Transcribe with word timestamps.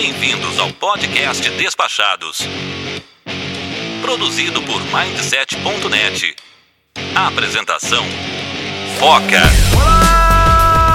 Bem-vindos 0.00 0.60
ao 0.60 0.72
podcast 0.74 1.50
Despachados. 1.50 2.46
Produzido 4.00 4.62
por 4.62 4.80
Mindset.net. 4.80 6.36
Apresentação: 7.16 8.04
Foca. 9.00 9.42
Olá, 9.74 10.86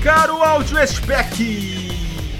caro 0.00 0.40
áudio 0.44 0.78
spec. 0.86 1.90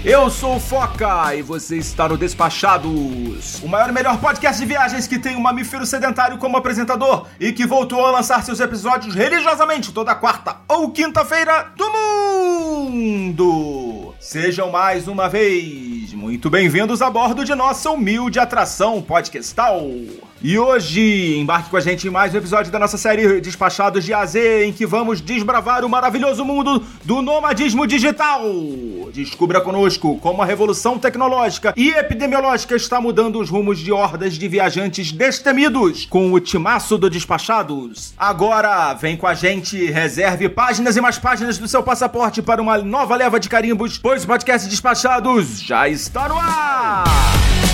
Eu 0.05 0.29
sou 0.29 0.55
o 0.55 0.59
Foca 0.61 1.35
e 1.35 1.41
você 1.41 1.75
está 1.77 2.07
no 2.07 2.17
Despachados, 2.17 3.61
o 3.61 3.67
maior 3.67 3.89
e 3.89 3.91
melhor 3.91 4.21
podcast 4.21 4.61
de 4.61 4.65
viagens 4.65 5.07
que 5.07 5.19
tem 5.19 5.35
um 5.35 5.41
mamífero 5.41 5.85
sedentário 5.85 6.37
como 6.37 6.55
apresentador 6.55 7.27
e 7.37 7.51
que 7.51 7.67
voltou 7.67 8.05
a 8.05 8.11
lançar 8.11 8.41
seus 8.45 8.61
episódios 8.61 9.13
religiosamente 9.13 9.91
toda 9.91 10.15
quarta 10.15 10.55
ou 10.69 10.89
quinta-feira 10.91 11.73
do 11.75 11.91
mundo. 11.91 13.82
Sejam 14.23 14.71
mais 14.71 15.05
uma 15.09 15.27
vez 15.27 16.13
muito 16.13 16.49
bem-vindos 16.49 17.01
a 17.01 17.09
bordo 17.09 17.43
de 17.43 17.53
nossa 17.53 17.91
humilde 17.91 18.39
atração 18.39 19.01
podcastal. 19.01 19.81
E 20.45 20.59
hoje, 20.59 21.37
embarque 21.37 21.69
com 21.69 21.77
a 21.77 21.79
gente 21.79 22.05
em 22.05 22.09
mais 22.09 22.33
um 22.33 22.37
episódio 22.37 22.69
da 22.69 22.77
nossa 22.77 22.97
série 22.97 23.39
Despachados 23.39 24.03
de 24.03 24.13
AZ, 24.13 24.35
em 24.35 24.73
que 24.73 24.85
vamos 24.85 25.21
desbravar 25.21 25.85
o 25.85 25.89
maravilhoso 25.89 26.43
mundo 26.43 26.83
do 27.05 27.21
nomadismo 27.21 27.87
digital. 27.87 28.41
Descubra 29.13 29.61
conosco 29.61 30.17
como 30.17 30.41
a 30.41 30.45
revolução 30.45 30.99
tecnológica 30.99 31.73
e 31.77 31.91
epidemiológica 31.91 32.75
está 32.75 32.99
mudando 32.99 33.39
os 33.39 33.49
rumos 33.49 33.79
de 33.79 33.93
hordas 33.93 34.33
de 34.33 34.45
viajantes 34.49 35.13
destemidos 35.13 36.05
com 36.07 36.33
o 36.33 36.41
timaço 36.41 36.97
do 36.97 37.09
Despachados. 37.09 38.13
Agora, 38.17 38.93
vem 38.95 39.15
com 39.15 39.27
a 39.27 39.33
gente, 39.33 39.89
reserve 39.91 40.49
páginas 40.49 40.97
e 40.97 41.01
mais 41.01 41.17
páginas 41.17 41.57
do 41.57 41.69
seu 41.69 41.81
passaporte 41.81 42.41
para 42.41 42.61
uma 42.61 42.79
nova 42.79 43.15
leva 43.15 43.39
de 43.39 43.47
carimbos, 43.47 43.97
pois 43.97 44.25
o 44.25 44.27
podcast 44.27 44.67
Despachados 44.67 45.61
já 45.61 45.87
está 45.87 46.27
no 46.27 46.37
ar! 46.37 47.72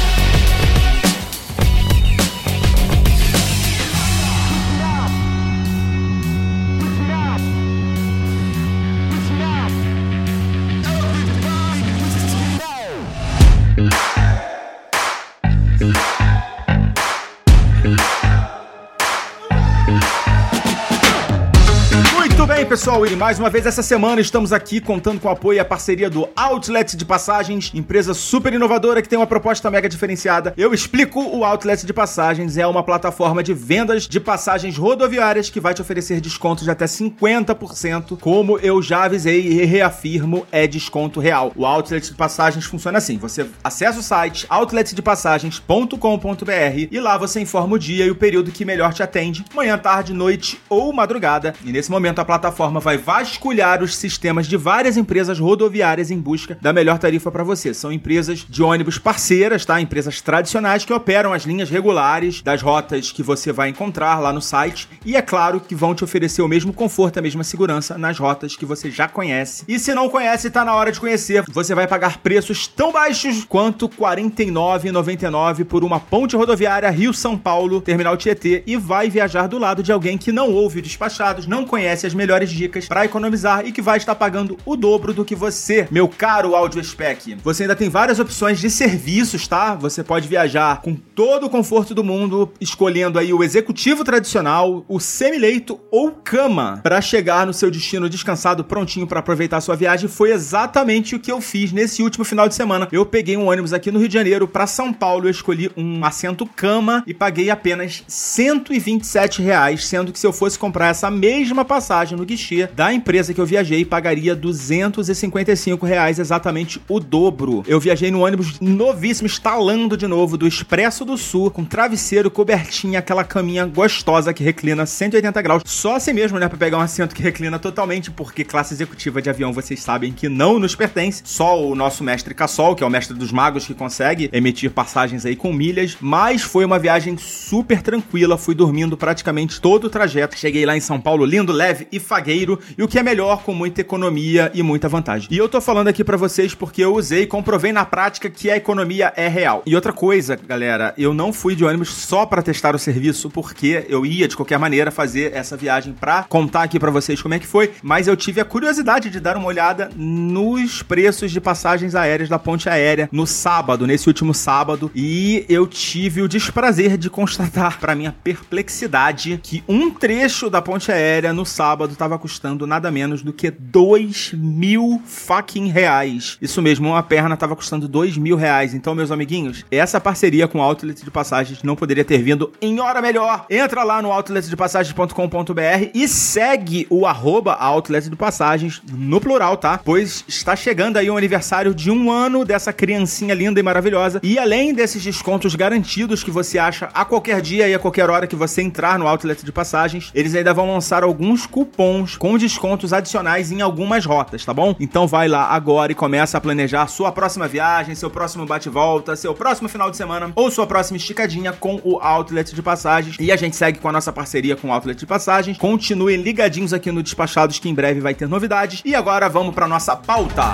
Pessoal, 22.70 23.04
e 23.04 23.16
mais 23.16 23.40
uma 23.40 23.50
vez 23.50 23.66
essa 23.66 23.82
semana 23.82 24.22
estamos 24.22 24.54
aqui 24.54 24.80
contando 24.80 25.20
com 25.20 25.28
o 25.28 25.32
apoio 25.32 25.58
e 25.58 25.60
a 25.60 25.66
parceria 25.66 26.08
do 26.08 26.30
Outlet 26.36 26.96
de 26.96 27.04
Passagens, 27.04 27.72
empresa 27.74 28.14
super 28.14 28.54
inovadora 28.54 29.02
que 29.02 29.10
tem 29.10 29.18
uma 29.18 29.26
proposta 29.26 29.72
mega 29.72 29.90
diferenciada. 29.90 30.54
Eu 30.56 30.72
explico, 30.72 31.20
o 31.20 31.44
Outlet 31.44 31.84
de 31.84 31.92
Passagens 31.92 32.58
é 32.58 32.68
uma 32.68 32.84
plataforma 32.84 33.42
de 33.42 33.56
vendas 33.56 34.08
de 34.08 34.20
passagens 34.20 34.78
rodoviárias 34.78 35.50
que 35.50 35.60
vai 35.60 35.74
te 35.74 35.82
oferecer 35.82 36.22
descontos 36.22 36.64
de 36.64 36.70
até 36.70 36.86
50%, 36.86 38.20
como 38.20 38.60
eu 38.60 38.84
já 38.84 39.06
avisei 39.06 39.48
e 39.48 39.66
reafirmo, 39.66 40.46
é 40.52 40.68
desconto 40.68 41.20
real. 41.20 41.52
O 41.56 41.66
Outlet 41.66 42.08
de 42.08 42.14
Passagens 42.14 42.66
funciona 42.66 43.00
assim, 43.00 43.18
você 43.18 43.48
acessa 43.64 44.00
o 44.00 44.04
site 44.04 44.46
outletdepassagens.com.br 44.48 46.88
e 46.92 47.00
lá 47.00 47.18
você 47.18 47.42
informa 47.42 47.78
o 47.78 47.80
dia 47.80 48.06
e 48.06 48.12
o 48.12 48.16
período 48.16 48.52
que 48.52 48.64
melhor 48.64 48.94
te 48.94 49.02
atende, 49.02 49.44
manhã, 49.56 49.76
tarde, 49.76 50.14
noite 50.14 50.62
ou 50.70 50.94
madrugada. 50.94 51.56
E 51.66 51.72
nesse 51.72 51.90
momento 51.90 52.20
a 52.20 52.26
plataforma 52.26 52.59
vai 52.68 52.98
vasculhar 52.98 53.82
os 53.82 53.96
sistemas 53.96 54.48
de 54.48 54.58
várias 54.58 54.98
empresas 54.98 55.40
rodoviárias 55.40 56.12
em 56.12 56.20
busca 56.20 56.58
da 56.62 56.74
melhor 56.74 56.98
tarifa 56.98 57.32
para 57.32 57.44
você. 57.44 57.74
São 57.74 57.92
empresas 57.92 58.46
de 58.50 58.62
ônibus 58.62 58.98
parceiras, 58.98 59.64
tá? 59.64 59.80
Empresas 59.80 60.20
tradicionais 60.22 60.84
que 60.84 60.94
operam 60.94 61.32
as 61.32 61.44
linhas 61.44 61.70
regulares 61.70 62.42
das 62.42 62.62
rotas 62.62 63.12
que 63.12 63.24
você 63.24 63.52
vai 63.52 63.70
encontrar 63.70 64.20
lá 64.20 64.34
no 64.34 64.42
site 64.42 64.90
e 65.06 65.16
é 65.16 65.22
claro 65.22 65.60
que 65.60 65.76
vão 65.76 65.96
te 65.96 66.04
oferecer 66.04 66.42
o 66.42 66.48
mesmo 66.48 66.74
conforto, 66.74 67.20
a 67.20 67.22
mesma 67.22 67.44
segurança 67.44 67.98
nas 67.98 68.18
rotas 68.18 68.56
que 68.56 68.66
você 68.66 68.92
já 68.92 69.08
conhece. 69.08 69.64
E 69.68 69.80
se 69.80 69.94
não 69.94 70.10
conhece, 70.10 70.50
tá 70.50 70.66
na 70.66 70.74
hora 70.74 70.92
de 70.92 71.00
conhecer. 71.00 71.44
Você 71.50 71.76
vai 71.76 71.88
pagar 71.88 72.18
preços 72.18 72.68
tão 72.68 72.92
baixos 72.92 73.46
quanto 73.46 73.86
R$ 73.86 73.94
49,99 73.98 75.66
por 75.66 75.84
uma 75.84 76.00
ponte 76.00 76.36
rodoviária 76.36 76.90
Rio-São 76.90 77.38
Paulo, 77.38 77.82
Terminal 77.82 78.18
Tietê 78.18 78.64
e 78.66 78.76
vai 78.76 79.10
viajar 79.10 79.48
do 79.48 79.58
lado 79.58 79.84
de 79.84 79.92
alguém 79.92 80.18
que 80.18 80.32
não 80.32 80.52
ouve 80.52 80.82
Despachados, 80.82 81.48
não 81.48 81.66
conhece 81.66 82.08
as 82.08 82.14
melhores 82.14 82.49
dicas 82.52 82.88
para 82.88 83.06
economizar 83.06 83.66
e 83.66 83.72
que 83.72 83.82
vai 83.82 83.98
estar 83.98 84.16
pagando 84.16 84.58
o 84.66 84.76
dobro 84.76 85.14
do 85.14 85.26
que 85.26 85.36
você, 85.36 85.88
meu 85.92 86.08
caro 86.08 86.56
áudio 86.56 86.84
spec. 86.84 87.36
Você 87.44 87.64
ainda 87.64 87.76
tem 87.76 87.90
várias 87.90 88.20
opções 88.20 88.60
de 88.60 88.70
serviços, 88.70 89.48
tá? 89.48 89.76
Você 89.76 90.04
pode 90.04 90.28
viajar 90.28 90.82
com 90.82 90.96
todo 90.96 91.46
o 91.46 91.50
conforto 91.50 91.94
do 91.94 92.04
mundo, 92.04 92.52
escolhendo 92.60 93.20
aí 93.20 93.34
o 93.34 93.44
executivo 93.44 94.04
tradicional, 94.04 94.84
o 94.88 95.00
semileito 95.00 95.80
ou 95.92 96.12
cama 96.12 96.80
para 96.84 97.02
chegar 97.02 97.46
no 97.46 97.54
seu 97.54 97.70
destino 97.70 98.10
descansado, 98.10 98.64
prontinho 98.64 99.08
para 99.08 99.20
aproveitar 99.20 99.58
a 99.58 99.62
sua 99.62 99.76
viagem. 99.76 100.10
Foi 100.10 100.32
exatamente 100.32 101.16
o 101.16 101.20
que 101.20 101.32
eu 101.32 101.42
fiz 101.42 101.72
nesse 101.72 102.02
último 102.02 102.26
final 102.26 102.48
de 102.48 102.56
semana. 102.56 102.88
Eu 102.92 103.06
peguei 103.06 103.38
um 103.38 103.50
ônibus 103.50 103.74
aqui 103.74 103.92
no 103.92 104.00
Rio 104.00 104.08
de 104.08 104.14
Janeiro 104.14 104.48
para 104.48 104.68
São 104.68 104.92
Paulo, 104.92 105.28
eu 105.28 105.32
escolhi 105.32 105.72
um 105.78 106.04
assento 106.04 106.46
cama 106.46 107.04
e 107.06 107.14
paguei 107.14 107.50
apenas 107.50 108.04
127 108.08 109.42
reais, 109.42 109.86
sendo 109.86 110.12
que 110.12 110.20
se 110.20 110.26
eu 110.26 110.34
fosse 110.34 110.58
comprar 110.58 110.88
essa 110.88 111.10
mesma 111.12 111.64
passagem 111.64 112.18
no 112.18 112.26
guichê 112.26 112.39
da 112.74 112.94
empresa 112.94 113.34
que 113.34 113.42
eu 113.42 113.46
viajei, 113.46 113.84
pagaria 113.84 114.36
255 114.36 115.86
reais, 115.86 116.20
exatamente 116.20 116.82
o 116.88 117.00
dobro. 117.00 117.64
Eu 117.68 117.80
viajei 117.80 118.12
no 118.12 118.26
ônibus 118.26 118.60
novíssimo, 118.60 119.26
instalando 119.26 119.98
de 119.98 120.08
novo, 120.08 120.38
do 120.38 120.48
Expresso 120.48 121.04
do 121.04 121.18
Sul, 121.18 121.52
com 121.52 121.66
travesseiro, 121.66 122.32
cobertinha, 122.32 123.00
aquela 123.00 123.24
caminha 123.24 123.66
gostosa 123.66 124.34
que 124.34 124.44
reclina 124.44 124.86
180 124.86 125.42
graus. 125.42 125.64
Só 125.66 125.96
assim 125.96 126.14
mesmo, 126.14 126.40
né, 126.40 126.48
pra 126.48 126.58
pegar 126.58 126.78
um 126.78 126.82
assento 126.82 127.14
que 127.14 127.22
reclina 127.22 127.60
totalmente, 127.60 128.10
porque 128.12 128.44
classe 128.44 128.74
executiva 128.74 129.22
de 129.22 129.30
avião, 129.30 129.52
vocês 129.52 129.82
sabem 129.82 130.12
que 130.12 130.30
não 130.30 130.60
nos 130.60 130.76
pertence. 130.76 131.22
Só 131.26 131.62
o 131.62 131.76
nosso 131.76 132.04
mestre 132.04 132.34
Cassol, 132.34 132.76
que 132.76 132.84
é 132.84 132.88
o 132.88 132.90
mestre 132.90 133.18
dos 133.18 133.32
magos, 133.32 133.66
que 133.66 133.74
consegue 133.74 134.30
emitir 134.32 134.72
passagens 134.72 135.26
aí 135.26 135.36
com 135.36 135.52
milhas. 135.52 135.98
Mas 136.00 136.42
foi 136.42 136.66
uma 136.66 136.80
viagem 136.80 137.18
super 137.18 137.82
tranquila, 137.82 138.38
fui 138.38 138.56
dormindo 138.56 138.96
praticamente 138.96 139.60
todo 139.60 139.86
o 139.86 139.90
trajeto. 139.90 140.38
Cheguei 140.38 140.66
lá 140.66 140.76
em 140.76 140.80
São 140.80 141.00
Paulo, 141.00 141.26
lindo, 141.26 141.52
leve 141.52 141.88
e 141.92 142.00
fagueiro, 142.00 142.29
e 142.78 142.84
o 142.84 142.88
que 142.88 143.00
é 143.00 143.04
melhor, 143.04 143.44
com 143.44 143.54
muita 143.54 143.82
economia 143.82 144.52
e 144.54 144.62
muita 144.62 144.88
vantagem. 144.88 145.28
E 145.32 145.38
eu 145.38 145.50
tô 145.50 145.60
falando 145.60 145.88
aqui 145.88 146.04
pra 146.04 146.18
vocês 146.18 146.54
porque 146.54 146.84
eu 146.84 146.96
usei 146.96 147.24
e 147.24 147.28
comprovei 147.28 147.72
na 147.72 147.86
prática 147.86 148.30
que 148.30 148.50
a 148.50 148.58
economia 148.58 149.12
é 149.16 149.28
real. 149.28 149.64
E 149.66 149.76
outra 149.76 149.92
coisa, 149.92 150.36
galera, 150.36 150.94
eu 150.98 151.14
não 151.14 151.34
fui 151.34 151.56
de 151.56 151.66
ônibus 151.66 151.90
só 151.90 152.26
pra 152.26 152.42
testar 152.42 152.76
o 152.76 152.80
serviço, 152.80 153.30
porque 153.30 153.86
eu 153.90 154.06
ia 154.06 154.28
de 154.28 154.36
qualquer 154.36 154.60
maneira 154.60 154.92
fazer 154.92 155.34
essa 155.34 155.58
viagem 155.58 155.94
pra 155.94 156.24
contar 156.24 156.64
aqui 156.64 156.80
pra 156.80 156.92
vocês 156.92 157.22
como 157.22 157.34
é 157.34 157.40
que 157.40 157.48
foi, 157.48 157.72
mas 157.82 158.08
eu 158.08 158.16
tive 158.16 158.40
a 158.40 158.46
curiosidade 158.46 159.10
de 159.10 159.20
dar 159.20 159.38
uma 159.38 159.48
olhada 159.48 159.90
nos 159.96 160.84
preços 160.84 161.32
de 161.32 161.42
passagens 161.42 161.96
aéreas 161.96 162.30
da 162.30 162.38
ponte 162.38 162.70
aérea 162.70 163.10
no 163.12 163.26
sábado, 163.26 163.88
nesse 163.88 164.08
último 164.08 164.34
sábado, 164.34 164.92
e 164.94 165.46
eu 165.50 165.66
tive 165.66 166.22
o 166.22 166.28
desprazer 166.28 166.98
de 166.98 167.10
constatar, 167.10 167.80
pra 167.80 167.96
minha 167.96 168.16
perplexidade, 168.24 169.40
que 169.42 169.64
um 169.68 169.90
trecho 169.90 170.50
da 170.50 170.62
ponte 170.62 170.92
aérea 170.92 171.34
no 171.34 171.46
sábado 171.46 171.96
tava 171.96 172.19
custando 172.20 172.68
nada 172.68 172.92
menos 172.92 173.24
do 173.24 173.34
que 173.34 173.50
2 173.50 174.34
mil 174.34 175.02
fucking 175.06 175.70
reais. 175.70 176.38
Isso 176.40 176.62
mesmo, 176.62 176.90
uma 176.90 177.02
perna 177.02 177.36
tava 177.36 177.56
custando 177.56 177.88
2 177.88 178.18
mil 178.18 178.36
reais. 178.36 178.74
Então, 178.74 178.94
meus 178.94 179.12
amiguinhos, 179.12 179.66
essa 179.72 180.00
parceria 180.00 180.48
com 180.48 180.60
o 180.60 180.62
Outlet 180.62 181.04
de 181.04 181.10
Passagens 181.10 181.64
não 181.64 181.76
poderia 181.76 182.06
ter 182.06 182.22
vindo 182.22 182.52
em 182.62 182.80
hora 182.80 183.02
melhor. 183.02 183.46
Entra 183.50 183.84
lá 183.84 184.02
no 184.02 184.12
outletdepassagens.com.br 184.12 185.90
e 185.94 186.08
segue 186.08 186.86
o 186.90 187.06
arroba 187.06 187.54
Outlet 187.54 188.10
de 188.10 188.16
Passagens 188.16 188.82
no 188.92 189.20
plural, 189.20 189.58
tá? 189.58 189.80
Pois 189.84 190.24
está 190.28 190.56
chegando 190.56 190.98
aí 190.98 191.10
o 191.10 191.18
aniversário 191.18 191.74
de 191.74 191.90
um 191.90 192.12
ano 192.12 192.44
dessa 192.44 192.74
criancinha 192.74 193.34
linda 193.34 193.60
e 193.60 193.64
maravilhosa. 193.64 194.20
E 194.22 194.38
além 194.38 194.74
desses 194.74 195.02
descontos 195.02 195.56
garantidos 195.56 196.24
que 196.24 196.32
você 196.32 196.60
acha 196.60 196.90
a 196.94 197.06
qualquer 197.06 197.42
dia 197.42 197.68
e 197.68 197.74
a 197.74 197.80
qualquer 197.80 198.10
hora 198.10 198.28
que 198.28 198.36
você 198.36 198.62
entrar 198.62 199.00
no 199.00 199.08
Outlet 199.08 199.46
de 199.46 199.52
Passagens, 199.52 200.12
eles 200.14 200.36
ainda 200.36 200.54
vão 200.54 200.72
lançar 200.72 201.04
alguns 201.04 201.46
cupons 201.46 202.09
com 202.18 202.38
descontos 202.38 202.94
adicionais 202.94 203.52
em 203.52 203.62
algumas 203.62 204.06
rotas, 204.06 204.46
tá 204.46 204.54
bom? 204.54 204.76
Então 204.80 205.08
vai 205.08 205.28
lá 205.28 205.46
agora 205.46 205.92
e 205.92 205.96
começa 205.96 206.38
a 206.38 206.42
planejar 206.42 206.88
sua 206.88 207.12
próxima 207.12 207.48
viagem, 207.48 207.96
seu 207.96 208.10
próximo 208.10 208.46
bate-volta, 208.46 209.16
seu 209.16 209.34
próximo 209.34 209.70
final 209.70 209.90
de 209.90 209.98
semana 209.98 210.32
ou 210.36 210.52
sua 210.52 210.68
próxima 210.68 210.98
esticadinha 210.98 211.52
com 211.52 211.80
o 211.84 212.00
Outlet 212.00 212.54
de 212.54 212.62
Passagens. 212.62 213.18
E 213.20 213.32
a 213.32 213.36
gente 213.36 213.56
segue 213.56 213.80
com 213.80 213.90
a 213.90 213.92
nossa 213.92 214.12
parceria 214.12 214.56
com 214.56 214.70
o 214.70 214.74
Outlet 214.74 215.00
de 215.00 215.06
Passagens. 215.06 215.58
Continuem 215.58 216.22
ligadinhos 216.22 216.74
aqui 216.74 216.92
no 216.92 217.04
Despachados 217.04 217.60
que 217.60 217.70
em 217.70 217.74
breve 217.74 218.00
vai 218.00 218.14
ter 218.14 218.28
novidades. 218.28 218.82
E 218.86 218.96
agora 218.96 219.30
vamos 219.30 219.54
para 219.54 219.68
nossa 219.68 219.96
pauta. 219.96 220.54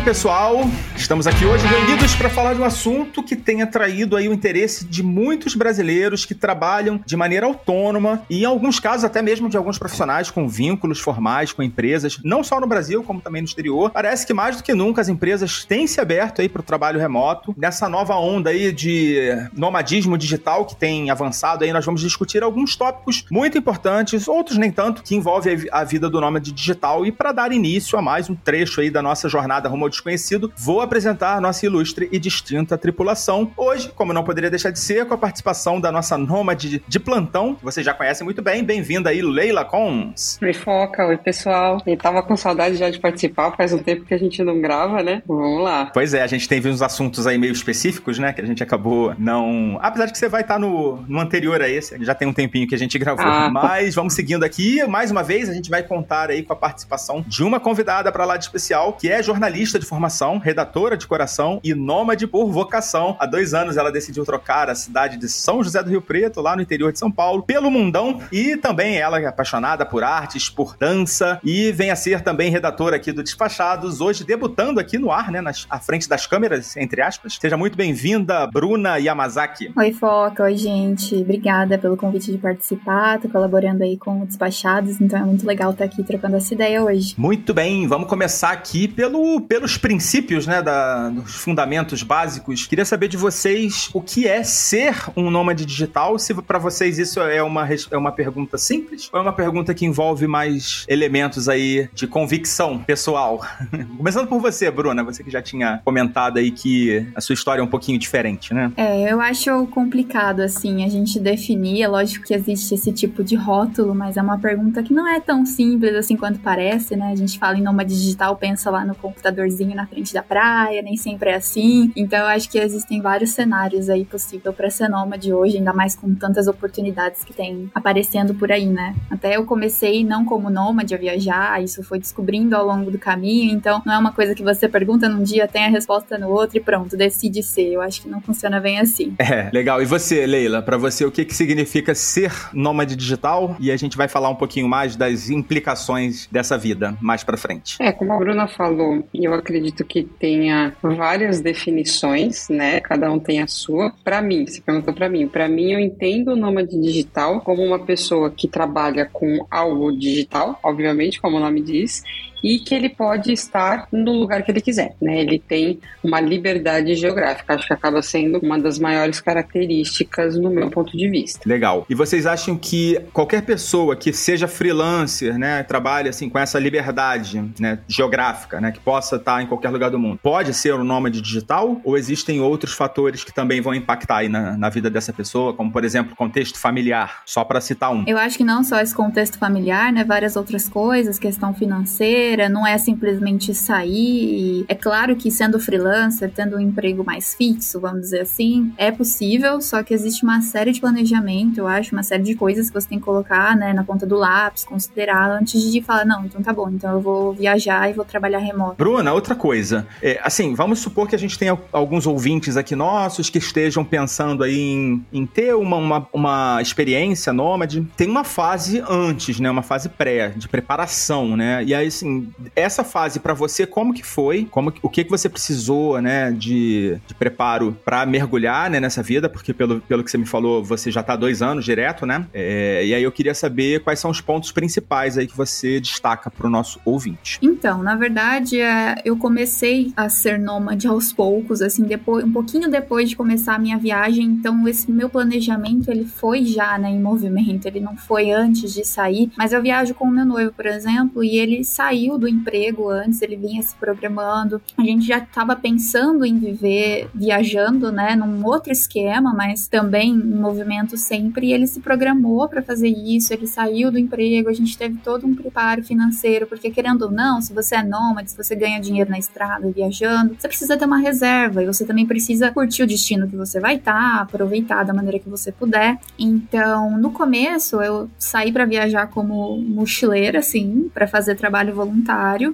Pessoal. 0.00 0.70
Estamos 1.08 1.26
aqui 1.26 1.46
hoje 1.46 1.66
reunidos 1.66 2.14
para 2.14 2.28
falar 2.28 2.52
de 2.52 2.60
um 2.60 2.64
assunto 2.64 3.22
que 3.22 3.34
tem 3.34 3.62
atraído 3.62 4.14
aí 4.14 4.28
o 4.28 4.32
interesse 4.34 4.84
de 4.84 5.02
muitos 5.02 5.54
brasileiros 5.54 6.26
que 6.26 6.34
trabalham 6.34 7.00
de 7.02 7.16
maneira 7.16 7.46
autônoma 7.46 8.20
e 8.28 8.42
em 8.42 8.44
alguns 8.44 8.78
casos 8.78 9.04
até 9.04 9.22
mesmo 9.22 9.48
de 9.48 9.56
alguns 9.56 9.78
profissionais 9.78 10.30
com 10.30 10.46
vínculos 10.46 11.00
formais 11.00 11.50
com 11.50 11.62
empresas, 11.62 12.20
não 12.22 12.44
só 12.44 12.60
no 12.60 12.66
Brasil 12.66 13.02
como 13.02 13.22
também 13.22 13.40
no 13.40 13.48
exterior. 13.48 13.90
Parece 13.90 14.26
que 14.26 14.34
mais 14.34 14.58
do 14.58 14.62
que 14.62 14.74
nunca 14.74 15.00
as 15.00 15.08
empresas 15.08 15.64
têm 15.64 15.86
se 15.86 15.98
aberto 15.98 16.42
aí 16.42 16.48
para 16.48 16.60
o 16.60 16.62
trabalho 16.62 17.00
remoto. 17.00 17.54
Nessa 17.56 17.88
nova 17.88 18.14
onda 18.16 18.50
aí 18.50 18.70
de 18.70 19.30
nomadismo 19.54 20.18
digital 20.18 20.66
que 20.66 20.76
tem 20.76 21.10
avançado 21.10 21.64
aí, 21.64 21.72
nós 21.72 21.86
vamos 21.86 22.02
discutir 22.02 22.42
alguns 22.42 22.76
tópicos 22.76 23.24
muito 23.30 23.56
importantes, 23.56 24.28
outros 24.28 24.58
nem 24.58 24.70
tanto, 24.70 25.02
que 25.02 25.16
envolvem 25.16 25.56
a 25.72 25.84
vida 25.84 26.10
do 26.10 26.20
nômade 26.20 26.52
digital 26.52 27.06
e 27.06 27.10
para 27.10 27.32
dar 27.32 27.50
início 27.50 27.98
a 27.98 28.02
mais 28.02 28.28
um 28.28 28.34
trecho 28.34 28.82
aí 28.82 28.90
da 28.90 29.00
nossa 29.00 29.26
jornada 29.26 29.70
rumo 29.70 29.86
ao 29.86 29.88
desconhecido, 29.88 30.52
vou 30.54 30.82
apresentar 30.82 30.97
nossa 31.40 31.64
ilustre 31.64 32.08
e 32.10 32.18
distinta 32.18 32.76
tripulação. 32.76 33.50
Hoje, 33.56 33.90
como 33.94 34.12
não 34.12 34.24
poderia 34.24 34.50
deixar 34.50 34.70
de 34.70 34.78
ser, 34.78 35.06
com 35.06 35.14
a 35.14 35.18
participação 35.18 35.80
da 35.80 35.92
nossa 35.92 36.16
nômade 36.18 36.82
de 36.86 37.00
plantão, 37.00 37.54
que 37.54 37.64
vocês 37.64 37.84
já 37.84 37.94
conhecem 37.94 38.24
muito 38.24 38.42
bem. 38.42 38.64
Bem-vinda 38.64 39.10
aí, 39.10 39.22
Leila 39.22 39.64
Cons. 39.64 40.38
Oi, 40.42 40.52
Foca. 40.52 41.06
Oi, 41.06 41.16
pessoal. 41.16 41.80
Eu 41.86 41.96
tava 41.96 42.22
com 42.22 42.36
saudade 42.36 42.76
já 42.76 42.90
de 42.90 42.98
participar, 42.98 43.52
faz 43.56 43.72
um 43.72 43.78
tempo 43.78 44.04
que 44.04 44.14
a 44.14 44.18
gente 44.18 44.42
não 44.42 44.60
grava, 44.60 45.02
né? 45.02 45.22
Vamos 45.26 45.62
lá. 45.62 45.90
Pois 45.92 46.14
é, 46.14 46.22
a 46.22 46.26
gente 46.26 46.48
teve 46.48 46.68
uns 46.68 46.82
assuntos 46.82 47.26
aí 47.26 47.38
meio 47.38 47.52
específicos, 47.52 48.18
né? 48.18 48.32
Que 48.32 48.40
a 48.40 48.46
gente 48.46 48.62
acabou 48.62 49.14
não. 49.18 49.78
Apesar 49.80 50.06
de 50.06 50.12
que 50.12 50.18
você 50.18 50.28
vai 50.28 50.42
estar 50.42 50.58
no, 50.58 51.02
no 51.08 51.20
anterior 51.20 51.60
a 51.60 51.68
esse, 51.68 52.02
já 52.04 52.14
tem 52.14 52.26
um 52.26 52.32
tempinho 52.32 52.66
que 52.66 52.74
a 52.74 52.78
gente 52.78 52.98
gravou. 52.98 53.24
Ah. 53.24 53.50
Mas 53.50 53.94
vamos 53.94 54.14
seguindo 54.14 54.44
aqui. 54.44 54.84
Mais 54.86 55.10
uma 55.10 55.22
vez, 55.22 55.48
a 55.48 55.54
gente 55.54 55.70
vai 55.70 55.82
contar 55.82 56.30
aí 56.30 56.42
com 56.42 56.52
a 56.52 56.56
participação 56.56 57.24
de 57.26 57.42
uma 57.42 57.60
convidada 57.60 58.10
para 58.10 58.24
lá 58.24 58.36
de 58.36 58.44
especial, 58.44 58.92
que 58.92 59.10
é 59.10 59.22
jornalista 59.22 59.78
de 59.78 59.86
formação, 59.86 60.38
redatora 60.38 60.87
de 60.96 61.06
coração 61.06 61.60
e 61.62 61.74
nômade 61.74 62.26
por 62.26 62.50
vocação. 62.50 63.16
Há 63.18 63.26
dois 63.26 63.54
anos 63.54 63.76
ela 63.76 63.90
decidiu 63.90 64.24
trocar 64.24 64.70
a 64.70 64.74
cidade 64.74 65.16
de 65.16 65.28
São 65.28 65.62
José 65.62 65.82
do 65.82 65.90
Rio 65.90 66.02
Preto, 66.02 66.40
lá 66.40 66.54
no 66.56 66.62
interior 66.62 66.92
de 66.92 66.98
São 66.98 67.10
Paulo, 67.10 67.42
pelo 67.42 67.70
mundão. 67.70 68.20
E 68.32 68.56
também 68.56 68.96
ela 68.96 69.20
é 69.20 69.26
apaixonada 69.26 69.84
por 69.84 70.02
artes, 70.02 70.48
por 70.48 70.76
dança 70.76 71.40
e 71.44 71.72
vem 71.72 71.90
a 71.90 71.96
ser 71.96 72.20
também 72.22 72.50
redatora 72.50 72.96
aqui 72.96 73.12
do 73.12 73.22
Despachados, 73.22 74.00
hoje 74.00 74.24
debutando 74.24 74.80
aqui 74.80 74.98
no 74.98 75.10
ar, 75.10 75.30
né, 75.30 75.40
nas, 75.40 75.66
à 75.68 75.78
frente 75.78 76.08
das 76.08 76.26
câmeras, 76.26 76.76
entre 76.76 77.02
aspas. 77.02 77.38
Seja 77.40 77.56
muito 77.56 77.76
bem-vinda, 77.76 78.46
Bruna 78.46 78.98
Yamazaki. 78.98 79.72
Oi, 79.76 79.92
Foca. 79.92 80.44
Oi, 80.44 80.56
gente. 80.56 81.14
Obrigada 81.16 81.78
pelo 81.78 81.96
convite 81.96 82.30
de 82.30 82.38
participar. 82.38 83.20
Tô 83.20 83.28
colaborando 83.28 83.82
aí 83.82 83.96
com 83.96 84.22
o 84.22 84.26
Despachados, 84.26 85.00
então 85.00 85.18
é 85.18 85.22
muito 85.22 85.46
legal 85.46 85.70
estar 85.72 85.84
aqui 85.84 86.02
trocando 86.02 86.36
essa 86.36 86.54
ideia 86.54 86.82
hoje. 86.82 87.14
Muito 87.16 87.52
bem, 87.52 87.86
vamos 87.86 88.08
começar 88.08 88.50
aqui 88.50 88.88
pelo, 88.88 89.40
pelos 89.42 89.76
princípios, 89.76 90.46
né, 90.46 90.62
da, 90.62 90.77
dos 91.10 91.36
fundamentos 91.36 92.02
básicos. 92.02 92.66
Queria 92.66 92.84
saber 92.84 93.08
de 93.08 93.16
vocês 93.16 93.90
o 93.92 94.00
que 94.00 94.26
é 94.26 94.42
ser 94.42 94.94
um 95.16 95.30
nômade 95.30 95.64
digital, 95.64 96.18
se 96.18 96.34
para 96.34 96.58
vocês 96.58 96.98
isso 96.98 97.20
é 97.20 97.42
uma, 97.42 97.68
é 97.90 97.96
uma 97.96 98.12
pergunta 98.12 98.58
simples 98.58 99.08
ou 99.12 99.18
é 99.18 99.22
uma 99.22 99.32
pergunta 99.32 99.74
que 99.74 99.84
envolve 99.84 100.26
mais 100.26 100.84
elementos 100.88 101.48
aí 101.48 101.88
de 101.94 102.06
convicção 102.06 102.78
pessoal. 102.78 103.40
Começando 103.96 104.26
por 104.26 104.40
você, 104.40 104.70
Bruna, 104.70 105.02
você 105.02 105.22
que 105.22 105.30
já 105.30 105.42
tinha 105.42 105.80
comentado 105.84 106.38
aí 106.38 106.50
que 106.50 107.06
a 107.14 107.20
sua 107.20 107.34
história 107.34 107.60
é 107.60 107.64
um 107.64 107.68
pouquinho 107.68 107.98
diferente, 107.98 108.52
né? 108.52 108.72
É, 108.76 109.12
eu 109.12 109.20
acho 109.20 109.66
complicado, 109.68 110.40
assim, 110.40 110.84
a 110.84 110.88
gente 110.88 111.18
definir, 111.18 111.82
é 111.82 111.88
lógico 111.88 112.24
que 112.26 112.34
existe 112.34 112.74
esse 112.74 112.92
tipo 112.92 113.22
de 113.22 113.36
rótulo, 113.36 113.94
mas 113.94 114.16
é 114.16 114.22
uma 114.22 114.38
pergunta 114.38 114.82
que 114.82 114.92
não 114.92 115.06
é 115.06 115.20
tão 115.20 115.44
simples 115.44 115.94
assim 115.94 116.16
quanto 116.16 116.38
parece, 116.40 116.96
né? 116.96 117.10
A 117.12 117.16
gente 117.16 117.38
fala 117.38 117.58
em 117.58 117.62
nômade 117.62 117.94
digital, 117.94 118.36
pensa 118.36 118.70
lá 118.70 118.84
no 118.84 118.94
computadorzinho 118.94 119.74
na 119.74 119.86
frente 119.86 120.12
da 120.12 120.22
praia, 120.22 120.67
nem 120.82 120.96
sempre 120.96 121.30
é 121.30 121.34
assim. 121.34 121.92
Então 121.96 122.18
eu 122.18 122.26
acho 122.26 122.48
que 122.50 122.58
existem 122.58 123.00
vários 123.00 123.30
cenários 123.30 123.88
aí 123.88 124.04
possível 124.04 124.52
para 124.52 124.70
ser 124.70 124.88
nômade 124.88 125.32
hoje, 125.32 125.58
ainda 125.58 125.72
mais 125.72 125.96
com 125.96 126.14
tantas 126.14 126.46
oportunidades 126.46 127.24
que 127.24 127.32
tem 127.32 127.70
aparecendo 127.74 128.34
por 128.34 128.50
aí, 128.50 128.66
né? 128.66 128.94
Até 129.10 129.36
eu 129.36 129.44
comecei 129.44 130.04
não 130.04 130.24
como 130.24 130.50
nômade 130.50 130.94
a 130.94 130.98
viajar, 130.98 131.62
isso 131.62 131.82
foi 131.82 131.98
descobrindo 131.98 132.56
ao 132.56 132.66
longo 132.66 132.90
do 132.90 132.98
caminho, 132.98 133.52
então 133.52 133.82
não 133.84 133.94
é 133.94 133.98
uma 133.98 134.12
coisa 134.12 134.34
que 134.34 134.42
você 134.42 134.68
pergunta 134.68 135.08
num 135.08 135.22
dia, 135.22 135.48
tem 135.48 135.66
a 135.66 135.70
resposta 135.70 136.18
no 136.18 136.28
outro 136.28 136.58
e 136.58 136.60
pronto, 136.60 136.96
decide 136.96 137.42
ser. 137.42 137.72
Eu 137.72 137.80
acho 137.80 138.02
que 138.02 138.08
não 138.08 138.20
funciona 138.20 138.60
bem 138.60 138.78
assim. 138.78 139.14
É, 139.18 139.50
legal. 139.52 139.82
E 139.82 139.84
você, 139.84 140.26
Leila, 140.26 140.62
para 140.62 140.76
você 140.76 141.04
o 141.04 141.10
que 141.10 141.24
que 141.24 141.34
significa 141.34 141.94
ser 141.94 142.32
nômade 142.52 142.96
digital? 142.96 143.56
E 143.60 143.70
a 143.70 143.76
gente 143.76 143.96
vai 143.96 144.08
falar 144.08 144.28
um 144.30 144.34
pouquinho 144.34 144.68
mais 144.68 144.96
das 144.96 145.30
implicações 145.30 146.28
dessa 146.30 146.56
vida 146.56 146.96
mais 147.00 147.22
para 147.22 147.36
frente. 147.36 147.76
É, 147.80 147.92
como 147.92 148.12
a 148.12 148.18
Bruna 148.18 148.48
falou, 148.48 149.06
eu 149.14 149.34
acredito 149.34 149.84
que 149.84 150.04
tenha 150.04 150.57
várias 150.82 151.40
definições, 151.40 152.48
né? 152.48 152.80
Cada 152.80 153.10
um 153.10 153.18
tem 153.18 153.40
a 153.40 153.46
sua. 153.46 153.92
Para 154.02 154.22
mim, 154.22 154.46
você 154.46 154.60
perguntou 154.60 154.94
para 154.94 155.08
mim. 155.08 155.28
Para 155.28 155.48
mim, 155.48 155.72
eu 155.72 155.80
entendo 155.80 156.32
o 156.32 156.36
nômade 156.36 156.78
digital 156.80 157.40
como 157.40 157.62
uma 157.62 157.78
pessoa 157.78 158.30
que 158.30 158.48
trabalha 158.48 159.06
com 159.06 159.46
algo 159.50 159.92
digital, 159.92 160.58
obviamente, 160.62 161.20
como 161.20 161.36
o 161.36 161.40
nome 161.40 161.60
diz, 161.60 162.02
e 162.42 162.58
que 162.58 162.74
ele 162.74 162.88
pode 162.88 163.32
estar 163.32 163.88
no 163.92 164.12
lugar 164.12 164.42
que 164.42 164.50
ele 164.50 164.60
quiser, 164.60 164.94
né? 165.00 165.20
Ele 165.20 165.38
tem 165.38 165.80
uma 166.02 166.20
liberdade 166.20 166.94
geográfica, 166.94 167.54
acho 167.54 167.66
que 167.66 167.72
acaba 167.72 168.02
sendo 168.02 168.38
uma 168.38 168.58
das 168.58 168.78
maiores 168.78 169.20
características 169.20 170.36
no 170.36 170.50
meu 170.50 170.70
ponto 170.70 170.96
de 170.96 171.08
vista. 171.08 171.40
Legal. 171.46 171.86
E 171.88 171.94
vocês 171.94 172.26
acham 172.26 172.56
que 172.56 172.98
qualquer 173.12 173.42
pessoa 173.42 173.96
que 173.96 174.12
seja 174.12 174.46
freelancer, 174.46 175.38
né, 175.38 175.62
trabalhe 175.62 176.08
assim 176.08 176.28
com 176.28 176.38
essa 176.38 176.58
liberdade, 176.58 177.44
né, 177.58 177.80
geográfica, 177.88 178.60
né, 178.60 178.72
que 178.72 178.80
possa 178.80 179.16
estar 179.16 179.42
em 179.42 179.46
qualquer 179.46 179.70
lugar 179.70 179.90
do 179.90 179.98
mundo, 179.98 180.18
pode 180.22 180.54
ser 180.54 180.74
um 180.74 180.84
nômade 180.84 181.20
digital 181.20 181.80
ou 181.84 181.96
existem 181.96 182.40
outros 182.40 182.72
fatores 182.72 183.24
que 183.24 183.32
também 183.32 183.60
vão 183.60 183.74
impactar 183.74 184.18
aí 184.18 184.28
na, 184.28 184.56
na 184.56 184.68
vida 184.68 184.90
dessa 184.90 185.12
pessoa, 185.12 185.52
como 185.54 185.72
por 185.72 185.84
exemplo, 185.84 186.14
contexto 186.14 186.58
familiar, 186.58 187.22
só 187.24 187.44
para 187.44 187.60
citar 187.60 187.92
um? 187.92 188.04
Eu 188.06 188.18
acho 188.18 188.36
que 188.36 188.44
não 188.44 188.62
só 188.62 188.80
esse 188.80 188.94
contexto 188.94 189.38
familiar, 189.38 189.92
né, 189.92 190.04
várias 190.04 190.36
outras 190.36 190.68
coisas, 190.68 191.18
questão 191.18 191.54
financeira, 191.54 192.27
não 192.48 192.66
é 192.66 192.76
simplesmente 192.76 193.54
sair. 193.54 194.64
É 194.68 194.74
claro 194.74 195.16
que 195.16 195.30
sendo 195.30 195.58
freelancer, 195.58 196.30
tendo 196.34 196.56
um 196.56 196.60
emprego 196.60 197.04
mais 197.04 197.34
fixo, 197.34 197.80
vamos 197.80 198.00
dizer 198.02 198.20
assim, 198.20 198.72
é 198.76 198.90
possível, 198.90 199.60
só 199.60 199.82
que 199.82 199.94
existe 199.94 200.24
uma 200.24 200.40
série 200.42 200.72
de 200.72 200.80
planejamento, 200.80 201.58
eu 201.58 201.66
acho, 201.66 201.94
uma 201.94 202.02
série 202.02 202.22
de 202.22 202.34
coisas 202.34 202.68
que 202.68 202.80
você 202.80 202.88
tem 202.88 202.98
que 202.98 203.04
colocar, 203.04 203.56
né, 203.56 203.72
na 203.72 203.84
ponta 203.84 204.06
do 204.06 204.16
lápis, 204.16 204.64
considerar 204.64 205.30
antes 205.30 205.72
de 205.72 205.80
falar, 205.80 206.04
não, 206.04 206.24
então 206.24 206.42
tá 206.42 206.52
bom, 206.52 206.68
então 206.70 206.92
eu 206.92 207.00
vou 207.00 207.32
viajar 207.32 207.88
e 207.88 207.92
vou 207.92 208.04
trabalhar 208.04 208.38
remoto. 208.38 208.76
Bruna, 208.76 209.12
outra 209.12 209.34
coisa, 209.34 209.86
é, 210.02 210.20
assim, 210.22 210.54
vamos 210.54 210.80
supor 210.80 211.08
que 211.08 211.14
a 211.14 211.18
gente 211.18 211.38
tenha 211.38 211.58
alguns 211.72 212.06
ouvintes 212.06 212.56
aqui 212.56 212.74
nossos 212.74 213.30
que 213.30 213.38
estejam 213.38 213.84
pensando 213.84 214.42
aí 214.42 214.58
em, 214.58 215.06
em 215.12 215.26
ter 215.26 215.54
uma, 215.54 215.76
uma, 215.76 216.08
uma 216.12 216.62
experiência 216.62 217.32
nômade. 217.32 217.86
Tem 217.96 218.08
uma 218.08 218.24
fase 218.24 218.82
antes, 218.88 219.38
né, 219.40 219.50
uma 219.50 219.62
fase 219.62 219.88
pré, 219.88 220.30
de 220.36 220.48
preparação, 220.48 221.36
né, 221.36 221.62
e 221.64 221.74
aí, 221.74 221.86
assim, 221.86 222.17
essa 222.54 222.84
fase 222.84 223.20
para 223.20 223.34
você, 223.34 223.66
como 223.66 223.94
que 223.94 224.04
foi? 224.04 224.46
Como, 224.50 224.72
o 224.82 224.88
que 224.88 225.04
que 225.04 225.10
você 225.10 225.28
precisou, 225.28 226.00
né, 226.00 226.30
de, 226.32 226.98
de 227.06 227.14
preparo 227.14 227.76
para 227.84 228.04
mergulhar, 228.06 228.70
né, 228.70 228.80
nessa 228.80 229.02
vida? 229.02 229.28
Porque 229.28 229.52
pelo, 229.52 229.80
pelo 229.80 230.04
que 230.04 230.10
você 230.10 230.18
me 230.18 230.26
falou, 230.26 230.62
você 230.62 230.90
já 230.90 231.02
tá 231.02 231.16
dois 231.16 231.42
anos 231.42 231.64
direto, 231.64 232.06
né? 232.06 232.26
É, 232.32 232.84
e 232.84 232.94
aí 232.94 233.02
eu 233.02 233.12
queria 233.12 233.34
saber 233.34 233.80
quais 233.80 233.98
são 233.98 234.10
os 234.10 234.20
pontos 234.20 234.52
principais 234.52 235.18
aí 235.18 235.26
que 235.26 235.36
você 235.36 235.80
destaca 235.80 236.30
para 236.30 236.46
o 236.46 236.50
nosso 236.50 236.80
ouvinte. 236.84 237.38
Então, 237.42 237.82
na 237.82 237.94
verdade, 237.96 238.60
é, 238.60 238.96
eu 239.04 239.16
comecei 239.16 239.92
a 239.96 240.08
ser 240.08 240.38
nômade 240.38 240.86
aos 240.86 241.12
poucos, 241.12 241.62
assim, 241.62 241.82
depois, 241.82 242.24
um 242.24 242.32
pouquinho 242.32 242.70
depois 242.70 243.08
de 243.08 243.16
começar 243.16 243.54
a 243.54 243.58
minha 243.58 243.78
viagem. 243.78 244.24
Então, 244.24 244.66
esse 244.66 244.90
meu 244.90 245.08
planejamento 245.08 245.90
ele 245.90 246.04
foi 246.04 246.44
já, 246.44 246.78
né, 246.78 246.90
em 246.90 247.00
movimento. 247.00 247.66
Ele 247.66 247.80
não 247.80 247.96
foi 247.96 248.30
antes 248.30 248.72
de 248.72 248.84
sair. 248.84 249.30
Mas 249.36 249.52
eu 249.52 249.62
viajo 249.62 249.94
com 249.94 250.06
o 250.06 250.10
meu 250.10 250.24
noivo, 250.24 250.52
por 250.52 250.66
exemplo, 250.66 251.22
e 251.22 251.36
ele 251.36 251.64
saiu 251.64 252.07
do 252.16 252.28
emprego 252.28 252.88
antes. 252.88 253.20
Ele 253.20 253.36
vinha 253.36 253.62
se 253.62 253.74
programando. 253.74 254.62
A 254.76 254.82
gente 254.82 255.06
já 255.06 255.18
estava 255.18 255.56
pensando 255.56 256.24
em 256.24 256.38
viver 256.38 257.10
viajando, 257.12 257.90
né, 257.90 258.14
num 258.14 258.46
outro 258.46 258.72
esquema, 258.72 259.34
mas 259.34 259.68
também 259.68 260.12
em 260.12 260.34
movimento 260.34 260.96
sempre. 260.96 261.52
Ele 261.52 261.66
se 261.66 261.80
programou 261.80 262.48
para 262.48 262.62
fazer 262.62 262.88
isso. 262.88 263.32
Ele 263.32 263.46
saiu 263.46 263.90
do 263.90 263.98
emprego. 263.98 264.48
A 264.48 264.54
gente 264.54 264.78
teve 264.78 264.98
todo 264.98 265.26
um 265.26 265.34
preparo 265.34 265.82
financeiro, 265.82 266.46
porque 266.46 266.70
querendo 266.70 267.02
ou 267.02 267.10
não, 267.10 267.40
se 267.40 267.52
você 267.52 267.76
é 267.76 267.82
nômade, 267.82 268.30
se 268.30 268.36
você 268.36 268.54
ganha 268.54 268.80
dinheiro 268.80 269.10
na 269.10 269.18
estrada 269.18 269.68
viajando, 269.70 270.36
você 270.38 270.46
precisa 270.46 270.76
ter 270.76 270.84
uma 270.84 270.98
reserva 270.98 271.62
e 271.62 271.66
você 271.66 271.84
também 271.84 272.06
precisa 272.06 272.50
curtir 272.52 272.82
o 272.82 272.86
destino 272.86 273.28
que 273.28 273.36
você 273.36 273.58
vai 273.58 273.76
estar, 273.76 273.92
tá, 273.92 274.22
aproveitar 274.22 274.84
da 274.84 274.92
maneira 274.92 275.18
que 275.18 275.28
você 275.28 275.50
puder. 275.50 275.98
Então, 276.18 276.98
no 276.98 277.10
começo, 277.10 277.80
eu 277.82 278.08
saí 278.18 278.52
para 278.52 278.64
viajar 278.64 279.08
como 279.08 279.56
mochileira, 279.58 280.38
assim, 280.38 280.90
para 280.92 281.06
fazer 281.06 281.34
trabalho 281.34 281.74
voluntário. 281.74 281.97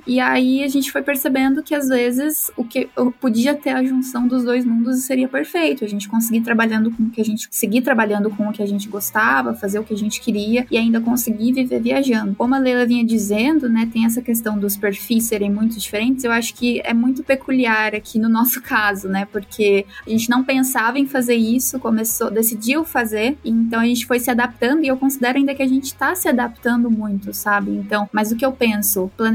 E 0.06 0.20
aí 0.20 0.62
a 0.62 0.68
gente 0.68 0.90
foi 0.90 1.02
percebendo 1.02 1.62
que 1.62 1.74
às 1.74 1.88
vezes 1.88 2.50
o 2.56 2.64
que 2.64 2.88
eu 2.96 3.10
podia 3.12 3.54
ter 3.54 3.70
a 3.70 3.84
junção 3.84 4.26
dos 4.26 4.44
dois 4.44 4.64
mundos 4.64 5.02
seria 5.04 5.28
perfeito. 5.28 5.84
A 5.84 5.88
gente 5.88 6.08
conseguir 6.08 6.40
trabalhando 6.40 6.90
com 6.90 7.04
o 7.04 7.10
que 7.10 7.20
a 7.20 7.24
gente 7.24 7.48
seguir 7.50 7.82
trabalhando 7.82 8.30
com 8.30 8.48
o 8.48 8.52
que 8.52 8.62
a 8.62 8.66
gente 8.66 8.88
gostava, 8.88 9.54
fazer 9.54 9.78
o 9.78 9.84
que 9.84 9.94
a 9.94 9.96
gente 9.96 10.20
queria 10.20 10.66
e 10.70 10.76
ainda 10.76 11.00
conseguir 11.00 11.52
viver 11.52 11.80
viajando. 11.80 12.34
Como 12.34 12.54
a 12.54 12.58
Leila 12.58 12.86
vinha 12.86 13.04
dizendo, 13.04 13.68
né, 13.68 13.88
tem 13.92 14.04
essa 14.04 14.20
questão 14.20 14.58
dos 14.58 14.76
perfis 14.76 15.24
serem 15.24 15.50
muito 15.50 15.78
diferentes. 15.78 16.24
Eu 16.24 16.32
acho 16.32 16.54
que 16.54 16.80
é 16.84 16.92
muito 16.92 17.22
peculiar 17.22 17.94
aqui 17.94 18.18
no 18.18 18.28
nosso 18.28 18.60
caso, 18.62 19.08
né? 19.08 19.26
Porque 19.30 19.86
a 20.06 20.10
gente 20.10 20.28
não 20.28 20.42
pensava 20.42 20.98
em 20.98 21.06
fazer 21.06 21.34
isso, 21.34 21.78
começou, 21.78 22.30
decidiu 22.30 22.84
fazer, 22.84 23.36
então 23.44 23.80
a 23.80 23.86
gente 23.86 24.06
foi 24.06 24.18
se 24.18 24.30
adaptando 24.30 24.84
e 24.84 24.88
eu 24.88 24.96
considero 24.96 25.38
ainda 25.38 25.54
que 25.54 25.62
a 25.62 25.68
gente 25.68 25.86
está 25.86 26.14
se 26.14 26.28
adaptando 26.28 26.90
muito, 26.90 27.32
sabe? 27.32 27.70
Então, 27.70 28.08
mas 28.12 28.32
o 28.32 28.36
que 28.36 28.44
eu 28.44 28.52
penso, 28.52 29.10
planejamento 29.16 29.33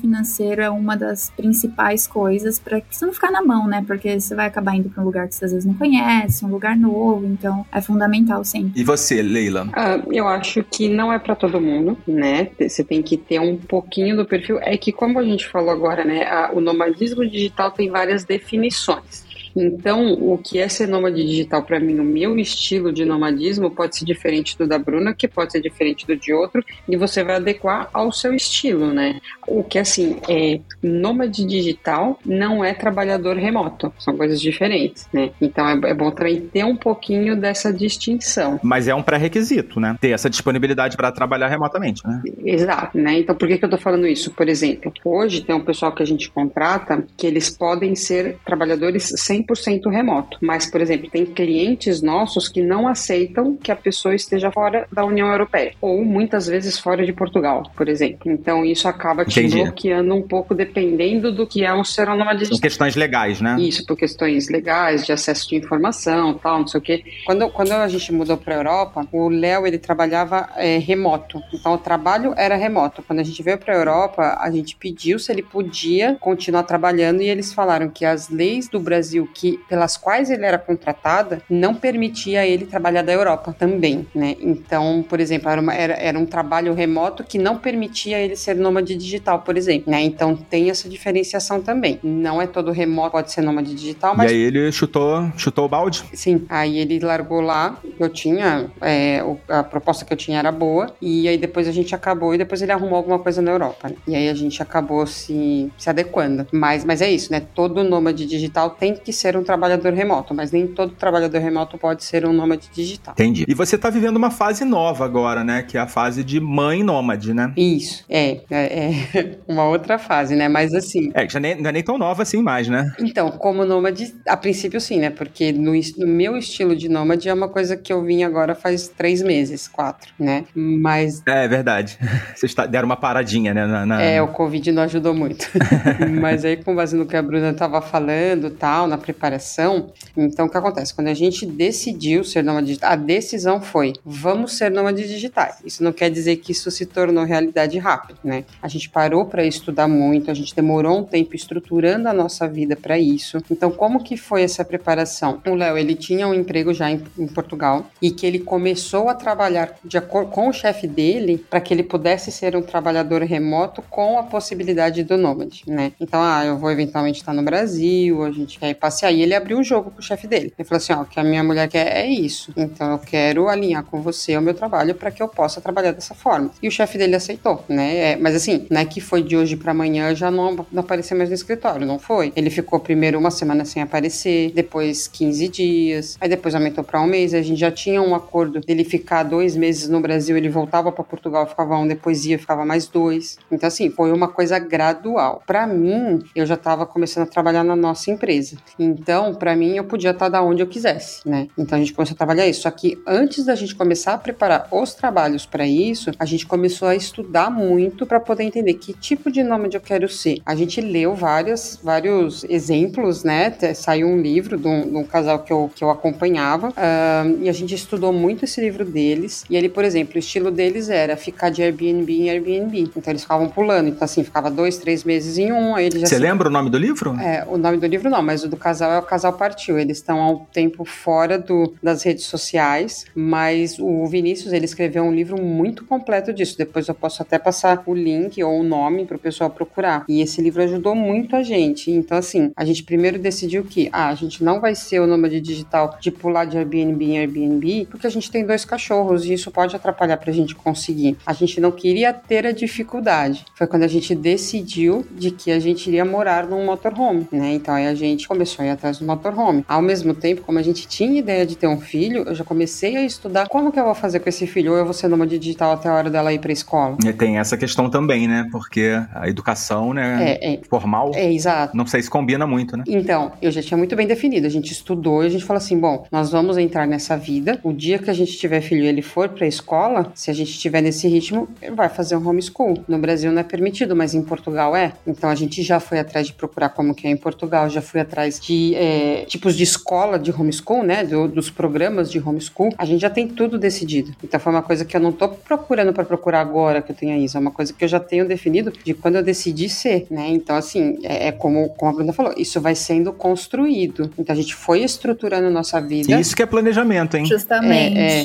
financeiro 0.00 0.60
é 0.60 0.70
uma 0.70 0.96
das 0.96 1.30
principais 1.30 2.06
coisas 2.06 2.58
para 2.58 2.80
que 2.80 2.94
você 2.94 3.06
não 3.06 3.12
ficar 3.12 3.30
na 3.30 3.42
mão, 3.42 3.66
né? 3.66 3.82
Porque 3.86 4.20
você 4.20 4.34
vai 4.34 4.46
acabar 4.46 4.74
indo 4.76 4.90
para 4.90 5.02
um 5.02 5.06
lugar 5.06 5.28
que 5.28 5.34
você 5.34 5.44
às 5.44 5.52
vezes 5.52 5.66
não 5.66 5.74
conhece, 5.74 6.44
um 6.44 6.48
lugar 6.48 6.76
novo, 6.76 7.26
então 7.26 7.64
é 7.72 7.80
fundamental 7.80 8.44
sempre. 8.44 8.80
E 8.80 8.84
você, 8.84 9.22
Leila? 9.22 9.68
Ah, 9.72 10.00
eu 10.10 10.28
acho 10.28 10.62
que 10.64 10.88
não 10.88 11.12
é 11.12 11.18
para 11.18 11.34
todo 11.34 11.60
mundo, 11.60 11.96
né? 12.06 12.50
Você 12.58 12.84
tem 12.84 13.02
que 13.02 13.16
ter 13.16 13.40
um 13.40 13.56
pouquinho 13.56 14.16
do 14.16 14.24
perfil. 14.24 14.58
É 14.60 14.76
que 14.76 14.92
como 14.92 15.18
a 15.18 15.24
gente 15.24 15.46
falou 15.46 15.70
agora, 15.70 16.04
né? 16.04 16.24
A, 16.24 16.50
o 16.52 16.60
nomadismo 16.60 17.26
digital 17.28 17.70
tem 17.70 17.90
várias 17.90 18.24
definições. 18.24 19.29
Então, 19.54 20.12
o 20.12 20.38
que 20.38 20.58
é 20.58 20.68
ser 20.68 20.86
nômade 20.86 21.24
digital 21.24 21.62
para 21.62 21.80
mim, 21.80 21.98
o 21.98 22.04
meu 22.04 22.38
estilo 22.38 22.92
de 22.92 23.04
nomadismo 23.04 23.70
pode 23.70 23.96
ser 23.96 24.04
diferente 24.04 24.56
do 24.56 24.66
da 24.66 24.78
Bruna, 24.78 25.14
que 25.14 25.28
pode 25.28 25.52
ser 25.52 25.60
diferente 25.60 26.06
do 26.06 26.16
de 26.16 26.32
outro, 26.32 26.64
e 26.88 26.96
você 26.96 27.24
vai 27.24 27.36
adequar 27.36 27.88
ao 27.92 28.12
seu 28.12 28.34
estilo, 28.34 28.92
né? 28.92 29.20
O 29.46 29.62
que 29.62 29.78
assim, 29.78 30.16
é 30.28 30.60
nômade 30.82 31.44
digital 31.44 32.18
não 32.24 32.64
é 32.64 32.72
trabalhador 32.74 33.36
remoto, 33.36 33.92
são 33.98 34.16
coisas 34.16 34.40
diferentes, 34.40 35.08
né? 35.12 35.30
Então 35.40 35.68
é, 35.68 35.90
é 35.90 35.94
bom 35.94 36.10
também 36.10 36.40
ter 36.40 36.64
um 36.64 36.76
pouquinho 36.76 37.36
dessa 37.36 37.72
distinção. 37.72 38.60
Mas 38.62 38.88
é 38.88 38.94
um 38.94 39.02
pré-requisito, 39.02 39.80
né? 39.80 39.96
Ter 40.00 40.10
essa 40.10 40.30
disponibilidade 40.30 40.96
para 40.96 41.10
trabalhar 41.12 41.48
remotamente, 41.48 42.06
né? 42.06 42.22
Exato, 42.44 42.98
né? 42.98 43.18
Então 43.18 43.34
por 43.34 43.48
que, 43.48 43.58
que 43.58 43.64
eu 43.64 43.70
tô 43.70 43.78
falando 43.78 44.06
isso? 44.06 44.30
Por 44.30 44.48
exemplo, 44.48 44.92
hoje 45.04 45.42
tem 45.42 45.54
um 45.54 45.64
pessoal 45.64 45.92
que 45.92 46.02
a 46.02 46.06
gente 46.06 46.30
contrata 46.30 47.04
que 47.16 47.26
eles 47.26 47.50
podem 47.50 47.94
ser 47.94 48.38
trabalhadores 48.44 49.12
sem 49.16 49.39
100% 49.42 49.90
remoto. 49.90 50.38
Mas, 50.40 50.70
por 50.70 50.80
exemplo, 50.80 51.10
tem 51.10 51.24
clientes 51.26 52.02
nossos 52.02 52.48
que 52.48 52.62
não 52.62 52.86
aceitam 52.88 53.56
que 53.56 53.70
a 53.70 53.76
pessoa 53.76 54.14
esteja 54.14 54.50
fora 54.50 54.86
da 54.92 55.04
União 55.04 55.28
Europeia 55.28 55.72
ou 55.80 56.04
muitas 56.04 56.46
vezes 56.46 56.78
fora 56.78 57.04
de 57.04 57.12
Portugal, 57.12 57.70
por 57.76 57.88
exemplo. 57.88 58.30
Então, 58.30 58.64
isso 58.64 58.88
acaba 58.88 59.24
te 59.24 59.40
Entendi. 59.40 59.62
bloqueando 59.62 60.14
um 60.14 60.22
pouco 60.22 60.54
dependendo 60.54 61.32
do 61.32 61.46
que 61.46 61.64
é 61.64 61.72
um 61.72 61.84
ser 61.84 62.06
nômade 62.06 62.46
São 62.46 62.58
questões 62.58 62.96
legais, 62.96 63.40
né? 63.40 63.56
Isso, 63.60 63.84
por 63.86 63.96
questões 63.96 64.48
legais, 64.48 65.04
de 65.04 65.12
acesso 65.12 65.48
de 65.48 65.56
informação, 65.56 66.34
tal, 66.34 66.60
não 66.60 66.66
sei 66.66 66.78
o 66.78 66.82
quê. 66.82 67.04
Quando, 67.24 67.48
quando 67.50 67.72
a 67.72 67.88
gente 67.88 68.12
mudou 68.12 68.36
para 68.36 68.54
a 68.54 68.58
Europa, 68.58 69.06
o 69.12 69.28
Léo, 69.28 69.66
ele 69.66 69.78
trabalhava 69.78 70.48
é, 70.56 70.78
remoto. 70.78 71.42
Então, 71.52 71.74
o 71.74 71.78
trabalho 71.78 72.34
era 72.36 72.56
remoto. 72.56 73.02
Quando 73.02 73.20
a 73.20 73.22
gente 73.22 73.42
veio 73.42 73.58
para 73.58 73.74
a 73.74 73.76
Europa, 73.76 74.38
a 74.40 74.50
gente 74.50 74.76
pediu 74.76 75.18
se 75.18 75.30
ele 75.32 75.42
podia 75.42 76.16
continuar 76.20 76.62
trabalhando 76.64 77.22
e 77.22 77.28
eles 77.28 77.52
falaram 77.52 77.88
que 77.88 78.04
as 78.04 78.28
leis 78.28 78.68
do 78.68 78.80
Brasil 78.80 79.28
que 79.32 79.58
pelas 79.68 79.96
quais 79.96 80.30
ele 80.30 80.44
era 80.44 80.58
contratada 80.58 81.42
não 81.48 81.74
permitia 81.74 82.46
ele 82.46 82.66
trabalhar 82.66 83.02
da 83.02 83.12
Europa 83.12 83.54
também, 83.56 84.06
né? 84.14 84.36
Então, 84.40 85.04
por 85.08 85.20
exemplo, 85.20 85.48
era, 85.48 85.60
uma, 85.60 85.74
era, 85.74 85.94
era 85.94 86.18
um 86.18 86.26
trabalho 86.26 86.74
remoto 86.74 87.22
que 87.22 87.38
não 87.38 87.58
permitia 87.58 88.18
ele 88.18 88.36
ser 88.36 88.56
nômade 88.56 88.94
digital, 88.96 89.40
por 89.40 89.56
exemplo, 89.56 89.90
né? 89.90 90.02
Então 90.02 90.34
tem 90.34 90.70
essa 90.70 90.88
diferenciação 90.88 91.60
também. 91.60 91.98
Não 92.02 92.40
é 92.40 92.46
todo 92.46 92.70
remoto 92.70 93.20
pode 93.20 93.32
ser 93.32 93.42
nômade 93.42 93.74
digital, 93.74 94.16
mas... 94.16 94.30
E 94.30 94.34
aí 94.34 94.40
ele 94.40 94.72
chutou, 94.72 95.30
chutou 95.36 95.66
o 95.66 95.68
balde? 95.68 96.04
Sim, 96.14 96.46
aí 96.48 96.78
ele 96.78 96.98
largou 97.00 97.40
lá, 97.40 97.78
eu 97.98 98.08
tinha, 98.08 98.70
é, 98.80 99.22
a 99.48 99.62
proposta 99.62 100.04
que 100.04 100.12
eu 100.12 100.16
tinha 100.16 100.38
era 100.38 100.50
boa, 100.50 100.94
e 101.00 101.28
aí 101.28 101.36
depois 101.36 101.68
a 101.68 101.72
gente 101.72 101.94
acabou, 101.94 102.34
e 102.34 102.38
depois 102.38 102.62
ele 102.62 102.72
arrumou 102.72 102.96
alguma 102.96 103.18
coisa 103.18 103.42
na 103.42 103.50
Europa, 103.50 103.88
né? 103.88 103.96
E 104.06 104.14
aí 104.14 104.28
a 104.28 104.34
gente 104.34 104.62
acabou 104.62 105.06
se, 105.06 105.70
se 105.76 105.90
adequando. 105.90 106.46
Mas, 106.50 106.84
mas 106.84 107.02
é 107.02 107.10
isso, 107.10 107.30
né? 107.30 107.42
Todo 107.54 107.84
nômade 107.84 108.24
digital 108.26 108.70
tem 108.70 108.94
que 108.94 109.12
ser 109.20 109.36
um 109.36 109.42
trabalhador 109.42 109.92
remoto, 109.92 110.34
mas 110.34 110.50
nem 110.50 110.66
todo 110.66 110.92
trabalhador 110.92 111.38
remoto 111.38 111.78
pode 111.78 112.04
ser 112.04 112.26
um 112.26 112.32
nômade 112.32 112.68
digital. 112.72 113.14
Entendi. 113.14 113.44
E 113.46 113.54
você 113.54 113.76
está 113.76 113.90
vivendo 113.90 114.16
uma 114.16 114.30
fase 114.30 114.64
nova 114.64 115.04
agora, 115.04 115.44
né? 115.44 115.62
Que 115.62 115.76
é 115.76 115.80
a 115.80 115.86
fase 115.86 116.24
de 116.24 116.40
mãe 116.40 116.82
nômade, 116.82 117.34
né? 117.34 117.52
Isso, 117.56 118.04
é. 118.08 118.40
É, 118.50 118.90
é 119.10 119.38
uma 119.46 119.64
outra 119.64 119.98
fase, 119.98 120.34
né? 120.34 120.48
Mas 120.48 120.74
assim. 120.74 121.10
É, 121.14 121.28
já 121.28 121.38
nem, 121.38 121.60
não 121.60 121.70
é 121.70 121.72
nem 121.72 121.82
tão 121.82 121.98
nova 121.98 122.22
assim 122.22 122.42
mais, 122.42 122.68
né? 122.68 122.92
Então, 122.98 123.30
como 123.30 123.64
nômade, 123.64 124.14
a 124.26 124.36
princípio 124.36 124.80
sim, 124.80 124.98
né? 124.98 125.10
Porque 125.10 125.52
no, 125.52 125.72
no 125.72 126.06
meu 126.06 126.36
estilo 126.36 126.74
de 126.74 126.88
nômade 126.88 127.28
é 127.28 127.34
uma 127.34 127.48
coisa 127.48 127.76
que 127.76 127.92
eu 127.92 128.02
vim 128.02 128.22
agora 128.22 128.54
faz 128.54 128.88
três 128.88 129.22
meses, 129.22 129.68
quatro, 129.68 130.12
né? 130.18 130.44
Mas. 130.54 131.22
É, 131.26 131.44
é 131.44 131.48
verdade. 131.48 131.98
Vocês 132.34 132.54
deram 132.68 132.86
uma 132.86 132.96
paradinha, 132.96 133.52
né? 133.52 133.66
Na, 133.66 133.86
na... 133.86 134.02
É, 134.02 134.20
o 134.22 134.28
Covid 134.28 134.72
não 134.72 134.82
ajudou 134.84 135.14
muito. 135.14 135.46
Mas 136.20 136.44
aí, 136.44 136.56
com 136.56 136.74
base 136.74 136.96
no 136.96 137.06
que 137.06 137.16
a 137.16 137.22
Bruna 137.22 137.50
estava 137.50 137.80
falando 137.80 138.50
tal, 138.50 138.86
na 138.86 138.98
preparação. 139.12 139.92
Então, 140.16 140.46
o 140.46 140.50
que 140.50 140.56
acontece? 140.56 140.94
Quando 140.94 141.08
a 141.08 141.14
gente 141.14 141.44
decidiu 141.44 142.24
ser 142.24 142.42
nômade 142.42 142.68
digital, 142.68 142.92
a 142.92 142.96
decisão 142.96 143.60
foi: 143.60 143.92
vamos 144.04 144.56
ser 144.56 144.70
nômades 144.70 145.08
digitais. 145.08 145.56
Isso 145.64 145.82
não 145.82 145.92
quer 145.92 146.10
dizer 146.10 146.36
que 146.36 146.52
isso 146.52 146.70
se 146.70 146.86
tornou 146.86 147.24
realidade 147.24 147.78
rápido, 147.78 148.18
né? 148.24 148.44
A 148.62 148.68
gente 148.68 148.88
parou 148.88 149.24
para 149.26 149.44
estudar 149.44 149.88
muito, 149.88 150.30
a 150.30 150.34
gente 150.34 150.54
demorou 150.54 150.98
um 150.98 151.04
tempo 151.04 151.34
estruturando 151.34 152.08
a 152.08 152.12
nossa 152.12 152.48
vida 152.48 152.76
para 152.76 152.98
isso. 152.98 153.38
Então, 153.50 153.70
como 153.70 154.02
que 154.02 154.16
foi 154.16 154.42
essa 154.42 154.64
preparação? 154.64 155.40
O 155.46 155.54
Léo, 155.54 155.76
ele 155.76 155.94
tinha 155.94 156.26
um 156.28 156.34
emprego 156.34 156.72
já 156.72 156.90
em, 156.90 157.02
em 157.18 157.26
Portugal 157.26 157.86
e 158.00 158.10
que 158.10 158.26
ele 158.26 158.38
começou 158.38 159.08
a 159.08 159.14
trabalhar 159.14 159.74
de 159.84 159.98
acordo 159.98 160.30
com 160.30 160.48
o 160.48 160.52
chefe 160.52 160.86
dele 160.86 161.44
para 161.50 161.60
que 161.60 161.74
ele 161.74 161.82
pudesse 161.82 162.30
ser 162.30 162.54
um 162.56 162.62
trabalhador 162.62 163.22
remoto 163.22 163.82
com 163.82 164.18
a 164.18 164.22
possibilidade 164.22 165.02
do 165.02 165.16
nômade, 165.16 165.64
né? 165.66 165.92
Então, 166.00 166.20
ah, 166.22 166.44
eu 166.44 166.56
vou 166.56 166.70
eventualmente 166.70 167.20
estar 167.20 167.32
no 167.32 167.42
Brasil, 167.42 168.22
a 168.22 168.30
gente 168.30 168.58
quer 168.58 168.70
ir 168.70 168.74
passear. 168.74 168.99
E 169.08 169.22
ele 169.22 169.34
abriu 169.34 169.58
um 169.58 169.64
jogo 169.64 169.90
pro 169.90 170.02
chefe 170.02 170.26
dele. 170.26 170.52
Ele 170.58 170.66
falou 170.66 170.78
assim: 170.78 170.92
ó, 170.92 171.02
o 171.02 171.04
que 171.04 171.20
a 171.20 171.24
minha 171.24 171.44
mulher 171.44 171.68
quer 171.68 171.96
é 171.96 172.06
isso. 172.06 172.52
Então 172.56 172.92
eu 172.92 172.98
quero 172.98 173.48
alinhar 173.48 173.84
com 173.84 174.02
você 174.02 174.36
o 174.36 174.42
meu 174.42 174.54
trabalho 174.54 174.94
para 174.94 175.10
que 175.10 175.22
eu 175.22 175.28
possa 175.28 175.60
trabalhar 175.60 175.92
dessa 175.92 176.14
forma. 176.14 176.50
E 176.62 176.68
o 176.68 176.70
chefe 176.70 176.98
dele 176.98 177.14
aceitou, 177.14 177.64
né? 177.68 177.96
É, 177.96 178.16
mas 178.16 178.34
assim, 178.34 178.66
não 178.70 178.80
é 178.80 178.84
que 178.84 179.00
foi 179.00 179.22
de 179.22 179.36
hoje 179.36 179.56
para 179.56 179.72
amanhã 179.72 180.14
já 180.14 180.30
não, 180.30 180.66
não 180.72 180.80
aparecer 180.80 181.14
mais 181.14 181.28
no 181.28 181.34
escritório, 181.34 181.86
não 181.86 181.98
foi. 181.98 182.32
Ele 182.34 182.50
ficou 182.50 182.80
primeiro 182.80 183.18
uma 183.18 183.30
semana 183.30 183.64
sem 183.64 183.82
aparecer, 183.82 184.52
depois 184.52 185.06
15 185.06 185.48
dias, 185.48 186.16
aí 186.20 186.28
depois 186.28 186.54
aumentou 186.54 186.82
para 186.82 187.00
um 187.00 187.06
mês. 187.06 187.34
A 187.34 187.42
gente 187.42 187.58
já 187.58 187.70
tinha 187.70 188.02
um 188.02 188.14
acordo 188.14 188.60
dele 188.60 188.84
ficar 188.84 189.22
dois 189.22 189.56
meses 189.56 189.88
no 189.88 190.00
Brasil, 190.00 190.36
ele 190.36 190.48
voltava 190.48 190.90
para 190.90 191.04
Portugal, 191.04 191.46
ficava 191.46 191.76
um, 191.76 191.86
depois 191.86 192.24
ia, 192.24 192.38
ficava 192.38 192.64
mais 192.64 192.86
dois. 192.86 193.38
Então, 193.50 193.66
assim, 193.66 193.90
foi 193.90 194.12
uma 194.12 194.28
coisa 194.28 194.58
gradual. 194.58 195.42
Para 195.46 195.66
mim, 195.66 196.22
eu 196.34 196.46
já 196.46 196.54
estava 196.54 196.86
começando 196.86 197.24
a 197.24 197.30
trabalhar 197.30 197.64
na 197.64 197.76
nossa 197.76 198.10
empresa. 198.10 198.56
Então, 198.90 199.34
para 199.34 199.54
mim, 199.56 199.76
eu 199.76 199.84
podia 199.84 200.10
estar 200.10 200.28
da 200.28 200.42
onde 200.42 200.62
eu 200.62 200.66
quisesse, 200.66 201.26
né? 201.28 201.48
Então 201.56 201.76
a 201.76 201.80
gente 201.80 201.92
começou 201.92 202.14
a 202.14 202.16
trabalhar 202.16 202.46
isso. 202.46 202.62
Só 202.62 202.70
que 202.70 202.98
antes 203.06 203.44
da 203.44 203.54
gente 203.54 203.74
começar 203.74 204.14
a 204.14 204.18
preparar 204.18 204.68
os 204.70 204.94
trabalhos 204.94 205.46
para 205.46 205.66
isso, 205.66 206.10
a 206.18 206.24
gente 206.24 206.46
começou 206.46 206.88
a 206.88 206.94
estudar 206.94 207.50
muito 207.50 208.06
para 208.06 208.20
poder 208.20 208.44
entender 208.44 208.74
que 208.74 208.92
tipo 208.92 209.30
de 209.30 209.42
nômade 209.42 209.76
eu 209.76 209.80
quero 209.80 210.08
ser. 210.08 210.38
A 210.44 210.54
gente 210.54 210.80
leu 210.80 211.14
vários, 211.14 211.78
vários 211.82 212.44
exemplos, 212.44 213.24
né? 213.24 213.52
Saiu 213.74 214.08
um 214.08 214.20
livro 214.20 214.58
de 214.58 214.66
um, 214.66 214.82
de 214.82 214.96
um 214.96 215.04
casal 215.04 215.40
que 215.40 215.52
eu, 215.52 215.70
que 215.74 215.84
eu 215.84 215.90
acompanhava 215.90 216.68
uh, 216.68 217.38
e 217.42 217.48
a 217.48 217.52
gente 217.52 217.74
estudou 217.74 218.12
muito 218.12 218.44
esse 218.44 218.60
livro 218.60 218.84
deles. 218.84 219.44
E 219.48 219.56
ele, 219.56 219.68
por 219.68 219.84
exemplo, 219.84 220.16
o 220.16 220.18
estilo 220.18 220.50
deles 220.50 220.88
era 220.88 221.16
ficar 221.16 221.50
de 221.50 221.62
Airbnb 221.62 222.12
em 222.12 222.30
Airbnb. 222.30 222.90
Então 222.96 223.12
eles 223.12 223.22
ficavam 223.22 223.48
pulando. 223.48 223.88
Então, 223.88 224.04
assim, 224.04 224.24
ficava 224.24 224.50
dois, 224.50 224.78
três 224.78 225.04
meses 225.04 225.38
em 225.38 225.52
um. 225.52 225.74
Aí 225.74 225.86
eles 225.86 226.00
já 226.00 226.06
Você 226.06 226.16
se... 226.16 226.20
lembra 226.20 226.48
o 226.48 226.50
nome 226.50 226.70
do 226.70 226.78
livro? 226.78 227.18
É, 227.20 227.44
o 227.48 227.56
nome 227.56 227.78
do 227.78 227.86
livro 227.86 228.10
não, 228.10 228.22
mas 228.22 228.44
o 228.44 228.48
do 228.48 228.56
casal 228.56 228.79
casal 228.80 228.92
é 228.92 228.98
o 228.98 229.02
casal 229.02 229.32
partiu. 229.34 229.78
Eles 229.78 229.98
estão 229.98 230.20
há 230.20 230.30
um 230.30 230.38
tempo 230.38 230.84
fora 230.84 231.38
do, 231.38 231.74
das 231.82 232.02
redes 232.02 232.24
sociais, 232.24 233.04
mas 233.14 233.78
o 233.78 234.06
Vinícius 234.06 234.52
ele 234.52 234.64
escreveu 234.64 235.02
um 235.02 235.12
livro 235.12 235.40
muito 235.40 235.84
completo 235.84 236.32
disso. 236.32 236.56
Depois 236.56 236.88
eu 236.88 236.94
posso 236.94 237.20
até 237.20 237.38
passar 237.38 237.82
o 237.86 237.94
link 237.94 238.42
ou 238.42 238.60
o 238.60 238.62
nome 238.62 239.04
para 239.04 239.16
o 239.16 239.20
pessoal 239.20 239.50
procurar. 239.50 240.04
E 240.08 240.22
esse 240.22 240.40
livro 240.40 240.62
ajudou 240.62 240.94
muito 240.94 241.36
a 241.36 241.42
gente. 241.42 241.90
Então, 241.90 242.16
assim, 242.16 242.52
a 242.56 242.64
gente 242.64 242.82
primeiro 242.82 243.18
decidiu 243.18 243.64
que 243.64 243.90
ah, 243.92 244.08
a 244.08 244.14
gente 244.14 244.42
não 244.42 244.60
vai 244.60 244.74
ser 244.74 245.00
o 245.00 245.06
nômade 245.06 245.40
digital 245.40 245.98
de 246.00 246.10
pular 246.10 246.46
de 246.46 246.56
Airbnb 246.56 247.04
em 247.04 247.18
Airbnb, 247.18 247.86
porque 247.90 248.06
a 248.06 248.10
gente 248.10 248.30
tem 248.30 248.46
dois 248.46 248.64
cachorros 248.64 249.26
e 249.26 249.34
isso 249.34 249.50
pode 249.50 249.76
atrapalhar 249.76 250.16
para 250.16 250.30
a 250.30 250.34
gente 250.34 250.54
conseguir. 250.54 251.18
A 251.26 251.32
gente 251.32 251.60
não 251.60 251.70
queria 251.70 252.12
ter 252.12 252.46
a 252.46 252.52
dificuldade. 252.52 253.44
Foi 253.54 253.66
quando 253.66 253.82
a 253.82 253.88
gente 253.88 254.14
decidiu 254.14 255.06
de 255.12 255.30
que 255.30 255.50
a 255.50 255.58
gente 255.58 255.88
iria 255.88 256.04
morar 256.04 256.46
num 256.46 256.64
motorhome, 256.64 257.26
né? 257.30 257.52
Então 257.54 257.74
aí 257.74 257.86
a 257.86 257.94
gente 257.94 258.26
começou 258.26 258.64
a 258.64 258.69
ir 258.70 258.74
atrás 258.74 258.98
do 258.98 259.04
motorhome. 259.06 259.64
Ao 259.68 259.82
mesmo 259.82 260.14
tempo, 260.14 260.42
como 260.42 260.58
a 260.58 260.62
gente 260.62 260.86
tinha 260.86 261.18
ideia 261.18 261.44
de 261.46 261.56
ter 261.56 261.66
um 261.66 261.80
filho, 261.80 262.24
eu 262.26 262.34
já 262.34 262.44
comecei 262.44 262.96
a 262.96 263.02
estudar 263.04 263.48
como 263.48 263.70
que 263.72 263.78
eu 263.80 263.84
vou 263.84 263.94
fazer 263.94 264.20
com 264.20 264.28
esse 264.28 264.46
filho, 264.46 264.72
ou 264.72 264.78
eu 264.78 264.84
vou 264.84 264.94
ser 264.94 265.08
nômade 265.08 265.38
digital 265.38 265.72
até 265.72 265.88
a 265.88 265.94
hora 265.94 266.10
dela 266.10 266.32
ir 266.32 266.38
para 266.38 266.52
escola. 266.52 266.96
E 267.04 267.12
tem 267.12 267.38
essa 267.38 267.56
questão 267.56 267.88
também, 267.90 268.26
né? 268.28 268.46
Porque 268.50 268.92
a 269.14 269.28
educação, 269.28 269.92
né, 269.92 270.36
É, 270.40 270.54
é. 270.54 270.60
formal, 270.68 271.12
É, 271.14 271.32
exato. 271.32 271.76
não 271.76 271.86
sei 271.86 272.02
se 272.02 272.10
combina 272.10 272.46
muito, 272.46 272.76
né? 272.76 272.84
Então, 272.86 273.32
eu 273.42 273.50
já 273.50 273.62
tinha 273.62 273.76
muito 273.78 273.94
bem 273.96 274.06
definido. 274.06 274.46
A 274.46 274.50
gente 274.50 274.72
estudou 274.72 275.22
e 275.22 275.26
a 275.26 275.30
gente 275.30 275.44
falou 275.44 275.58
assim: 275.58 275.78
bom, 275.78 276.04
nós 276.10 276.30
vamos 276.30 276.56
entrar 276.58 276.86
nessa 276.86 277.16
vida. 277.16 277.58
O 277.62 277.72
dia 277.72 277.98
que 277.98 278.10
a 278.10 278.14
gente 278.14 278.36
tiver 278.36 278.60
filho 278.60 278.84
e 278.84 278.86
ele 278.86 279.02
for 279.02 279.28
pra 279.28 279.46
escola, 279.46 280.12
se 280.14 280.30
a 280.30 280.34
gente 280.34 280.50
estiver 280.50 280.80
nesse 280.80 281.08
ritmo, 281.08 281.48
ele 281.62 281.74
vai 281.74 281.88
fazer 281.88 282.16
um 282.16 282.28
homeschool. 282.28 282.84
No 282.88 282.98
Brasil 282.98 283.30
não 283.32 283.40
é 283.40 283.44
permitido, 283.44 283.94
mas 283.96 284.14
em 284.14 284.22
Portugal 284.22 284.74
é. 284.76 284.92
Então 285.06 285.28
a 285.30 285.34
gente 285.34 285.62
já 285.62 285.80
foi 285.80 285.98
atrás 285.98 286.26
de 286.26 286.32
procurar 286.32 286.68
como 286.70 286.94
que 286.94 287.06
é 287.06 287.10
em 287.10 287.16
Portugal, 287.16 287.68
já 287.68 287.80
fui 287.82 288.00
atrás 288.00 288.38
de 288.38 288.52
é, 288.74 289.24
tipos 289.26 289.54
de 289.56 289.62
escola 289.62 290.18
de 290.18 290.30
homeschool, 290.30 290.82
né? 290.82 291.04
do- 291.04 291.28
dos 291.28 291.50
programas 291.50 292.10
de 292.10 292.18
homeschool. 292.18 292.72
A 292.78 292.84
gente 292.84 293.00
já 293.00 293.10
tem 293.10 293.26
tudo 293.28 293.58
decidido. 293.58 294.12
Então 294.22 294.38
foi 294.40 294.52
uma 294.52 294.62
coisa 294.62 294.84
que 294.84 294.96
eu 294.96 295.00
não 295.00 295.12
tô 295.12 295.28
procurando 295.28 295.92
para 295.92 296.04
procurar 296.04 296.40
agora 296.40 296.80
que 296.82 296.92
eu 296.92 296.96
tenho 296.96 297.16
isso. 297.22 297.36
É 297.36 297.40
uma 297.40 297.50
coisa 297.50 297.72
que 297.72 297.84
eu 297.84 297.88
já 297.88 298.00
tenho 298.00 298.26
definido 298.26 298.72
de 298.84 298.94
quando 298.94 299.16
eu 299.16 299.22
decidi 299.22 299.68
ser, 299.68 300.06
né? 300.10 300.26
Então, 300.28 300.56
assim, 300.56 300.98
é, 301.02 301.28
é 301.28 301.32
como, 301.32 301.68
como 301.70 301.90
a 301.90 301.94
Bruna 301.94 302.12
falou, 302.12 302.32
isso 302.36 302.60
vai 302.60 302.74
sendo 302.74 303.12
construído. 303.12 304.10
Então 304.18 304.32
a 304.32 304.36
gente 304.36 304.54
foi 304.54 304.82
estruturando 304.82 305.48
nossa 305.50 305.80
vida. 305.80 306.18
Isso 306.20 306.34
que 306.36 306.42
é 306.42 306.46
planejamento, 306.46 307.16
hein? 307.16 307.24
Justamente. 307.26 307.98
É, 307.98 308.24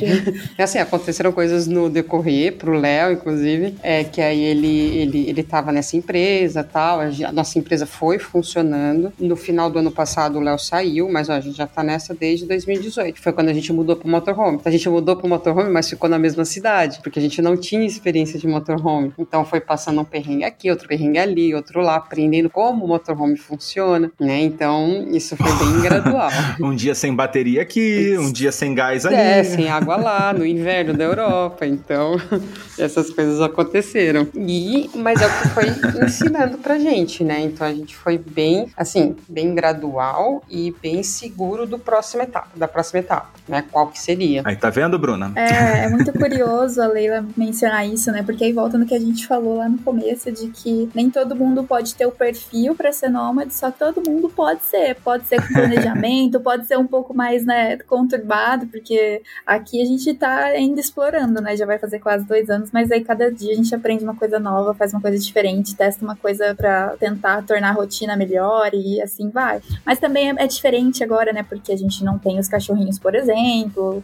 assim, 0.63 0.77
aconteceram 0.79 1.31
coisas 1.31 1.67
no 1.67 1.89
decorrer, 1.89 2.53
pro 2.53 2.73
Léo, 2.73 3.11
inclusive, 3.13 3.75
é 3.83 4.03
que 4.03 4.21
aí 4.21 4.41
ele, 4.43 4.97
ele, 4.97 5.29
ele 5.29 5.43
tava 5.43 5.71
nessa 5.71 5.95
empresa 5.97 6.63
tal, 6.63 6.99
a 7.01 7.31
nossa 7.31 7.57
empresa 7.59 7.85
foi 7.85 8.19
funcionando. 8.19 9.11
No 9.19 9.35
final 9.35 9.69
do 9.69 9.79
ano 9.79 9.91
passado 9.91 10.14
o 10.37 10.41
Léo 10.41 10.57
saiu, 10.57 11.09
mas 11.11 11.29
ó, 11.29 11.33
a 11.33 11.39
gente 11.39 11.57
já 11.57 11.67
tá 11.67 11.83
nessa 11.83 12.13
desde 12.13 12.45
2018. 12.45 13.19
Foi 13.19 13.33
quando 13.33 13.49
a 13.49 13.53
gente 13.53 13.71
mudou 13.73 13.95
pro 13.95 14.07
motorhome. 14.07 14.59
A 14.63 14.71
gente 14.71 14.87
mudou 14.89 15.15
pro 15.15 15.27
motorhome, 15.27 15.69
mas 15.69 15.89
ficou 15.89 16.09
na 16.09 16.17
mesma 16.17 16.45
cidade, 16.45 16.99
porque 17.03 17.19
a 17.19 17.21
gente 17.21 17.41
não 17.41 17.57
tinha 17.57 17.85
experiência 17.85 18.39
de 18.39 18.47
motorhome. 18.47 19.13
Então 19.19 19.43
foi 19.45 19.59
passando 19.59 19.99
um 20.01 20.05
perrengue 20.05 20.43
aqui, 20.43 20.69
outro 20.69 20.87
perrengue 20.87 21.17
ali, 21.17 21.53
outro 21.53 21.81
lá, 21.81 21.95
aprendendo 21.97 22.49
como 22.49 22.85
o 22.85 22.87
motorhome 22.87 23.35
funciona, 23.37 24.11
né? 24.19 24.39
Então 24.41 25.05
isso 25.11 25.35
foi 25.35 25.51
bem 25.65 25.81
gradual. 25.83 26.29
Um 26.61 26.75
dia 26.75 26.95
sem 26.95 27.13
bateria 27.13 27.61
aqui, 27.61 28.15
um 28.17 28.31
dia 28.31 28.51
sem 28.51 28.73
gás 28.73 29.05
ali. 29.05 29.15
É, 29.15 29.43
sem 29.43 29.69
água 29.69 29.97
lá, 29.97 30.33
no 30.33 30.45
inverno 30.45 30.93
da 30.93 31.03
Europa. 31.03 31.65
Então, 31.65 32.15
essas 32.79 33.09
coisas 33.09 33.41
aconteceram. 33.41 34.27
E, 34.35 34.89
mas 34.95 35.21
é 35.21 35.27
o 35.27 35.41
que 35.41 35.47
foi 35.49 35.65
ensinando 36.05 36.57
pra 36.57 36.79
gente, 36.79 37.23
né? 37.23 37.41
Então 37.41 37.67
a 37.67 37.73
gente 37.73 37.95
foi 37.95 38.17
bem, 38.17 38.67
assim, 38.77 39.15
bem 39.27 39.53
gradual 39.53 40.04
e 40.49 40.71
bem 40.81 41.03
seguro 41.03 41.65
do 41.65 41.79
próximo 41.79 42.23
etapa, 42.23 42.49
da 42.55 42.67
próxima 42.67 42.99
etapa, 42.99 43.29
né? 43.47 43.63
Qual 43.71 43.87
que 43.87 43.99
seria? 43.99 44.41
Aí 44.45 44.55
tá 44.55 44.69
vendo, 44.69 44.97
Bruna? 44.97 45.31
É, 45.35 45.85
é 45.85 45.89
muito 45.89 46.11
curioso 46.13 46.81
a 46.81 46.87
Leila 46.87 47.25
mencionar 47.37 47.87
isso, 47.87 48.11
né? 48.11 48.23
Porque 48.23 48.43
aí 48.43 48.53
volta 48.53 48.77
no 48.77 48.85
que 48.85 48.95
a 48.95 48.99
gente 48.99 49.27
falou 49.27 49.57
lá 49.57 49.69
no 49.69 49.77
começo 49.79 50.31
de 50.31 50.47
que 50.47 50.89
nem 50.93 51.09
todo 51.09 51.35
mundo 51.35 51.63
pode 51.63 51.93
ter 51.95 52.05
o 52.05 52.11
perfil 52.11 52.75
para 52.75 52.91
ser 52.91 53.09
nômade, 53.09 53.53
só 53.53 53.71
que 53.71 53.79
todo 53.79 54.01
mundo 54.07 54.29
pode 54.29 54.63
ser. 54.63 54.95
Pode 54.95 55.25
ser 55.25 55.41
com 55.41 55.53
planejamento, 55.53 56.39
pode 56.39 56.65
ser 56.65 56.77
um 56.77 56.87
pouco 56.87 57.13
mais, 57.13 57.45
né, 57.45 57.77
conturbado, 57.77 58.65
porque 58.67 59.21
aqui 59.45 59.81
a 59.81 59.85
gente 59.85 60.13
tá 60.13 60.45
ainda 60.45 60.79
explorando, 60.79 61.41
né? 61.41 61.55
Já 61.55 61.65
vai 61.65 61.77
fazer 61.77 61.99
quase 61.99 62.25
dois 62.25 62.49
anos, 62.49 62.71
mas 62.71 62.91
aí 62.91 63.03
cada 63.03 63.31
dia 63.31 63.53
a 63.53 63.55
gente 63.55 63.73
aprende 63.73 64.03
uma 64.03 64.15
coisa 64.15 64.39
nova, 64.39 64.73
faz 64.73 64.93
uma 64.93 65.01
coisa 65.01 65.17
diferente, 65.17 65.75
testa 65.75 66.03
uma 66.03 66.15
coisa 66.15 66.55
para 66.55 66.95
tentar 66.97 67.43
tornar 67.43 67.69
a 67.69 67.73
rotina 67.73 68.15
melhor 68.15 68.71
e 68.73 69.01
assim 69.01 69.29
vai. 69.29 69.61
Mas 69.85 69.99
também 69.99 70.31
é, 70.31 70.35
é 70.37 70.47
diferente 70.47 71.03
agora, 71.03 71.31
né? 71.31 71.43
Porque 71.43 71.71
a 71.71 71.77
gente 71.77 72.03
não 72.03 72.17
tem 72.17 72.39
os 72.39 72.47
cachorrinhos, 72.47 72.97
por 72.97 73.13
exemplo, 73.13 73.34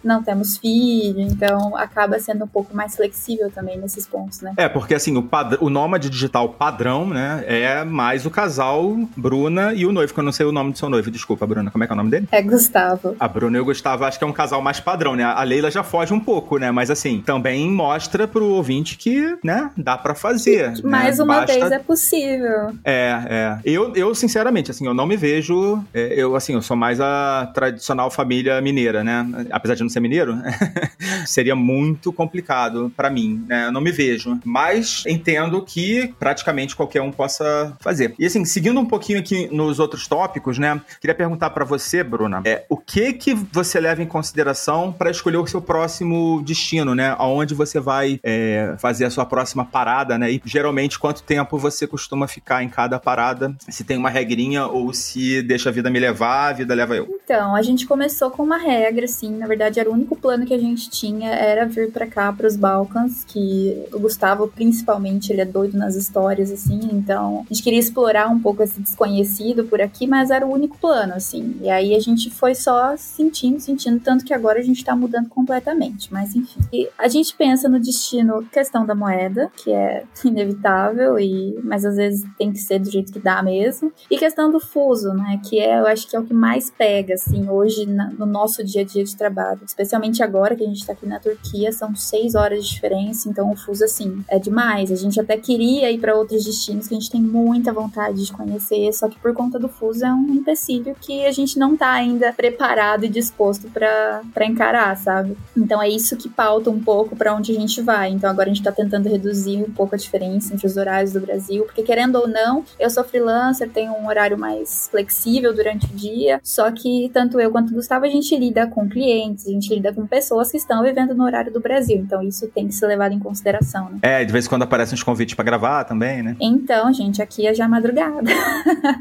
não 0.04 0.22
temos 0.24 0.58
filho, 0.58 1.22
então 1.22 1.76
acaba 1.78 2.20
sendo 2.20 2.44
um 2.46 2.48
pouco 2.48 2.76
mais 2.76 2.96
flexível 2.96 3.50
também 3.52 3.78
nesses 3.78 4.06
pontos, 4.08 4.42
né? 4.42 4.54
É, 4.58 4.68
porque 4.70 4.94
assim, 4.94 5.16
o, 5.18 5.24
pad... 5.24 5.58
o 5.60 5.70
nômade 5.70 6.10
digital 6.10 6.50
padrão, 6.50 7.08
né, 7.08 7.44
é 7.48 7.84
mais 7.84 8.26
o 8.26 8.30
casal 8.30 8.96
Bruna 9.16 9.74
e 9.74 9.86
o 9.86 9.92
noivo, 9.92 10.14
que 10.14 10.20
eu 10.20 10.24
não 10.24 10.32
sei 10.32 10.46
o 10.46 10.52
nome 10.52 10.72
do 10.72 10.78
seu 10.78 10.90
noivo. 10.90 11.10
Desculpa, 11.12 11.46
Bruna, 11.48 11.72
como 11.72 11.84
é 11.84 11.88
que 11.88 11.94
é 11.94 11.96
o 11.96 11.98
nome 11.98 12.10
dele? 12.10 12.28
É 12.32 12.42
Gustavo. 12.42 13.16
A 13.20 13.28
Bruna 13.28 13.58
e 13.58 13.62
o 13.62 13.66
Gustavo 13.66 14.04
acho 14.06 14.18
que 14.18 14.24
é 14.24 14.28
um 14.28 14.34
casal 14.34 14.62
mais 14.62 14.80
padrão, 14.80 15.16
né? 15.16 15.24
A 15.24 15.44
Leila 15.44 15.70
já 15.72 15.84
foge 15.84 16.14
um 16.14 16.20
pouco, 16.20 16.58
né? 16.58 16.72
Mas 16.72 16.90
assim, 16.90 17.22
também 17.22 17.70
mostra 17.70 18.28
pro 18.28 18.46
ouvinte 18.46 18.98
que, 18.98 19.38
né, 19.44 19.72
dá 19.78 19.98
pra 19.98 20.14
fazer. 20.16 20.72
né? 20.72 20.82
Mais 20.84 21.20
uma 21.20 21.42
Basta- 21.42 21.54
vez 21.54 21.72
é 21.72 21.80
possível. 21.80 22.72
É, 22.84 23.22
é. 23.30 23.58
Eu, 23.64 23.94
eu, 23.96 24.14
sinceramente, 24.16 24.72
assim, 24.72 24.86
eu 24.86 24.94
não 24.94 25.06
me 25.06 25.16
vejo. 25.18 25.84
é, 25.94 26.14
eu, 26.16 26.36
assim, 26.36 26.54
eu 26.54 26.62
sou 26.62 26.76
mais 26.78 27.00
a 27.00 27.50
tradicional 27.54 28.10
família 28.10 28.60
mineira, 28.62 29.04
né? 29.04 29.21
Apesar 29.52 29.76
de 29.76 29.82
não 29.82 29.90
ser 29.90 30.00
mineiro, 30.00 30.38
seria 31.26 31.56
muito 31.56 32.12
complicado 32.12 32.92
pra 32.96 33.10
mim, 33.10 33.44
né? 33.48 33.68
Eu 33.68 33.72
não 33.72 33.82
me 33.82 33.92
vejo. 33.92 34.40
Mas 34.44 35.04
entendo 35.08 35.62
que 35.62 36.14
praticamente 36.20 36.76
qualquer 36.76 37.02
um 37.02 37.12
possa 37.12 37.76
fazer. 37.80 38.14
E 38.18 38.26
assim, 38.26 38.46
seguindo 38.46 38.80
um 38.80 38.86
pouquinho 38.86 39.20
aqui 39.20 39.48
nos 39.52 39.80
outros 39.80 40.08
tópicos, 40.08 40.58
né? 40.58 40.82
Queria 41.00 41.16
perguntar 41.16 41.50
pra 41.52 41.66
você, 41.66 42.04
Bruna, 42.04 42.42
é, 42.46 42.66
o 42.70 42.78
que 42.78 43.14
que 43.14 43.34
você 43.34 43.80
leva 43.80 44.02
em 44.02 44.08
consideração 44.08 44.92
pra 44.92 45.12
escolher 45.12 45.38
o 45.38 45.48
seu 45.48 45.62
próximo 45.62 46.42
destino, 46.44 46.96
né? 46.96 47.16
Aonde 47.18 47.54
você 47.54 47.80
vai 47.80 48.20
é, 48.24 48.76
fazer 48.78 49.06
a 49.06 49.10
sua 49.10 49.26
próxima 49.26 49.66
parada, 49.66 50.18
né? 50.18 50.32
E 50.32 50.42
geralmente 50.46 51.00
quanto 51.00 51.24
tempo 51.24 51.58
você 51.58 51.88
costuma 51.88 52.28
ficar 52.28 52.64
em 52.64 52.70
cada 52.70 53.00
parada? 53.00 53.56
Se 53.70 53.84
tem 53.84 53.98
uma 53.98 54.10
regrinha 54.10 54.66
ou 54.66 54.94
se 54.94 55.42
deixa 55.42 55.70
a 55.70 55.72
vida 55.72 55.90
me 55.90 56.00
levar, 56.00 56.50
a 56.50 56.54
vida 56.54 56.74
leva 56.74 56.96
eu. 56.96 57.08
Então, 57.24 57.56
a 57.56 57.62
gente 57.62 57.86
começou 57.86 58.32
com 58.32 58.44
uma 58.44 58.58
regra, 58.58 59.08
assim, 59.12 59.36
na 59.38 59.48
verdade 59.48 59.80
era 59.80 59.90
o 59.90 59.94
único 59.94 60.16
plano 60.16 60.46
que 60.46 60.54
a 60.54 60.58
gente 60.60 60.90
tinha, 60.90 61.30
era 61.30 61.66
vir 61.66 61.92
pra 61.92 62.08
cá, 62.08 62.32
pros 62.34 62.56
Balcãs, 62.56 63.24
que 63.26 63.86
o 63.94 64.00
Gustavo, 64.00 64.48
principalmente, 64.48 65.32
ele 65.32 65.42
é 65.42 65.46
doido 65.46 65.78
nas 65.78 65.96
histórias, 65.96 66.52
assim, 66.52 66.80
então 66.92 67.46
a 67.50 67.54
gente 67.54 67.64
queria 67.64 67.80
explorar 67.80 68.28
um 68.30 68.40
pouco 68.40 68.64
esse 68.64 68.82
desconhecido 68.82 69.66
por 69.66 69.82
aqui, 69.82 70.08
mas 70.08 70.32
era 70.32 70.46
o 70.46 70.52
único 70.52 70.78
plano, 70.78 71.14
assim, 71.14 71.56
e 71.62 71.70
aí 71.70 71.96
a 71.96 72.00
gente 72.00 72.30
foi 72.30 72.56
só 72.56 72.96
sentindo, 72.98 73.60
sentindo, 73.60 74.00
tanto 74.00 74.24
que 74.26 74.34
agora 74.34 74.60
a 74.60 74.64
gente 74.64 74.84
tá 74.84 74.96
mudando 74.96 75.30
completamente, 75.30 76.12
mas 76.12 76.36
enfim. 76.36 76.60
E 76.72 76.88
a 76.98 77.08
gente 77.08 77.36
pensa 77.36 77.68
no 77.68 77.80
destino, 77.80 78.44
questão 78.52 78.86
da 78.86 78.96
moeda, 78.96 79.52
que 79.64 79.72
é 79.72 80.04
inevitável, 80.24 81.20
e 81.20 81.60
mas 81.64 81.86
às 81.86 81.96
vezes 81.96 82.24
tem 82.38 82.52
que 82.52 82.60
ser 82.60 82.80
do 82.80 82.90
jeito 82.90 83.12
que 83.12 83.20
dá 83.20 83.42
mesmo, 83.44 83.92
e 84.10 84.18
questão 84.18 84.52
do 84.52 84.60
fuso, 84.60 85.14
né? 85.14 85.40
Que 85.48 85.60
é, 85.60 85.80
eu 85.80 85.88
acho 85.88 86.08
que 86.08 86.16
é 86.16 86.20
o 86.20 86.24
que 86.24 86.34
mais 86.34 86.70
pega, 86.70 87.14
assim, 87.16 87.50
hoje 87.50 87.86
na- 87.86 88.10
no 88.12 88.26
nosso 88.26 88.64
dia 88.64 88.82
a 88.82 88.86
dia 88.86 89.01
de 89.04 89.16
trabalho. 89.16 89.62
Especialmente 89.66 90.24
agora 90.24 90.56
que 90.56 90.64
a 90.64 90.68
gente 90.68 90.86
tá 90.86 90.94
aqui 90.94 91.06
na 91.06 91.20
Turquia, 91.20 91.72
são 91.72 91.96
seis 91.96 92.36
horas 92.36 92.66
de 92.66 92.74
diferença, 92.74 93.30
então 93.30 93.52
o 93.52 93.56
fuso, 93.56 93.84
assim, 93.84 94.24
é 94.28 94.40
demais. 94.40 94.92
A 94.92 94.96
gente 94.96 95.20
até 95.20 95.38
queria 95.38 95.92
ir 95.92 96.00
para 96.00 96.16
outros 96.16 96.46
destinos 96.46 96.88
que 96.88 96.96
a 96.96 97.00
gente 97.00 97.12
tem 97.12 97.22
muita 97.22 97.72
vontade 97.72 98.26
de 98.26 98.32
conhecer, 98.32 98.92
só 98.94 99.08
que 99.08 99.20
por 99.20 99.34
conta 99.34 99.60
do 99.60 99.68
fuso 99.68 100.06
é 100.06 100.14
um 100.14 100.34
empecilho 100.34 100.96
que 101.00 101.26
a 101.26 101.32
gente 101.32 101.58
não 101.58 101.76
tá 101.76 101.92
ainda 101.92 102.34
preparado 102.34 103.06
e 103.06 103.10
disposto 103.10 103.70
para 103.70 104.46
encarar, 104.46 104.96
sabe? 104.98 105.38
Então 105.56 105.82
é 105.82 105.90
isso 105.90 106.16
que 106.18 106.30
pauta 106.30 106.70
um 106.70 106.82
pouco 106.82 107.16
para 107.16 107.34
onde 107.34 107.52
a 107.52 107.56
gente 107.56 107.82
vai. 107.82 108.10
Então 108.10 108.30
agora 108.30 108.50
a 108.50 108.54
gente 108.54 108.64
tá 108.64 108.72
tentando 108.72 109.10
reduzir 109.10 109.58
um 109.58 109.72
pouco 109.72 109.96
a 109.96 109.98
diferença 109.98 110.54
entre 110.54 110.68
os 110.68 110.78
horários 110.78 111.14
do 111.14 111.20
Brasil, 111.20 111.64
porque 111.66 111.84
querendo 111.84 112.16
ou 112.16 112.28
não, 112.28 112.64
eu 112.80 112.90
sou 112.90 113.04
freelancer, 113.04 113.70
tenho 113.70 113.94
um 113.94 114.08
horário 114.08 114.38
mais 114.38 114.88
flexível 114.90 115.54
durante 115.54 115.86
o 115.86 115.96
dia, 115.96 116.40
só 116.44 116.72
que 116.72 117.10
tanto 117.14 117.40
eu 117.40 117.52
quanto 117.52 117.72
o 117.72 117.76
Gustavo 117.76 118.06
a 118.06 118.10
gente 118.10 118.36
lida 118.36 118.68
com 118.68 118.88
clientes, 118.92 119.48
a 119.48 119.52
gente 119.52 119.74
lida 119.74 119.94
com 119.94 120.06
pessoas 120.06 120.52
que 120.52 120.58
estão 120.58 120.84
vivendo 120.84 121.16
no 121.16 121.24
horário 121.24 121.52
do 121.52 121.60
Brasil. 121.60 121.98
Então 121.98 122.22
isso 122.22 122.48
tem 122.48 122.68
que 122.68 122.74
ser 122.74 122.88
levado 122.88 123.14
em 123.14 123.20
consideração, 123.20 123.90
né? 123.90 124.00
É, 124.02 124.26
de 124.26 124.32
vez 124.32 124.46
em 124.46 124.50
quando 124.50 124.64
aparecem 124.64 124.94
uns 124.94 125.04
convites 125.04 125.36
para 125.36 125.46
gravar 125.46 125.84
também, 125.84 126.22
né? 126.22 126.36
Então, 126.62 126.94
gente, 126.94 127.22
aqui 127.22 127.48
é 127.48 127.54
já 127.54 127.68
madrugada. 127.68 128.30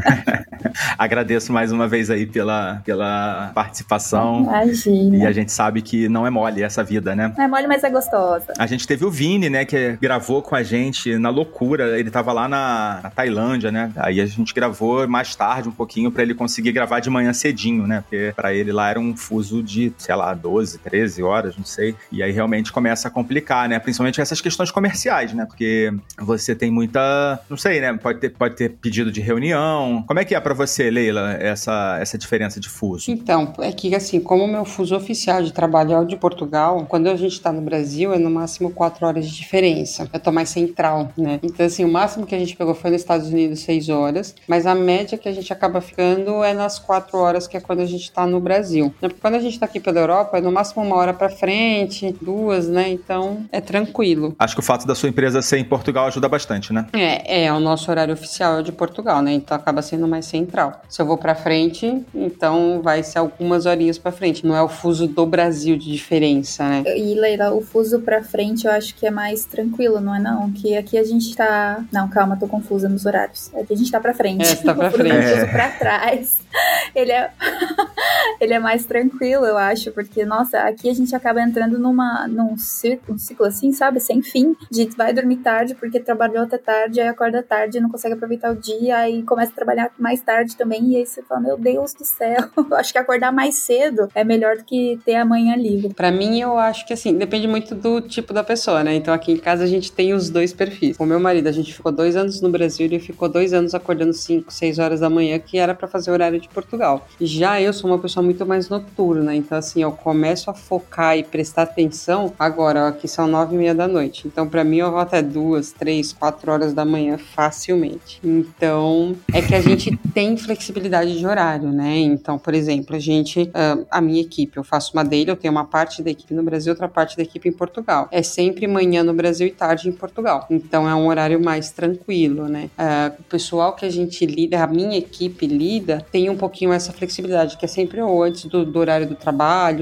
Agradeço 0.97 1.53
mais 1.53 1.73
uma 1.73 1.89
vez 1.89 2.11
aí 2.11 2.27
pela, 2.27 2.81
pela 2.85 3.51
participação. 3.55 4.43
Imagina. 4.43 5.17
E 5.17 5.27
a 5.27 5.33
gente 5.33 5.53
sabe 5.53 5.83
que 5.83 6.09
não 6.09 6.27
é 6.27 6.31
mole 6.31 6.63
essa 6.63 6.83
vida, 6.83 7.15
né? 7.15 7.33
Não 7.37 7.45
é 7.45 7.49
mole, 7.49 7.67
mas 7.67 7.83
é 7.85 7.91
gostosa. 7.91 8.53
A 8.59 8.67
gente 8.67 8.87
teve 8.87 9.05
o 9.05 9.11
Vini, 9.11 9.51
né, 9.51 9.65
que 9.65 9.99
gravou 10.01 10.43
com 10.43 10.55
a 10.55 10.63
gente 10.63 11.19
na 11.19 11.29
loucura. 11.29 11.99
Ele 11.99 12.11
tava 12.11 12.33
lá 12.33 12.49
na, 12.49 13.01
na 13.03 13.11
Tailândia, 13.11 13.71
né? 13.71 13.93
Aí 13.97 14.21
a 14.21 14.27
gente 14.27 14.55
gravou 14.55 15.07
mais 15.09 15.35
tarde 15.35 15.69
um 15.69 15.73
pouquinho 15.73 16.11
para 16.11 16.23
ele 16.23 16.35
conseguir 16.35 16.73
gravar 16.73 17.01
de 17.01 17.11
manhã 17.11 17.33
cedinho, 17.33 17.87
né? 17.87 18.03
Porque 18.03 18.33
para 18.37 18.55
ele 18.55 18.73
lá 18.73 18.91
era 18.91 19.01
um 19.01 19.17
fuso 19.17 19.63
de, 19.71 19.93
sei 19.97 20.15
lá, 20.15 20.35
12, 20.35 20.79
13 20.79 21.23
horas, 21.23 21.57
não 21.57 21.65
sei. 21.65 21.95
E 22.11 22.23
aí 22.23 22.33
realmente 22.33 22.73
começa 22.73 23.09
a 23.09 23.11
complicar, 23.11 23.69
né? 23.69 23.79
Principalmente 23.79 24.21
essas 24.21 24.41
questões 24.41 24.71
comerciais, 24.71 25.33
né? 25.33 25.47
Porque 25.47 25.93
você 26.19 26.55
tem 26.55 26.71
muita, 26.71 27.41
não 27.49 27.57
sei, 27.57 27.81
né? 27.81 27.97
Pode 27.97 28.19
ter, 28.19 28.31
pode 28.31 28.57
ter 28.57 28.71
pedido 28.71 29.13
de 29.13 29.21
reunião. 29.21 30.05
Como 30.07 30.19
é 30.19 30.25
que 30.25 30.35
é 30.35 30.41
para 30.41 30.55
você, 30.55 30.91
Leila, 30.91 31.33
essa, 31.35 31.99
essa 32.01 32.19
diferença 32.19 32.59
de 32.59 32.69
fuso? 32.69 33.11
Então, 33.11 33.53
é 33.61 33.71
que 33.73 33.95
assim, 33.95 34.21
como 34.21 34.45
o 34.45 34.49
meu 34.49 34.65
fuso 34.65 34.97
oficial 34.97 35.43
de 35.43 35.53
trabalho 35.53 35.93
é 35.93 35.99
o 35.99 36.05
de 36.05 36.17
Portugal, 36.17 36.85
quando 36.89 37.09
a 37.09 37.17
gente 37.17 37.41
tá 37.41 37.53
no 37.53 37.61
Brasil 37.61 38.13
é 38.13 38.19
no 38.19 38.31
máximo 38.31 38.71
4 38.71 39.07
horas 39.07 39.29
de 39.29 39.37
diferença. 39.37 40.09
Eu 40.13 40.21
tô 40.21 40.33
mais 40.33 40.49
central, 40.49 41.13
né? 41.17 41.39
Então, 41.43 41.65
assim, 41.65 41.85
o 41.85 41.93
máximo 41.93 42.27
que 42.27 42.35
a 42.35 42.39
gente 42.39 42.57
pegou 42.57 42.75
foi 42.75 42.91
nos 42.91 43.01
Estados 43.01 43.29
Unidos 43.29 43.61
6 43.61 43.89
horas, 43.89 44.35
mas 44.49 44.67
a 44.67 44.75
média 44.75 45.17
que 45.17 45.29
a 45.29 45.33
gente 45.33 45.53
acaba 45.53 45.81
ficando 45.81 46.43
é 46.43 46.53
nas 46.53 46.79
4 46.79 47.17
horas, 47.19 47.47
que 47.47 47.57
é 47.57 47.61
quando 47.61 47.81
a 47.81 47.87
gente 47.87 48.11
tá 48.11 48.27
no 48.27 48.41
Brasil. 48.41 48.93
Porque 48.99 49.17
quando 49.21 49.35
a 49.35 49.41
gente 49.41 49.60
tá 49.61 49.67
aqui 49.67 49.79
pela 49.81 50.01
Europa, 50.01 50.39
é 50.39 50.41
no 50.41 50.51
máximo 50.51 50.83
uma 50.83 50.97
hora 50.97 51.13
pra 51.13 51.29
frente, 51.29 52.15
duas, 52.21 52.69
né? 52.69 52.89
Então, 52.89 53.45
é 53.53 53.61
tranquilo. 53.61 54.35
Acho 54.39 54.55
que 54.55 54.61
o 54.61 54.65
fato 54.65 54.87
da 54.87 54.95
sua 54.95 55.09
empresa 55.09 55.41
ser 55.43 55.59
em 55.59 55.65
Portugal 55.65 56.07
ajuda 56.07 56.29
bastante, 56.29 56.73
né? 56.73 56.87
É, 56.93 57.45
é, 57.45 57.53
o 57.53 57.61
nosso 57.61 57.91
horário 57.91 58.15
oficial 58.15 58.59
é 58.61 58.63
de 58.63 58.73
Portugal, 58.73 59.23
né? 59.23 59.33
Então 59.33 59.57
acaba 59.57 59.83
sendo 59.83 60.09
mais 60.09 60.27
central. 60.27 60.81
Se 60.89 61.01
eu 61.01 61.07
vou 61.07 61.17
pra 61.19 61.35
frente, 61.35 62.05
então 62.15 62.81
vai 62.83 63.03
ser 63.03 63.19
algumas 63.19 63.67
horinhas 63.67 63.99
pra 63.99 64.11
frente. 64.13 64.47
Não 64.47 64.57
é 64.57 64.63
o 64.63 64.69
fuso 64.69 65.07
do 65.07 65.27
Brasil 65.27 65.77
de 65.77 65.91
diferença, 65.93 66.67
né? 66.69 66.83
E 66.97 67.15
Leila, 67.15 67.53
o 67.53 67.61
fuso 67.61 68.01
pra 68.01 68.23
frente 68.23 68.67
eu 68.67 68.73
acho 68.73 68.95
que 68.95 69.07
é 69.07 69.11
mais 69.11 69.45
tranquilo, 69.45 70.01
não 70.01 70.15
é 70.15 70.19
não? 70.19 70.51
Que 70.51 70.77
aqui 70.77 70.97
a 70.99 71.05
gente 71.05 71.35
tá. 71.37 71.85
Não, 71.93 72.09
calma, 72.09 72.37
tô 72.39 72.47
confusa 72.47 72.89
nos 72.89 73.05
horários. 73.07 73.51
Aqui 73.55 73.73
a 73.73 73.77
gente 73.77 73.91
tá 73.91 74.01
pra 74.01 74.15
frente. 74.15 74.47
É, 74.47 74.55
tá 74.57 74.75
pra 74.75 74.89
o 74.89 74.91
frente. 74.91 75.27
fuso 75.27 75.47
pra 75.51 75.69
trás. 75.71 76.39
Ele 76.95 77.13
é. 77.13 77.31
Ele 78.41 78.55
é 78.55 78.59
mais 78.59 78.85
tranquilo, 78.87 79.45
eu 79.51 79.59
acho, 79.59 79.93
porque, 79.93 80.25
nossa, 80.25 80.59
aqui 80.61 80.89
a 80.89 80.95
gente 80.95 81.15
acaba 81.15 81.41
entrando 81.43 81.79
numa, 81.79 82.27
num 82.29 82.57
ciclo, 82.57 83.15
um 83.15 83.19
ciclo 83.19 83.47
assim, 83.47 83.73
sabe? 83.73 84.01
Sem 84.01 84.23
fim. 84.23 84.57
De 84.71 84.89
vai 84.97 85.13
dormir 85.13 85.37
tarde 85.39 85.75
porque 85.75 86.01
trabalhou 86.01 86.43
até 86.43 86.59
tarde, 86.59 87.01
aí 87.01 87.09
acorda 87.09 87.43
tarde, 87.43 87.81
não 87.81 87.91
consegue 87.91 88.15
aproveitar 88.15 88.53
o 88.53 88.57
dia, 88.57 88.99
aí 88.99 89.23
começa 89.23 89.53
a 89.53 89.55
trabalhar 89.55 89.91
mais 89.99 90.21
tarde 90.21 90.57
também, 90.57 90.93
e 90.93 90.97
aí 90.97 91.07
você 91.07 91.23
fala, 91.23 91.41
meu 91.41 91.57
Deus 91.57 91.95
do 91.95 92.05
céu, 92.05 92.37
acho 92.75 92.93
que 92.93 92.99
acordar 92.99 93.33
mais 93.33 93.57
cedo 93.57 94.09
é 94.15 94.25
melhor 94.25 94.57
do 94.57 94.65
que 94.65 94.99
ter 95.05 95.17
a 95.17 95.25
manhã 95.25 95.57
livre. 95.57 95.95
Pra 95.95 96.11
mim, 96.11 96.41
eu 96.41 96.59
acho 96.59 96.87
que 96.87 96.93
assim, 96.93 97.17
depende 97.17 97.47
muito 97.47 97.75
do 97.75 98.01
tipo 98.01 98.33
da 98.33 98.43
pessoa, 98.43 98.83
né? 98.83 98.95
Então 98.95 99.13
aqui 99.13 99.33
em 99.33 99.37
casa 99.37 99.65
a 99.65 99.67
gente 99.67 99.93
tem 99.93 100.13
os 100.13 100.31
dois 100.31 100.53
perfis. 100.53 100.97
O 100.99 101.05
meu 101.05 101.21
marido, 101.21 101.49
a 101.49 101.53
gente 101.53 101.73
ficou 101.73 101.93
dois 101.93 102.17
anos 102.17 102.41
no 102.41 102.51
Brasil, 102.51 102.87
ele 102.87 102.99
ficou 102.99 103.29
dois 103.29 103.53
anos 103.53 103.75
acordando 103.75 104.13
5, 104.13 104.53
6 104.53 104.79
horas 104.79 105.01
da 105.01 105.11
manhã, 105.11 105.39
que 105.39 105.59
era 105.59 105.75
pra 105.75 105.89
fazer 105.89 106.11
horário 106.11 106.41
de 106.41 106.49
Portugal. 106.49 107.07
Já 107.21 107.61
eu 107.61 107.73
sou 107.73 107.91
uma 107.91 107.99
pessoa 107.99 108.23
muito 108.23 108.45
mais 108.47 108.69
noturna, 108.69 109.35
então 109.41 109.59
assim, 109.59 109.83
eu 109.83 109.93
começo 109.93 110.51
a 110.51 110.55
focar 110.55 111.17
e 111.17 111.25
prestar 111.25 111.63
atenção 111.63 112.33
agora, 112.39 112.89
aqui 112.89 113.09
são 113.09 113.27
nove 113.27 113.55
e 113.55 113.59
meia 113.59 113.75
da 113.75 113.89
noite. 113.89 114.27
Então, 114.27 114.49
pra 114.49 114.65
mim, 114.65 114.79
eu 114.79 114.91
vou 114.91 115.01
até 115.01 115.23
duas, 115.23 115.73
três, 115.73 116.13
quatro 116.13 116.51
horas 116.51 116.73
da 116.73 116.85
manhã 116.85 117.19
facilmente. 117.19 118.21
Então, 118.23 119.17
é 119.33 119.43
que 119.43 119.55
a 119.55 119.61
gente 119.61 119.97
tem 120.15 120.37
flexibilidade 120.37 121.19
de 121.19 121.27
horário, 121.27 121.71
né? 121.71 121.99
Então, 121.99 122.39
por 122.39 122.55
exemplo, 122.55 122.97
a 122.97 122.99
gente, 122.99 123.51
ah, 123.55 123.79
a 123.91 124.01
minha 124.01 124.21
equipe, 124.21 124.57
eu 124.57 124.65
faço 124.65 124.93
uma 124.95 125.05
dele, 125.05 125.31
eu 125.31 125.37
tenho 125.37 125.53
uma 125.53 125.65
parte 125.65 126.03
da 126.03 126.11
equipe 126.11 126.35
no 126.35 126.43
Brasil, 126.43 126.73
outra 126.73 126.89
parte 126.89 127.17
da 127.17 127.23
equipe 127.23 127.49
em 127.49 127.53
Portugal. 127.53 128.09
É 128.11 128.23
sempre 128.23 128.67
manhã 128.67 129.03
no 129.03 129.15
Brasil 129.15 129.47
e 129.47 129.51
tarde 129.51 129.89
em 129.89 129.93
Portugal. 129.93 130.47
Então, 130.51 130.89
é 130.89 130.95
um 130.95 131.07
horário 131.07 131.43
mais 131.43 131.71
tranquilo, 131.71 132.49
né? 132.49 132.71
Ah, 132.77 133.13
o 133.19 133.23
pessoal 133.25 133.75
que 133.75 133.85
a 133.85 133.91
gente 133.91 134.25
lida, 134.27 134.63
a 134.63 134.67
minha 134.67 134.99
equipe 134.99 135.47
lida, 135.47 136.05
tem 136.11 136.29
um 136.29 136.37
pouquinho 136.37 136.73
essa 136.73 136.93
flexibilidade, 136.93 137.57
que 137.57 137.65
é 137.65 137.69
sempre 137.69 138.01
ou 138.01 138.23
antes 138.23 138.45
do, 138.45 138.65
do 138.65 138.79
horário 138.79 139.07
do 139.07 139.15
trabalho, 139.15 139.30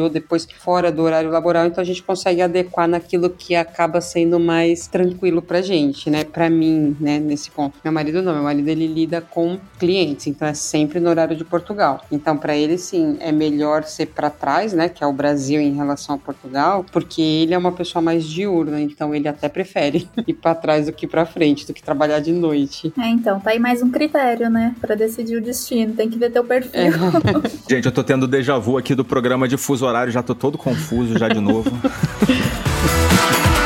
ou 0.03 0.09
depois 0.09 0.47
fora 0.59 0.91
do 0.91 1.03
horário 1.03 1.31
laboral, 1.31 1.67
então 1.67 1.83
a 1.83 1.85
gente 1.85 2.03
consegue 2.03 2.43
adequar 2.43 2.89
naquilo 2.89 3.31
que 3.31 3.55
acaba 3.55 4.01
sendo 4.01 4.39
mais 4.39 4.87
tranquilo 4.87 5.41
pra 5.41 5.61
gente, 5.63 6.11
né? 6.11 6.25
Pra 6.25 6.49
mim, 6.51 6.97
né, 7.01 7.19
nesse 7.19 7.51
ponto. 7.51 7.79
Meu 7.83 7.93
marido 7.93 8.23
não, 8.23 8.35
meu 8.35 8.43
marido 8.43 8.69
ele 8.69 8.87
lida 8.87 9.21
com 9.21 9.59
clientes, 9.79 10.27
então 10.27 10.47
é 10.47 10.55
sempre 10.55 11.01
no 11.01 11.11
horário 11.11 11.37
de 11.37 11.45
Portugal. 11.45 12.03
Então 12.11 12.37
pra 12.37 12.57
ele 12.57 12.79
sim, 12.79 13.17
é 13.21 13.33
melhor 13.33 13.85
ser 13.85 14.07
pra 14.07 14.31
trás, 14.31 14.73
né, 14.73 14.89
que 14.89 15.03
é 15.03 15.07
o 15.07 15.13
Brasil 15.13 15.61
em 15.61 15.75
relação 15.75 16.15
a 16.15 16.19
Portugal, 16.19 16.85
porque 16.91 17.21
ele 17.21 17.55
é 17.55 17.59
uma 17.59 17.73
pessoa 17.73 18.03
mais 18.03 18.25
diurna, 18.25 18.81
então 18.81 19.15
ele 19.15 19.29
até 19.29 19.49
prefere 19.49 20.09
ir 20.27 20.35
pra 20.35 20.55
trás 20.55 20.87
do 20.87 20.93
que 20.93 21.07
pra 21.07 21.25
frente, 21.27 21.67
do 21.67 21.73
que 21.73 21.83
trabalhar 21.83 22.21
de 22.21 22.33
noite. 22.33 22.93
É, 22.99 23.09
então, 23.09 23.41
tá 23.41 23.51
aí 23.51 23.59
mais 23.59 23.83
um 23.83 23.91
critério, 23.91 24.51
né, 24.51 24.75
pra 24.81 24.95
decidir 24.95 25.37
o 25.37 25.43
destino, 25.43 25.95
tem 25.95 26.09
que 26.09 26.19
ver 26.19 26.31
teu 26.31 26.45
perfil. 26.45 26.81
É. 26.81 26.91
Gente, 27.69 27.87
eu 27.87 27.93
tô 27.93 28.03
tendo 28.03 28.27
déjà 28.27 28.59
vu 28.59 28.77
aqui 28.77 28.95
do 28.95 29.05
programa 29.05 29.38
de 29.47 29.57
fuso 29.57 29.87
horário, 29.87 30.11
já 30.13 30.23
tô 30.23 30.35
todo 30.35 30.57
confuso 30.57 31.19
já 31.19 31.29
de 31.29 31.41
novo. 31.41 31.71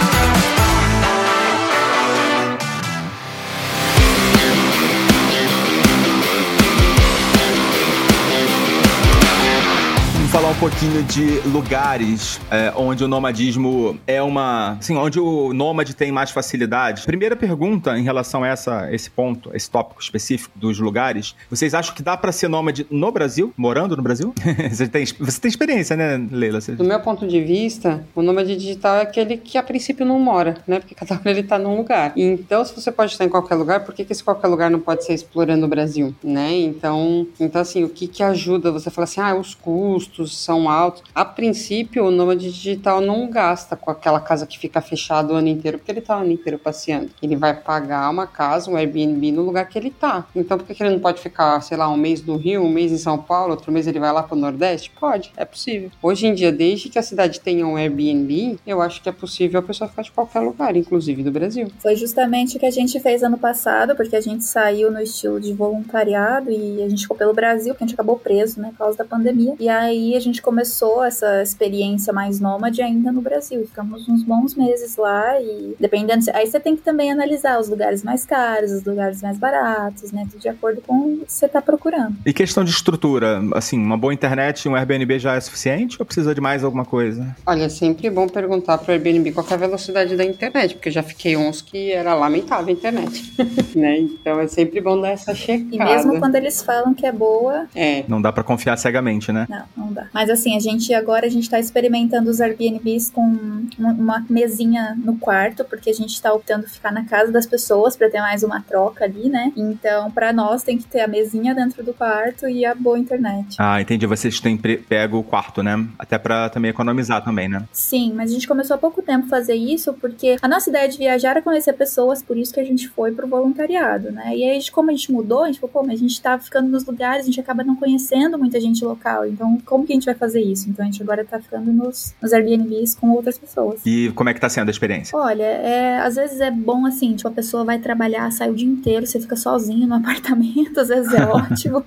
pouquinho 10.62 11.02
de 11.02 11.40
lugares 11.48 12.40
é, 12.48 12.72
onde 12.76 13.02
o 13.02 13.08
nomadismo 13.08 13.98
é 14.06 14.22
uma. 14.22 14.76
Assim, 14.78 14.96
onde 14.96 15.18
o 15.18 15.52
nômade 15.52 15.92
tem 15.92 16.12
mais 16.12 16.30
facilidade. 16.30 17.02
Primeira 17.04 17.34
pergunta 17.34 17.98
em 17.98 18.04
relação 18.04 18.44
a 18.44 18.46
essa, 18.46 18.88
esse 18.94 19.10
ponto, 19.10 19.50
esse 19.54 19.68
tópico 19.68 20.00
específico 20.00 20.56
dos 20.56 20.78
lugares. 20.78 21.34
Vocês 21.50 21.74
acham 21.74 21.92
que 21.92 22.00
dá 22.00 22.16
pra 22.16 22.30
ser 22.30 22.46
nômade 22.46 22.86
no 22.88 23.10
Brasil? 23.10 23.52
Morando 23.56 23.96
no 23.96 24.04
Brasil? 24.04 24.32
você, 24.70 24.86
tem, 24.86 25.04
você 25.04 25.40
tem 25.40 25.48
experiência, 25.48 25.96
né, 25.96 26.24
Leila? 26.30 26.60
Você- 26.60 26.76
Do 26.76 26.84
meu 26.84 27.00
ponto 27.00 27.26
de 27.26 27.40
vista, 27.42 28.04
o 28.14 28.22
nômade 28.22 28.54
digital 28.54 28.98
é 28.98 29.02
aquele 29.02 29.38
que 29.38 29.58
a 29.58 29.64
princípio 29.64 30.06
não 30.06 30.20
mora, 30.20 30.58
né? 30.64 30.78
Porque 30.78 30.94
cada 30.94 31.16
hora 31.16 31.22
ele 31.28 31.42
tá 31.42 31.58
num 31.58 31.76
lugar. 31.76 32.12
Então, 32.16 32.64
se 32.64 32.72
você 32.72 32.92
pode 32.92 33.10
estar 33.10 33.24
em 33.24 33.28
qualquer 33.28 33.56
lugar, 33.56 33.80
por 33.80 33.92
que, 33.92 34.04
que 34.04 34.12
esse 34.12 34.22
qualquer 34.22 34.46
lugar 34.46 34.70
não 34.70 34.78
pode 34.78 35.04
ser 35.04 35.14
explorando 35.14 35.66
o 35.66 35.68
Brasil, 35.68 36.14
né? 36.22 36.52
Então, 36.52 37.26
então 37.40 37.60
assim, 37.60 37.82
o 37.82 37.88
que 37.88 38.06
que 38.06 38.22
ajuda? 38.22 38.70
Você 38.70 38.90
fala 38.90 39.06
assim, 39.06 39.20
ah, 39.20 39.34
os 39.34 39.56
custos 39.56 40.38
são 40.52 40.68
altos. 40.68 41.02
A 41.14 41.24
princípio, 41.24 42.04
o 42.04 42.10
nômade 42.10 42.52
digital 42.52 43.00
não 43.00 43.30
gasta 43.30 43.74
com 43.74 43.90
aquela 43.90 44.20
casa 44.20 44.46
que 44.46 44.58
fica 44.58 44.82
fechada 44.82 45.32
o 45.32 45.36
ano 45.36 45.48
inteiro, 45.48 45.78
porque 45.78 45.90
ele 45.90 46.02
tá 46.02 46.18
o 46.18 46.20
ano 46.20 46.32
inteiro 46.32 46.58
passeando. 46.58 47.10
Ele 47.22 47.36
vai 47.36 47.54
pagar 47.54 48.10
uma 48.10 48.26
casa, 48.26 48.70
um 48.70 48.76
Airbnb 48.76 49.32
no 49.32 49.42
lugar 49.42 49.66
que 49.66 49.78
ele 49.78 49.90
tá. 49.90 50.26
Então, 50.36 50.58
por 50.58 50.66
que, 50.66 50.74
que 50.74 50.82
ele 50.82 50.90
não 50.90 51.00
pode 51.00 51.22
ficar, 51.22 51.58
sei 51.62 51.78
lá, 51.78 51.88
um 51.88 51.96
mês 51.96 52.22
no 52.22 52.36
Rio, 52.36 52.62
um 52.62 52.68
mês 52.68 52.92
em 52.92 52.98
São 52.98 53.16
Paulo, 53.16 53.52
outro 53.52 53.72
mês 53.72 53.86
ele 53.86 53.98
vai 53.98 54.12
lá 54.12 54.22
pro 54.22 54.36
Nordeste? 54.36 54.90
Pode, 54.90 55.32
é 55.36 55.44
possível. 55.44 55.90
Hoje 56.02 56.26
em 56.26 56.34
dia, 56.34 56.52
desde 56.52 56.90
que 56.90 56.98
a 56.98 57.02
cidade 57.02 57.40
tenha 57.40 57.66
um 57.66 57.76
Airbnb, 57.76 58.58
eu 58.66 58.82
acho 58.82 59.02
que 59.02 59.08
é 59.08 59.12
possível 59.12 59.60
a 59.60 59.62
pessoa 59.62 59.88
ficar 59.88 60.02
de 60.02 60.12
qualquer 60.12 60.40
lugar, 60.40 60.76
inclusive 60.76 61.22
do 61.22 61.30
Brasil. 61.30 61.68
Foi 61.78 61.96
justamente 61.96 62.58
o 62.58 62.60
que 62.60 62.66
a 62.66 62.70
gente 62.70 63.00
fez 63.00 63.22
ano 63.22 63.38
passado, 63.38 63.96
porque 63.96 64.16
a 64.16 64.20
gente 64.20 64.44
saiu 64.44 64.90
no 64.90 65.00
estilo 65.00 65.40
de 65.40 65.54
voluntariado 65.54 66.50
e 66.50 66.82
a 66.82 66.88
gente 66.88 67.02
ficou 67.02 67.16
pelo 67.16 67.32
Brasil, 67.32 67.72
porque 67.72 67.84
a 67.84 67.86
gente 67.86 67.94
acabou 67.94 68.18
preso, 68.18 68.60
né, 68.60 68.68
por 68.72 68.78
causa 68.78 68.98
da 68.98 69.04
pandemia. 69.04 69.54
E 69.58 69.68
aí 69.68 70.14
a 70.16 70.20
gente 70.20 70.31
começou 70.40 71.02
essa 71.04 71.42
experiência 71.42 72.12
mais 72.12 72.40
nômade 72.40 72.80
ainda 72.80 73.10
no 73.12 73.20
Brasil. 73.20 73.66
Ficamos 73.66 74.08
uns 74.08 74.22
bons 74.22 74.54
meses 74.54 74.96
lá 74.96 75.40
e 75.40 75.74
dependendo. 75.78 76.24
Aí 76.32 76.46
você 76.46 76.60
tem 76.60 76.76
que 76.76 76.82
também 76.82 77.10
analisar 77.10 77.58
os 77.60 77.68
lugares 77.68 78.02
mais 78.02 78.24
caros, 78.24 78.70
os 78.70 78.84
lugares 78.84 79.20
mais 79.20 79.36
baratos, 79.36 80.12
né, 80.12 80.26
tudo 80.30 80.40
de 80.40 80.48
acordo 80.48 80.80
com 80.80 80.94
o 81.14 81.18
que 81.26 81.32
você 81.32 81.48
tá 81.48 81.60
procurando. 81.60 82.14
E 82.24 82.32
questão 82.32 82.62
de 82.64 82.70
estrutura, 82.70 83.40
assim, 83.54 83.76
uma 83.78 83.98
boa 83.98 84.14
internet, 84.14 84.68
um 84.68 84.76
Airbnb 84.76 85.18
já 85.18 85.34
é 85.34 85.40
suficiente 85.40 85.96
ou 86.00 86.06
precisa 86.06 86.34
de 86.34 86.40
mais 86.40 86.62
alguma 86.64 86.84
coisa? 86.84 87.34
Olha, 87.46 87.64
é 87.64 87.68
sempre 87.68 88.08
bom 88.08 88.28
perguntar 88.28 88.78
pro 88.78 88.92
Airbnb 88.92 89.32
qual 89.32 89.44
que 89.44 89.52
é 89.52 89.56
a 89.56 89.58
velocidade 89.58 90.16
da 90.16 90.24
internet, 90.24 90.74
porque 90.74 90.88
eu 90.88 90.92
já 90.92 91.02
fiquei 91.02 91.36
uns 91.36 91.60
que 91.60 91.90
era 91.92 92.14
lamentável 92.14 92.68
a 92.68 92.72
internet, 92.72 93.34
né? 93.74 93.98
Então 93.98 94.38
é 94.40 94.46
sempre 94.46 94.80
bom 94.80 95.00
dar 95.00 95.10
essa 95.10 95.34
checada. 95.34 95.68
E 95.74 95.78
mesmo 95.78 96.18
quando 96.18 96.36
eles 96.36 96.62
falam 96.62 96.94
que 96.94 97.04
é 97.06 97.12
boa, 97.12 97.66
É, 97.74 98.04
Não 98.08 98.20
dá 98.22 98.32
pra 98.32 98.44
confiar 98.44 98.76
cegamente, 98.76 99.32
né? 99.32 99.46
não, 99.48 99.84
não 99.86 99.92
dá. 99.92 100.06
Mas 100.12 100.21
Mas 100.22 100.30
assim, 100.30 100.56
a 100.56 100.60
gente 100.60 100.94
agora 100.94 101.26
a 101.26 101.28
gente 101.28 101.50
tá 101.50 101.58
experimentando 101.58 102.30
os 102.30 102.40
Airbnbs 102.40 103.10
com 103.10 103.66
uma 103.76 104.24
mesinha 104.30 104.96
no 105.04 105.18
quarto, 105.18 105.64
porque 105.64 105.90
a 105.90 105.92
gente 105.92 106.22
tá 106.22 106.32
optando 106.32 106.68
ficar 106.68 106.92
na 106.92 107.04
casa 107.04 107.32
das 107.32 107.44
pessoas 107.44 107.96
para 107.96 108.08
ter 108.08 108.20
mais 108.20 108.44
uma 108.44 108.60
troca 108.60 109.04
ali, 109.04 109.28
né? 109.28 109.52
Então, 109.56 110.12
para 110.12 110.32
nós 110.32 110.62
tem 110.62 110.78
que 110.78 110.84
ter 110.84 111.00
a 111.00 111.08
mesinha 111.08 111.56
dentro 111.56 111.82
do 111.82 111.92
quarto 111.92 112.48
e 112.48 112.64
a 112.64 112.72
boa 112.72 112.96
internet. 112.96 113.56
Ah, 113.58 113.80
entendi. 113.80 114.06
Vocês 114.06 114.38
têm 114.38 114.56
pego 114.56 115.18
o 115.18 115.24
quarto, 115.24 115.60
né? 115.60 115.84
Até 115.98 116.18
para 116.18 116.48
também 116.50 116.70
economizar 116.70 117.24
também, 117.24 117.48
né? 117.48 117.64
Sim, 117.72 118.12
mas 118.14 118.30
a 118.30 118.34
gente 118.34 118.46
começou 118.46 118.76
há 118.76 118.78
pouco 118.78 119.02
tempo 119.02 119.26
a 119.26 119.28
fazer 119.28 119.56
isso 119.56 119.92
porque 119.94 120.36
a 120.40 120.46
nossa 120.46 120.70
ideia 120.70 120.88
de 120.88 120.98
viajar 120.98 121.30
era 121.30 121.42
conhecer 121.42 121.72
pessoas, 121.72 122.22
por 122.22 122.36
isso 122.36 122.54
que 122.54 122.60
a 122.60 122.64
gente 122.64 122.88
foi 122.88 123.10
pro 123.10 123.26
voluntariado, 123.26 124.12
né? 124.12 124.36
E 124.36 124.44
aí, 124.44 124.70
como 124.70 124.90
a 124.90 124.92
gente 124.92 125.10
mudou, 125.10 125.42
a 125.42 125.46
gente 125.48 125.58
falou, 125.58 125.72
pô, 125.72 125.82
mas 125.82 125.98
a 125.98 126.00
gente 126.00 126.22
tá 126.22 126.38
ficando 126.38 126.68
nos 126.68 126.84
lugares, 126.84 127.24
a 127.24 127.26
gente 127.26 127.40
acaba 127.40 127.64
não 127.64 127.74
conhecendo 127.74 128.38
muita 128.38 128.60
gente 128.60 128.84
local. 128.84 129.26
Então, 129.26 129.58
como 129.64 129.84
que 129.84 129.92
a 129.92 129.96
gente 129.96 130.04
vai 130.04 130.11
fazer 130.14 130.40
isso? 130.40 130.68
Então, 130.68 130.84
a 130.84 130.90
gente 130.90 131.02
agora 131.02 131.24
tá 131.24 131.40
ficando 131.40 131.72
nos, 131.72 132.14
nos 132.20 132.32
Airbnbs 132.32 132.94
com 132.94 133.10
outras 133.10 133.38
pessoas. 133.38 133.80
E 133.84 134.10
como 134.12 134.28
é 134.30 134.34
que 134.34 134.40
tá 134.40 134.48
sendo 134.48 134.68
a 134.68 134.70
experiência? 134.70 135.16
Olha, 135.16 135.42
é, 135.42 135.98
às 135.98 136.16
vezes 136.16 136.40
é 136.40 136.50
bom 136.50 136.86
assim, 136.86 137.14
tipo, 137.14 137.28
a 137.28 137.32
pessoa 137.32 137.64
vai 137.64 137.78
trabalhar, 137.78 138.30
sai 138.32 138.50
o 138.50 138.54
dia 138.54 138.68
inteiro, 138.68 139.06
você 139.06 139.20
fica 139.20 139.36
sozinho 139.36 139.86
no 139.86 139.94
apartamento, 140.02 140.80
às 140.80 140.88
vezes 140.88 141.12
é 141.12 141.24
ótimo. 141.26 141.84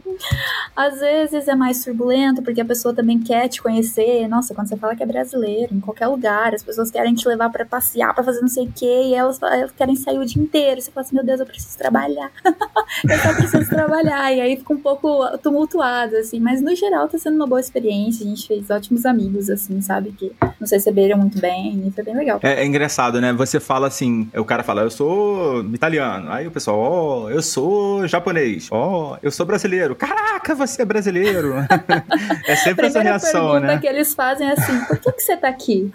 às 0.76 1.00
vezes 1.00 1.48
é 1.48 1.56
mais 1.56 1.84
turbulento, 1.84 2.42
porque 2.42 2.62
a 2.62 2.66
pessoa 2.66 2.94
também 2.94 3.20
quer 3.20 3.48
te 3.48 3.62
conhecer. 3.62 4.28
Nossa, 4.28 4.54
quando 4.54 4.68
você 4.68 4.78
fala 4.78 4.96
que 4.96 5.04
é 5.04 5.06
brasileiro, 5.06 5.74
em 5.74 5.80
qualquer 5.80 6.08
lugar, 6.08 6.54
as 6.54 6.64
pessoas 6.64 6.92
querem 6.92 7.14
te 7.14 7.28
levar 7.28 7.50
para 7.50 7.66
passear, 7.66 8.14
para 8.14 8.24
fazer 8.24 8.42
não 8.42 8.48
sei 8.48 8.66
o 8.66 8.72
quê, 8.72 9.04
e 9.06 9.14
elas, 9.14 9.42
elas, 9.42 9.72
querem 9.72 9.96
sair 9.96 10.18
o 10.18 10.26
dia 10.26 10.42
inteiro. 10.42 10.82
Você 10.82 10.92
fala 10.92 11.06
assim, 11.06 11.16
meu 11.16 11.26
Deus, 11.26 11.40
eu 11.40 11.46
preciso 11.46 11.78
trabalhar. 11.78 12.32
eu 12.44 13.18
só 13.20 13.34
preciso 13.34 13.70
trabalhar. 13.70 14.32
E 14.34 14.42
aí 14.42 14.58
fica 14.58 14.74
um 14.74 14.80
pouco 14.80 15.26
tumultuado, 15.40 16.16
assim. 16.18 16.40
Mas 16.40 16.62
no 16.62 16.76
geral 16.76 17.08
tá 17.08 17.18
sendo 17.18 17.36
uma 17.36 17.48
boa 17.48 17.60
experiência. 17.60 18.15
A 18.24 18.28
gente 18.28 18.48
fez 18.48 18.70
ótimos 18.70 19.06
amigos, 19.06 19.50
assim, 19.50 19.82
sabe? 19.82 20.12
Que 20.12 20.32
nos 20.60 20.72
receberam 20.72 21.18
muito 21.18 21.40
bem 21.40 21.84
e 21.88 21.92
foi 21.92 22.04
bem 22.04 22.16
legal. 22.16 22.40
É, 22.44 22.62
é 22.62 22.66
engraçado, 22.66 23.22
né? 23.22 23.34
Você 23.34 23.60
fala 23.60 23.88
assim, 23.88 24.30
o 24.36 24.46
cara 24.46 24.64
fala, 24.64 24.82
eu 24.82 24.90
sou 24.90 25.64
italiano. 25.74 26.32
Aí 26.32 26.48
o 26.48 26.52
pessoal, 26.52 26.78
ó, 26.78 27.24
oh, 27.24 27.30
eu 27.30 27.42
sou 27.42 28.08
japonês. 28.08 28.68
Ó, 28.72 29.14
oh, 29.14 29.18
eu 29.22 29.32
sou 29.32 29.46
brasileiro. 29.46 29.96
Caraca, 29.96 30.56
você 30.56 30.82
é 30.82 30.86
brasileiro. 30.86 31.56
é 32.48 32.56
sempre 32.56 32.88
essa 32.88 33.02
reação, 33.02 33.60
né? 33.60 33.78
que 33.86 33.88
eles 33.88 34.14
fazem 34.14 34.48
é 34.48 34.54
assim, 34.54 34.80
por 34.86 34.98
que, 34.98 35.12
que 35.12 35.22
você 35.22 35.38
tá 35.38 35.48
aqui? 35.48 35.92